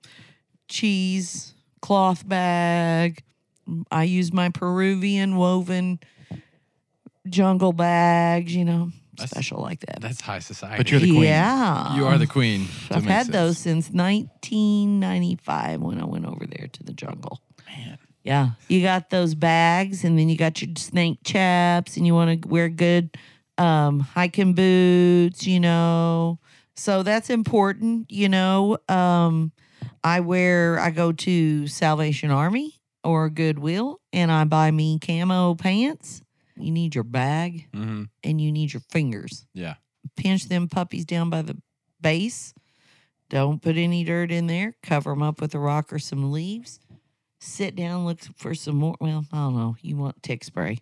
cheese 0.69 1.55
cloth 1.81 2.27
bag. 2.29 3.23
I 3.91 4.05
use 4.05 4.33
my 4.33 4.49
Peruvian 4.51 5.37
woven 5.37 6.01
jungle 7.29 7.73
bags. 7.73 8.55
You 8.55 8.65
know, 8.65 8.93
That's- 9.13 9.31
special 9.31 9.61
like 9.61 9.81
that. 9.81 10.01
That's 10.01 10.21
high 10.21 10.39
society. 10.39 10.77
But 10.79 10.91
you're 10.91 11.01
the 11.01 11.11
queen. 11.11 11.23
Yeah, 11.25 11.97
you 11.97 12.07
are 12.07 12.17
the 12.19 12.27
queen. 12.27 12.69
I've 12.91 13.05
makes 13.05 13.13
had 13.13 13.27
those 13.29 13.59
since 13.59 13.91
1995 13.91 15.81
when 15.81 16.01
I 16.01 16.05
went 16.05 16.25
over 16.27 16.47
there 16.47 16.69
to 16.69 16.83
the 16.83 16.93
jungle. 16.93 17.41
Man, 17.67 17.99
Yeah. 18.25 18.51
You 18.69 18.83
got 18.83 19.11
those 19.11 19.35
bags 19.35 20.05
and 20.05 20.19
then 20.19 20.29
you 20.29 20.37
got 20.37 20.61
your 20.63 20.71
snake 20.77 21.19
chaps 21.25 21.97
and 21.97 22.07
you 22.07 22.15
want 22.15 22.43
to 22.43 22.49
wear 22.49 22.69
good 22.69 23.17
um, 23.59 24.01
hiking 24.01 24.55
boots, 24.55 25.47
you 25.47 25.61
know. 25.61 26.39
So 26.77 27.03
that's 27.03 27.29
important, 27.31 28.11
you 28.11 28.29
know. 28.29 28.79
Um, 28.89 29.51
I 30.05 30.21
wear, 30.21 30.79
I 30.79 30.91
go 30.91 31.13
to 31.13 31.67
Salvation 31.67 32.31
Army 32.31 32.75
or 33.05 33.29
Goodwill 33.31 34.01
and 34.13 34.31
I 34.33 34.45
buy 34.45 34.71
me 34.71 34.99
camo 34.99 35.55
pants. 35.55 36.21
You 36.57 36.71
need 36.73 36.95
your 36.95 37.05
bag 37.05 37.69
hmm 37.73 38.05
and 38.25 38.41
you 38.41 38.51
need 38.53 38.73
your 38.73 38.83
fingers. 38.91 39.47
Yeah. 39.55 39.75
Pinch 40.17 40.49
them 40.49 40.69
puppies 40.69 41.05
down 41.05 41.31
by 41.31 41.43
the 41.43 41.57
base. 42.01 42.53
Don't 43.31 43.61
put 43.61 43.77
any 43.77 44.05
dirt 44.05 44.31
in 44.33 44.47
there. 44.47 44.75
Cover 44.83 45.11
them 45.11 45.23
up 45.23 45.41
with 45.41 45.55
a 45.55 45.59
rock 45.59 45.93
or 45.93 45.99
some 45.99 46.33
leaves. 46.33 46.81
Sit 47.41 47.77
down, 47.77 48.05
look 48.07 48.19
for 48.37 48.55
some 48.55 48.77
more. 48.77 48.97
Well, 49.01 49.25
I 49.33 49.37
don't 49.37 49.55
know. 49.57 49.77
You 49.81 49.97
want 49.97 50.21
tick 50.23 50.43
spray. 50.43 50.79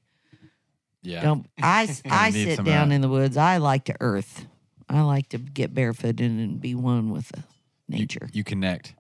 yeah. 1.03 1.23
Don't. 1.23 1.47
I, 1.61 1.87
need 2.33 2.57
sit 2.57 2.65
down 2.65 2.93
in 2.93 3.01
the 3.03 3.09
woods. 3.09 3.37
I 3.37 3.59
like 3.59 3.85
to 3.87 3.97
earth. 4.01 4.47
I 4.89 5.03
like 5.03 5.29
to 5.31 5.39
get 5.39 5.75
barefooted 5.75 6.21
and 6.31 6.61
be 6.61 6.75
one 6.75 7.11
with 7.11 7.29
the 7.29 7.43
You- 7.89 7.99
nature. 7.99 8.29
You, 8.33 8.45
connect. 8.45 8.95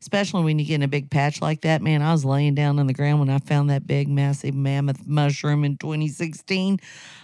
Especially 0.00 0.44
when 0.44 0.58
you 0.58 0.64
get 0.64 0.76
in 0.76 0.82
a 0.82 0.88
big 0.88 1.10
patch 1.10 1.42
like 1.42 1.62
that. 1.62 1.82
Man, 1.82 2.00
I 2.00 2.12
was 2.12 2.24
laying 2.24 2.54
down 2.54 2.78
on 2.78 2.86
the 2.86 2.92
ground 2.92 3.18
when 3.18 3.30
I 3.30 3.38
found 3.38 3.70
that 3.70 3.86
big, 3.86 4.08
massive 4.08 4.54
mammoth 4.54 5.06
mushroom 5.06 5.64
in 5.64 5.76
2016. 5.76 6.78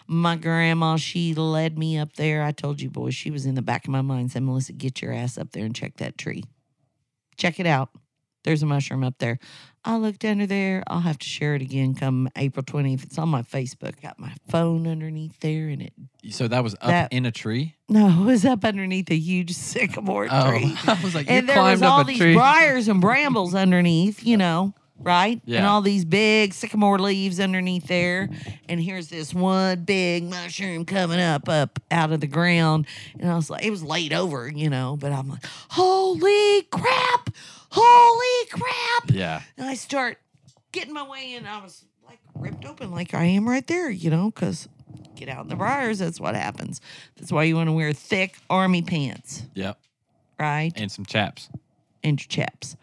My 0.08 0.36
grandma, 0.36 0.96
she 0.96 1.34
led 1.34 1.78
me 1.78 1.98
up 1.98 2.14
there. 2.14 2.42
I 2.42 2.50
told 2.52 2.80
you, 2.80 2.90
boys, 2.90 3.14
she 3.14 3.30
was 3.30 3.46
in 3.46 3.54
the 3.54 3.62
back 3.62 3.84
of 3.84 3.90
my 3.90 4.02
mind. 4.02 4.32
Said, 4.32 4.42
Melissa, 4.42 4.72
get 4.72 5.00
your 5.00 5.12
ass 5.12 5.38
up 5.38 5.52
there 5.52 5.64
and 5.64 5.74
check 5.74 5.98
that 5.98 6.18
tree. 6.18 6.44
Check 7.36 7.60
it 7.60 7.66
out. 7.66 7.90
There's 8.44 8.62
a 8.62 8.66
mushroom 8.66 9.04
up 9.04 9.14
there. 9.18 9.38
I 9.84 9.96
looked 9.96 10.24
under 10.24 10.46
there. 10.46 10.82
I'll 10.86 11.00
have 11.00 11.18
to 11.18 11.26
share 11.26 11.54
it 11.54 11.62
again 11.62 11.94
come 11.94 12.28
April 12.36 12.64
20th. 12.64 13.02
It's 13.04 13.18
on 13.18 13.28
my 13.28 13.42
Facebook. 13.42 14.00
Got 14.00 14.18
my 14.18 14.32
phone 14.48 14.86
underneath 14.86 15.38
there 15.40 15.68
and 15.68 15.82
it, 15.82 15.92
So 16.30 16.46
that 16.48 16.62
was 16.62 16.74
up 16.74 16.88
That- 16.88 17.12
in 17.12 17.26
a 17.26 17.32
tree. 17.32 17.74
no, 17.88 18.22
it 18.22 18.26
was 18.26 18.44
up 18.44 18.64
underneath 18.64 19.10
a 19.10 19.16
huge 19.16 19.52
sycamore 19.52 20.28
oh, 20.30 20.50
tree 20.50 20.76
I 20.86 21.00
was 21.02 21.14
like, 21.14 21.26
you 21.28 21.34
and 21.36 21.48
there 21.48 21.62
was 21.62 21.82
all 21.82 22.04
these 22.04 22.18
tree. 22.18 22.34
briars 22.34 22.88
and 22.88 23.00
brambles 23.00 23.54
underneath, 23.54 24.24
you 24.24 24.36
know. 24.36 24.72
right? 25.00 25.40
Yeah. 25.44 25.58
And 25.58 25.66
all 25.66 25.80
these 25.82 26.04
big 26.04 26.54
sycamore 26.54 26.98
leaves 27.00 27.40
underneath 27.40 27.88
there. 27.88 28.28
And 28.68 28.80
here's 28.80 29.08
this 29.08 29.34
one 29.34 29.82
big 29.84 30.22
mushroom 30.30 30.84
coming 30.84 31.18
up, 31.18 31.48
up 31.48 31.80
out 31.90 32.12
of 32.12 32.20
the 32.20 32.28
ground. 32.28 32.86
And 33.18 33.28
I 33.28 33.34
was 33.34 33.50
like, 33.50 33.64
it 33.64 33.70
was 33.70 33.82
laid 33.82 34.12
over, 34.12 34.48
you 34.48 34.70
know, 34.70 34.96
but 34.96 35.10
I'm 35.10 35.28
like, 35.28 35.44
holy 35.70 36.62
crap! 36.70 37.30
Holy 37.74 38.46
crap! 38.50 39.10
Yeah. 39.10 39.40
And 39.56 39.66
I 39.66 39.74
start 39.74 40.18
getting 40.72 40.92
my 40.92 41.06
way 41.08 41.34
in. 41.34 41.46
I 41.46 41.62
was 41.62 41.84
like 42.06 42.18
ripped 42.34 42.64
open, 42.66 42.90
like 42.90 43.14
I 43.14 43.24
am 43.24 43.48
right 43.48 43.66
there, 43.66 43.88
you 43.90 44.10
know, 44.10 44.30
because 44.30 44.68
get 45.16 45.28
out 45.28 45.42
in 45.44 45.48
the 45.48 45.56
briars, 45.56 45.98
that's 45.98 46.20
what 46.20 46.34
happens. 46.34 46.80
That's 47.16 47.32
why 47.32 47.44
you 47.44 47.56
want 47.56 47.68
to 47.68 47.72
wear 47.72 47.92
thick 47.92 48.36
army 48.50 48.82
pants, 48.82 49.44
Yep. 49.54 49.78
right? 50.38 50.72
And 50.76 50.92
some 50.92 51.06
chaps. 51.06 51.48
And 52.04 52.20
your 52.20 52.28
chaps. 52.28 52.76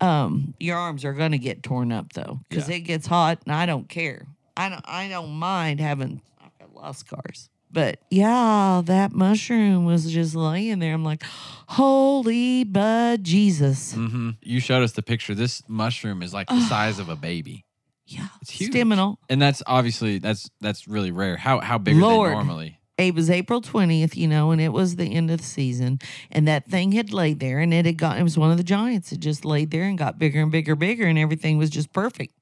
Um, 0.00 0.54
your 0.58 0.78
arms 0.78 1.04
are 1.04 1.12
gonna 1.12 1.36
get 1.38 1.62
torn 1.62 1.92
up 1.92 2.14
though, 2.14 2.40
because 2.48 2.68
Yeah. 2.68 2.76
it 2.76 2.80
gets 2.80 3.06
hot, 3.06 3.40
and 3.44 3.54
I 3.54 3.66
don't 3.66 3.88
care. 3.88 4.26
I 4.56 4.70
don't. 4.70 4.84
I 4.86 5.08
don't 5.08 5.32
mind 5.32 5.80
having. 5.80 6.22
I've 6.42 6.58
got 6.58 6.70
a 6.70 6.78
lot 6.78 6.88
of 6.88 6.96
scars. 6.96 7.49
But 7.72 8.00
yeah, 8.10 8.82
that 8.84 9.12
mushroom 9.12 9.84
was 9.84 10.12
just 10.12 10.34
laying 10.34 10.80
there. 10.80 10.92
I'm 10.94 11.04
like, 11.04 11.22
holy 11.68 12.64
bud 12.64 13.22
Jesus. 13.24 13.94
hmm 13.94 14.30
You 14.42 14.60
showed 14.60 14.82
us 14.82 14.92
the 14.92 15.02
picture. 15.02 15.34
This 15.34 15.62
mushroom 15.68 16.22
is 16.22 16.34
like 16.34 16.48
the 16.48 16.60
size 16.62 16.98
of 16.98 17.08
a 17.08 17.16
baby. 17.16 17.64
Yeah. 18.06 18.26
It's 18.42 18.50
huge. 18.50 18.72
Stiminal. 18.72 19.18
And 19.28 19.40
that's 19.40 19.62
obviously 19.66 20.18
that's 20.18 20.50
that's 20.60 20.88
really 20.88 21.12
rare. 21.12 21.36
How 21.36 21.60
how 21.60 21.78
big 21.78 21.96
are 21.96 22.00
they 22.00 22.02
normally? 22.02 22.80
it 22.98 23.14
was 23.14 23.30
April 23.30 23.62
20th, 23.62 24.14
you 24.16 24.28
know, 24.28 24.50
and 24.50 24.60
it 24.60 24.72
was 24.72 24.96
the 24.96 25.04
end 25.04 25.30
of 25.30 25.38
the 25.38 25.44
season. 25.44 25.98
And 26.30 26.46
that 26.46 26.68
thing 26.68 26.92
had 26.92 27.12
laid 27.12 27.40
there 27.40 27.58
and 27.60 27.72
it 27.72 27.86
had 27.86 27.96
got, 27.96 28.18
it 28.18 28.22
was 28.22 28.36
one 28.36 28.50
of 28.50 28.58
the 28.58 28.62
giants. 28.62 29.10
It 29.10 29.20
just 29.20 29.44
laid 29.44 29.70
there 29.70 29.84
and 29.84 29.96
got 29.96 30.18
bigger 30.18 30.42
and 30.42 30.52
bigger, 30.52 30.76
bigger, 30.76 31.06
and 31.06 31.18
everything 31.18 31.56
was 31.56 31.70
just 31.70 31.92
perfect. 31.92 32.34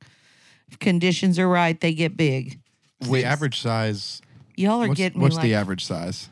If 0.68 0.78
conditions 0.78 1.38
are 1.38 1.48
right, 1.48 1.80
they 1.80 1.94
get 1.94 2.16
big. 2.16 2.58
Wait, 3.06 3.22
the 3.22 3.26
average 3.28 3.60
size. 3.60 4.20
Y'all 4.58 4.82
are 4.82 4.88
What's, 4.88 4.98
getting 4.98 5.20
what's 5.20 5.36
me 5.36 5.42
the 5.42 5.48
like 5.54 5.60
average 5.60 5.84
size? 5.84 6.28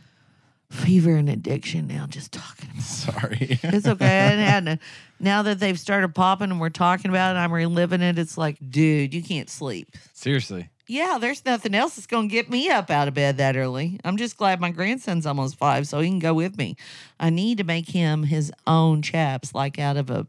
fever 0.71 1.15
and 1.15 1.29
addiction 1.29 1.87
now, 1.87 2.07
just 2.09 2.33
talking 2.33 2.69
about 2.71 2.79
it. 2.79 2.83
Sorry. 3.61 3.61
It's 3.63 3.87
okay. 3.87 4.05
I 4.05 4.09
hadn't 4.09 4.45
had 4.45 4.67
to- 4.67 4.79
now 5.21 5.43
that 5.43 5.61
they've 5.61 5.79
started 5.79 6.15
popping 6.15 6.51
and 6.51 6.61
we're 6.61 6.71
talking 6.71 7.09
about 7.09 7.37
it, 7.37 7.39
I'm 7.39 7.53
reliving 7.53 8.03
it. 8.03 8.19
It's 8.19 8.37
like, 8.37 8.59
dude, 8.69 9.15
you 9.15 9.23
can't 9.23 9.49
sleep. 9.49 9.89
Seriously. 10.13 10.69
Yeah, 10.89 11.19
there's 11.21 11.45
nothing 11.45 11.75
else 11.75 11.97
that's 11.97 12.07
going 12.07 12.29
to 12.29 12.33
get 12.33 12.51
me 12.51 12.69
up 12.69 12.91
out 12.91 13.09
of 13.09 13.15
bed 13.15 13.39
that 13.39 13.57
early. 13.57 13.99
I'm 14.05 14.17
just 14.17 14.37
glad 14.37 14.61
my 14.61 14.71
grandson's 14.71 15.25
almost 15.27 15.57
five, 15.57 15.87
so 15.89 16.01
he 16.01 16.09
can 16.09 16.19
go 16.21 16.35
with 16.35 16.59
me. 16.59 16.77
I 17.19 17.31
need 17.31 17.59
to 17.59 17.65
make 17.65 17.89
him 17.89 18.25
his 18.25 18.53
own 18.67 19.03
chaps, 19.03 19.55
like 19.55 19.79
out 19.79 19.97
of 19.97 20.11
a 20.11 20.27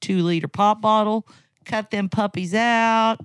two 0.00 0.22
liter 0.22 0.48
pop 0.48 0.80
bottle, 0.80 1.26
cut 1.66 1.90
them 1.90 2.08
puppies 2.08 2.54
out, 2.54 3.18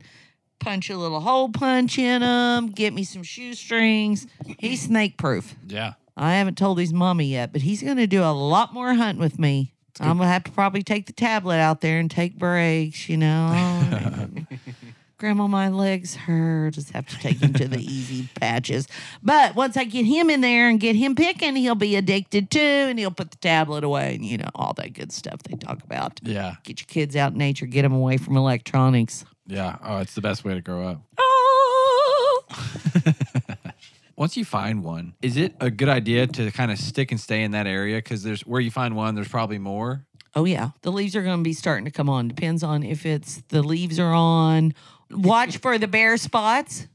punch 0.65 0.89
a 0.89 0.97
little 0.97 1.19
hole 1.19 1.49
punch 1.49 1.99
in 1.99 2.21
them, 2.21 2.71
get 2.71 2.91
me 2.91 3.03
some 3.03 3.21
shoestrings. 3.21 4.25
He's 4.57 4.81
snake 4.81 5.15
proof. 5.15 5.55
Yeah. 5.67 5.93
I 6.17 6.33
haven't 6.35 6.57
told 6.57 6.79
his 6.79 6.91
mommy 6.91 7.27
yet, 7.27 7.51
but 7.51 7.61
he's 7.61 7.83
going 7.83 7.97
to 7.97 8.07
do 8.07 8.23
a 8.23 8.33
lot 8.33 8.73
more 8.73 8.95
hunting 8.95 9.21
with 9.21 9.37
me. 9.37 9.73
I'm 9.99 10.17
going 10.17 10.27
to 10.27 10.33
have 10.33 10.43
to 10.45 10.51
probably 10.51 10.81
take 10.81 11.05
the 11.05 11.13
tablet 11.13 11.57
out 11.57 11.81
there 11.81 11.99
and 11.99 12.09
take 12.09 12.39
breaks, 12.39 13.07
you 13.07 13.15
know. 13.15 14.27
Grandma, 15.17 15.47
my 15.47 15.69
legs 15.69 16.15
hurt. 16.15 16.73
Just 16.73 16.91
have 16.91 17.05
to 17.07 17.17
take 17.19 17.37
him 17.37 17.53
to 17.53 17.67
the 17.67 17.79
easy 17.79 18.27
patches. 18.35 18.87
But 19.21 19.55
once 19.55 19.77
I 19.77 19.83
get 19.83 20.05
him 20.05 20.31
in 20.31 20.41
there 20.41 20.67
and 20.67 20.79
get 20.79 20.95
him 20.95 21.15
picking, 21.15 21.55
he'll 21.55 21.75
be 21.75 21.95
addicted 21.95 22.49
too, 22.49 22.59
and 22.59 22.97
he'll 22.97 23.11
put 23.11 23.31
the 23.31 23.37
tablet 23.37 23.83
away, 23.83 24.15
and 24.15 24.25
you 24.25 24.37
know 24.37 24.49
all 24.55 24.73
that 24.73 24.93
good 24.93 25.13
stuff 25.13 25.43
they 25.43 25.55
talk 25.55 25.83
about. 25.83 26.19
Yeah. 26.23 26.55
Get 26.63 26.81
your 26.81 26.87
kids 26.87 27.15
out 27.15 27.31
in 27.33 27.37
nature, 27.37 27.65
get 27.65 27.83
them 27.83 27.93
away 27.93 28.17
from 28.17 28.35
electronics. 28.35 29.23
Yeah. 29.47 29.77
Oh, 29.83 29.97
it's 29.97 30.15
the 30.15 30.21
best 30.21 30.43
way 30.43 30.53
to 30.53 30.61
grow 30.61 30.87
up. 30.87 31.01
Oh, 31.17 32.41
Once 34.17 34.37
you 34.37 34.45
find 34.45 34.81
one, 34.83 35.13
is 35.21 35.35
it 35.35 35.53
a 35.59 35.69
good 35.69 35.89
idea 35.89 36.25
to 36.25 36.49
kind 36.51 36.71
of 36.71 36.77
stick 36.79 37.11
and 37.11 37.19
stay 37.19 37.43
in 37.43 37.51
that 37.51 37.67
area? 37.67 37.97
Because 37.97 38.23
there's 38.23 38.41
where 38.45 38.61
you 38.61 38.71
find 38.71 38.95
one, 38.95 39.13
there's 39.13 39.27
probably 39.27 39.57
more. 39.57 40.05
oh 40.35 40.45
yeah, 40.45 40.69
the 40.83 40.91
leaves 40.91 41.17
are 41.17 41.21
going 41.21 41.37
to 41.39 41.43
be 41.43 41.51
starting 41.51 41.83
to 41.83 41.91
come 41.91 42.09
on. 42.09 42.29
Depends 42.29 42.63
on 42.63 42.81
if 42.83 43.05
it's 43.05 43.41
the 43.49 43.61
leaves 43.61 43.99
are 43.99 44.13
on. 44.13 44.73
Watch 45.11 45.57
for 45.57 45.77
the 45.77 45.87
bare 45.87 46.15
spots. 46.15 46.87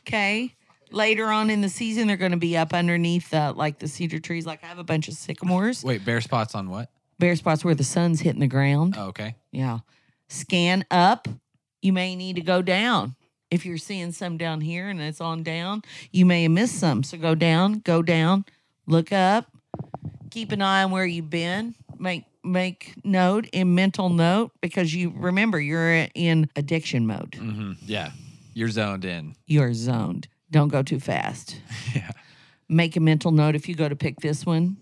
Okay. 0.00 0.54
Later 0.90 1.26
on 1.26 1.50
in 1.50 1.60
the 1.60 1.68
season, 1.68 2.06
they're 2.08 2.16
going 2.16 2.30
to 2.30 2.38
be 2.38 2.56
up 2.56 2.72
underneath 2.72 3.34
uh, 3.34 3.52
like 3.54 3.78
the 3.78 3.88
cedar 3.88 4.18
trees. 4.18 4.46
Like 4.46 4.64
I 4.64 4.68
have 4.68 4.78
a 4.78 4.84
bunch 4.84 5.08
of 5.08 5.14
sycamores. 5.14 5.84
Wait, 5.84 6.04
bare 6.06 6.22
spots 6.22 6.54
on 6.54 6.70
what? 6.70 6.90
bare 7.18 7.36
spots 7.36 7.64
where 7.66 7.74
the 7.74 7.84
sun's 7.84 8.20
hitting 8.20 8.40
the 8.40 8.46
ground. 8.46 8.94
Oh, 8.96 9.08
okay. 9.08 9.34
Yeah. 9.52 9.80
Scan 10.28 10.84
up. 10.90 11.28
You 11.86 11.92
may 11.92 12.16
need 12.16 12.34
to 12.34 12.42
go 12.42 12.62
down. 12.62 13.14
If 13.48 13.64
you're 13.64 13.78
seeing 13.78 14.10
some 14.10 14.38
down 14.38 14.60
here 14.60 14.88
and 14.88 15.00
it's 15.00 15.20
on 15.20 15.44
down, 15.44 15.82
you 16.10 16.26
may 16.26 16.42
have 16.42 16.50
missed 16.50 16.80
some. 16.80 17.04
So 17.04 17.16
go 17.16 17.36
down, 17.36 17.78
go 17.78 18.02
down, 18.02 18.44
look 18.88 19.12
up, 19.12 19.46
keep 20.32 20.50
an 20.50 20.62
eye 20.62 20.82
on 20.82 20.90
where 20.90 21.06
you've 21.06 21.30
been. 21.30 21.76
Make 21.96 22.24
make 22.42 22.94
note 23.04 23.46
in 23.52 23.76
mental 23.76 24.08
note 24.08 24.50
because 24.60 24.92
you 24.92 25.12
remember 25.14 25.60
you're 25.60 26.08
in 26.16 26.50
addiction 26.56 27.06
mode. 27.06 27.36
hmm 27.38 27.74
Yeah. 27.84 28.10
You're 28.52 28.70
zoned 28.70 29.04
in. 29.04 29.36
You're 29.46 29.72
zoned. 29.72 30.26
Don't 30.50 30.68
go 30.68 30.82
too 30.82 30.98
fast. 30.98 31.60
Yeah. 31.94 32.10
Make 32.68 32.96
a 32.96 33.00
mental 33.00 33.30
note 33.30 33.54
if 33.54 33.68
you 33.68 33.76
go 33.76 33.88
to 33.88 33.94
pick 33.94 34.18
this 34.18 34.44
one. 34.44 34.76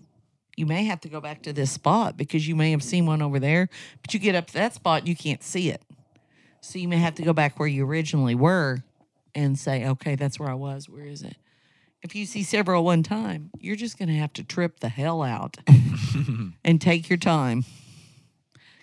You 0.57 0.65
may 0.65 0.85
have 0.85 1.01
to 1.01 1.09
go 1.09 1.21
back 1.21 1.43
to 1.43 1.53
this 1.53 1.69
spot 1.69 2.17
because 2.17 2.47
you 2.47 2.55
may 2.55 2.71
have 2.71 2.81
seen 2.81 3.05
one 3.05 3.21
over 3.21 3.37
there, 3.37 3.69
but 4.01 4.11
you 4.11 4.19
get 4.19 4.33
up 4.33 4.47
to 4.47 4.53
that 4.55 4.73
spot, 4.73 5.05
you 5.05 5.15
can't 5.15 5.43
see 5.43 5.69
it. 5.69 5.83
So 6.65 6.79
you 6.79 6.87
may 6.87 6.97
have 6.97 7.15
to 7.15 7.21
go 7.21 7.31
back 7.31 7.59
where 7.59 7.67
you 7.67 7.85
originally 7.85 8.33
were 8.33 8.83
and 9.35 9.57
say, 9.57 9.87
okay, 9.87 10.15
that's 10.15 10.39
where 10.39 10.49
I 10.49 10.55
was. 10.55 10.89
Where 10.89 11.05
is 11.05 11.21
it? 11.21 11.35
If 12.01 12.15
you 12.15 12.25
see 12.25 12.41
several 12.41 12.83
one 12.83 13.03
time, 13.03 13.51
you're 13.59 13.75
just 13.75 13.99
going 13.99 14.09
to 14.09 14.15
have 14.15 14.33
to 14.33 14.43
trip 14.43 14.79
the 14.79 14.89
hell 14.89 15.21
out 15.21 15.57
and 16.65 16.81
take 16.81 17.07
your 17.07 17.17
time 17.17 17.65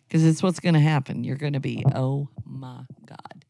because 0.07 0.25
it's 0.25 0.43
what's 0.45 0.61
going 0.61 0.75
to 0.75 0.81
happen. 0.81 1.25
You're 1.25 1.37
going 1.37 1.55
to 1.55 1.61
be, 1.61 1.85
oh 1.93 2.29
my 2.47 2.85
God. 3.05 3.45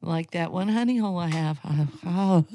Like 0.00 0.30
that 0.30 0.52
one 0.52 0.68
honey 0.68 0.98
hole 0.98 1.18
I 1.18 1.28
have. 1.28 1.58
I, 1.64 1.86
oh, 2.06 2.46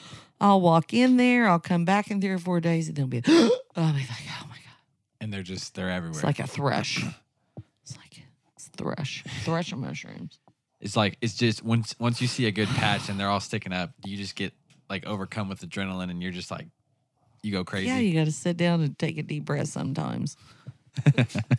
I'll 0.40 0.60
walk 0.62 0.94
in 0.94 1.18
there, 1.18 1.48
I'll 1.48 1.58
come 1.58 1.84
back 1.84 2.10
in 2.10 2.20
three 2.20 2.30
or 2.30 2.38
four 2.38 2.60
days, 2.60 2.88
and 2.88 2.96
they'll 2.96 3.06
be, 3.06 3.22
I'll 3.28 3.92
be 3.92 4.00
like, 4.00 4.26
oh 4.40 4.46
my 4.48 4.56
God. 4.56 4.80
And 5.20 5.32
they're 5.32 5.42
just 5.42 5.74
they're 5.74 5.90
everywhere. 5.90 6.18
It's 6.18 6.24
like 6.24 6.38
a 6.38 6.46
thrush. 6.46 7.04
It's 7.82 7.96
like 7.96 8.22
it's 8.54 8.68
thrush, 8.68 9.22
thrush 9.44 9.72
of 9.72 9.78
mushrooms. 9.78 10.38
It's 10.80 10.96
like 10.96 11.16
it's 11.20 11.34
just 11.34 11.62
once 11.62 11.94
once 11.98 12.20
you 12.20 12.26
see 12.26 12.46
a 12.46 12.52
good 12.52 12.68
patch 12.68 13.08
and 13.08 13.18
they're 13.18 13.30
all 13.30 13.40
sticking 13.40 13.72
up, 13.72 13.90
you 14.04 14.16
just 14.16 14.36
get 14.36 14.52
like 14.88 15.06
overcome 15.06 15.48
with 15.48 15.60
adrenaline 15.60 16.10
and 16.10 16.22
you're 16.22 16.32
just 16.32 16.50
like 16.50 16.68
you 17.42 17.52
go 17.52 17.64
crazy. 17.64 17.86
Yeah, 17.86 17.98
you 17.98 18.14
got 18.14 18.26
to 18.26 18.32
sit 18.32 18.56
down 18.56 18.82
and 18.82 18.98
take 18.98 19.18
a 19.18 19.22
deep 19.22 19.44
breath 19.44 19.68
sometimes. 19.68 20.36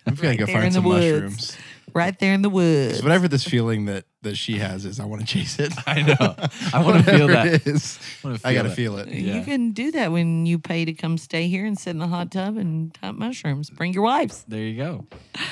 I'm 0.05 0.15
gonna 0.15 0.29
Right 0.29 0.37
go 0.39 0.45
there 0.45 0.55
find 0.55 0.65
in 0.67 0.69
the 0.69 0.71
some 0.73 0.83
woods. 0.85 1.11
mushrooms. 1.11 1.57
Right 1.93 2.19
there 2.19 2.33
in 2.33 2.41
the 2.41 2.49
woods. 2.49 3.01
whatever 3.01 3.27
this 3.27 3.43
feeling 3.45 3.85
that 3.85 4.05
that 4.21 4.35
she 4.35 4.57
has 4.59 4.83
is, 4.85 4.99
I 4.99 5.05
want 5.05 5.21
to 5.21 5.27
chase 5.27 5.57
it. 5.57 5.71
I 5.87 6.01
know. 6.01 6.35
I 6.73 6.83
wanna 6.83 7.01
feel 7.01 7.27
Whatever 7.27 7.31
that. 7.33 7.47
It 7.47 7.67
is, 7.67 7.97
I 8.23 8.27
wanna 8.27 8.39
I 8.43 8.53
gotta 8.53 8.69
that. 8.69 8.75
feel 8.75 8.97
it. 8.97 9.07
Yeah. 9.07 9.35
You 9.39 9.43
can 9.45 9.71
do 9.71 9.91
that 9.91 10.11
when 10.11 10.45
you 10.45 10.59
pay 10.59 10.83
to 10.85 10.93
come 10.93 11.17
stay 11.17 11.47
here 11.47 11.65
and 11.65 11.77
sit 11.79 11.91
in 11.91 11.99
the 11.99 12.07
hot 12.07 12.29
tub 12.31 12.57
and 12.57 12.95
hunt 13.01 13.17
mushrooms. 13.17 13.69
Bring 13.69 13.93
your 13.93 14.03
wives. 14.03 14.43
There 14.47 14.59
you 14.61 14.75
go. 14.75 15.05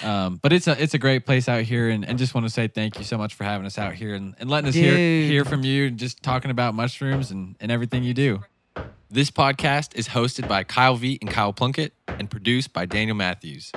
Um, 0.07 0.37
but 0.41 0.51
it's 0.51 0.67
a 0.67 0.79
it's 0.81 0.93
a 0.93 0.99
great 0.99 1.25
place 1.25 1.47
out 1.47 1.63
here, 1.63 1.89
and, 1.89 2.03
and 2.05 2.17
just 2.19 2.35
want 2.35 2.45
to 2.45 2.51
say 2.53 2.67
thank 2.67 2.97
you 2.97 3.05
so 3.05 3.17
much 3.17 3.33
for 3.33 3.43
having 3.45 3.65
us 3.65 3.77
out 3.77 3.93
here 3.93 4.13
and, 4.13 4.35
and 4.39 4.49
letting 4.49 4.67
us 4.67 4.75
hear 4.75 4.93
Dude. 4.95 5.31
hear 5.31 5.45
from 5.45 5.63
you, 5.63 5.87
and 5.87 5.97
just 5.97 6.21
talking 6.21 6.51
about 6.51 6.75
mushrooms 6.75 7.31
and, 7.31 7.55
and 7.61 7.71
everything 7.71 8.03
you 8.03 8.13
do. 8.13 8.43
This 9.15 9.31
podcast 9.31 9.95
is 9.95 10.09
hosted 10.09 10.45
by 10.49 10.65
Kyle 10.65 10.97
Veit 10.97 11.19
and 11.21 11.29
Kyle 11.29 11.53
Plunkett, 11.53 11.93
and 12.05 12.29
produced 12.29 12.73
by 12.73 12.85
Daniel 12.85 13.15
Matthews. 13.15 13.71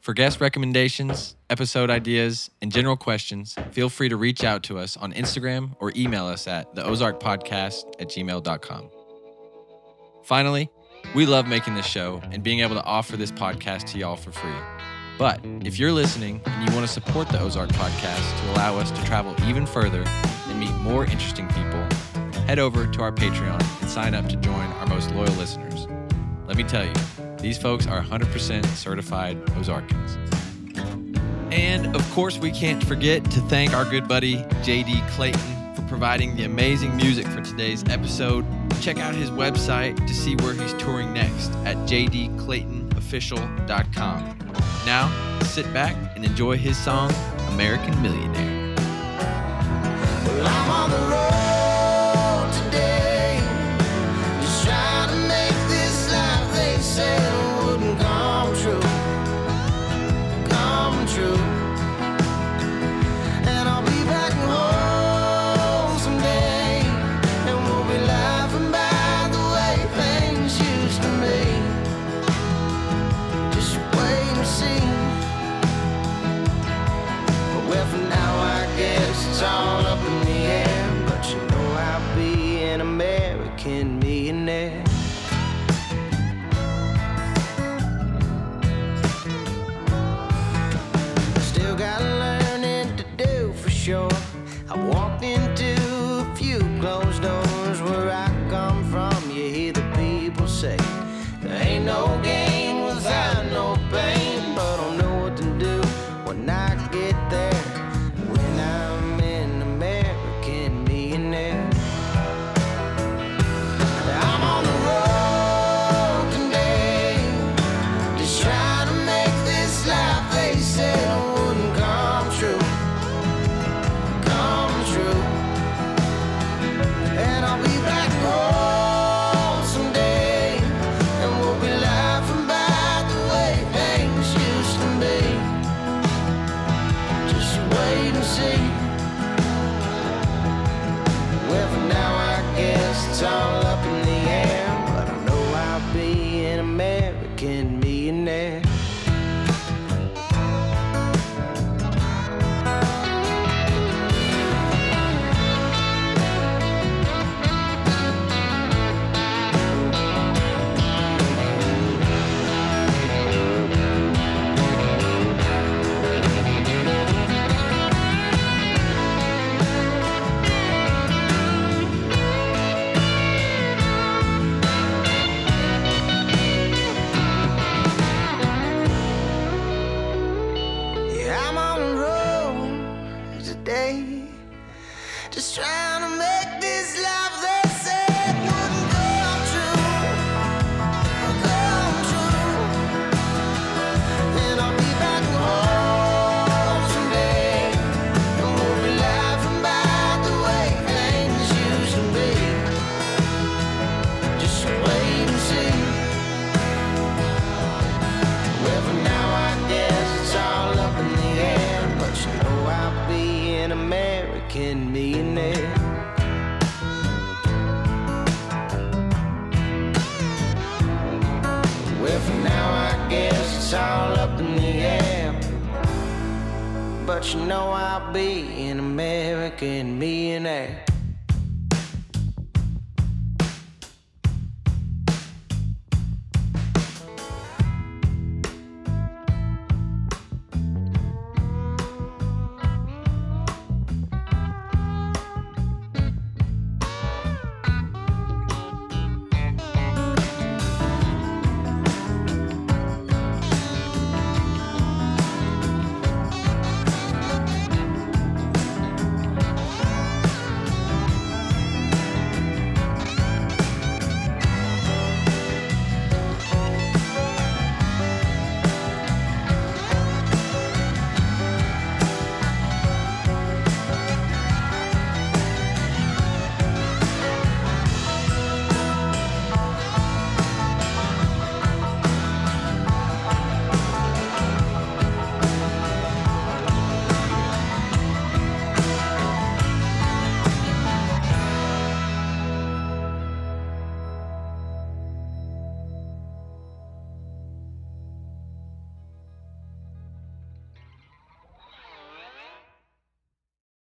For 0.00 0.14
guest 0.14 0.40
recommendations, 0.40 1.34
episode 1.50 1.90
ideas, 1.90 2.52
and 2.62 2.70
general 2.70 2.96
questions, 2.96 3.56
feel 3.72 3.88
free 3.88 4.08
to 4.08 4.16
reach 4.16 4.44
out 4.44 4.62
to 4.62 4.78
us 4.78 4.96
on 4.96 5.12
Instagram 5.12 5.74
or 5.80 5.92
email 5.96 6.26
us 6.26 6.46
at 6.46 6.72
the 6.76 6.84
Ozark 6.84 7.20
Podcast 7.20 7.82
at 7.98 8.10
gmail.com. 8.10 8.88
Finally, 10.22 10.70
we 11.16 11.26
love 11.26 11.48
making 11.48 11.74
this 11.74 11.84
show 11.84 12.22
and 12.30 12.44
being 12.44 12.60
able 12.60 12.76
to 12.76 12.84
offer 12.84 13.16
this 13.16 13.32
podcast 13.32 13.86
to 13.86 13.98
y'all 13.98 14.14
for 14.14 14.30
free. 14.30 14.54
But 15.18 15.40
if 15.64 15.80
you're 15.80 15.90
listening 15.90 16.40
and 16.46 16.68
you 16.68 16.72
want 16.72 16.86
to 16.86 16.92
support 16.92 17.28
the 17.30 17.40
Ozark 17.40 17.70
podcast 17.70 18.40
to 18.40 18.52
allow 18.52 18.78
us 18.78 18.92
to 18.92 19.04
travel 19.04 19.34
even 19.48 19.66
further 19.66 20.04
and 20.06 20.60
meet 20.60 20.74
more 20.74 21.04
interesting 21.06 21.48
people, 21.48 21.85
head 22.46 22.58
over 22.58 22.86
to 22.86 23.02
our 23.02 23.12
Patreon 23.12 23.60
and 23.82 23.90
sign 23.90 24.14
up 24.14 24.28
to 24.28 24.36
join 24.36 24.54
our 24.54 24.86
most 24.86 25.12
loyal 25.14 25.32
listeners. 25.34 25.86
Let 26.46 26.56
me 26.56 26.62
tell 26.62 26.84
you, 26.84 26.92
these 27.38 27.58
folks 27.58 27.86
are 27.86 28.02
100% 28.02 28.64
certified 28.66 29.44
Ozarkans. 29.56 30.16
And 31.52 31.94
of 31.94 32.10
course, 32.12 32.38
we 32.38 32.50
can't 32.50 32.82
forget 32.84 33.24
to 33.32 33.40
thank 33.42 33.74
our 33.74 33.84
good 33.84 34.06
buddy 34.06 34.38
JD 34.62 35.08
Clayton 35.10 35.74
for 35.74 35.82
providing 35.82 36.36
the 36.36 36.44
amazing 36.44 36.96
music 36.96 37.26
for 37.26 37.40
today's 37.40 37.84
episode. 37.88 38.44
Check 38.80 38.98
out 38.98 39.14
his 39.14 39.30
website 39.30 39.96
to 40.06 40.14
see 40.14 40.36
where 40.36 40.54
he's 40.54 40.74
touring 40.74 41.12
next 41.12 41.50
at 41.64 41.76
jdclaytonofficial.com. 41.88 44.38
Now, 44.84 45.40
sit 45.42 45.72
back 45.72 45.96
and 46.14 46.24
enjoy 46.24 46.56
his 46.56 46.76
song, 46.76 47.10
American 47.48 48.00
Millionaire. 48.02 48.74
Well, 50.38 51.15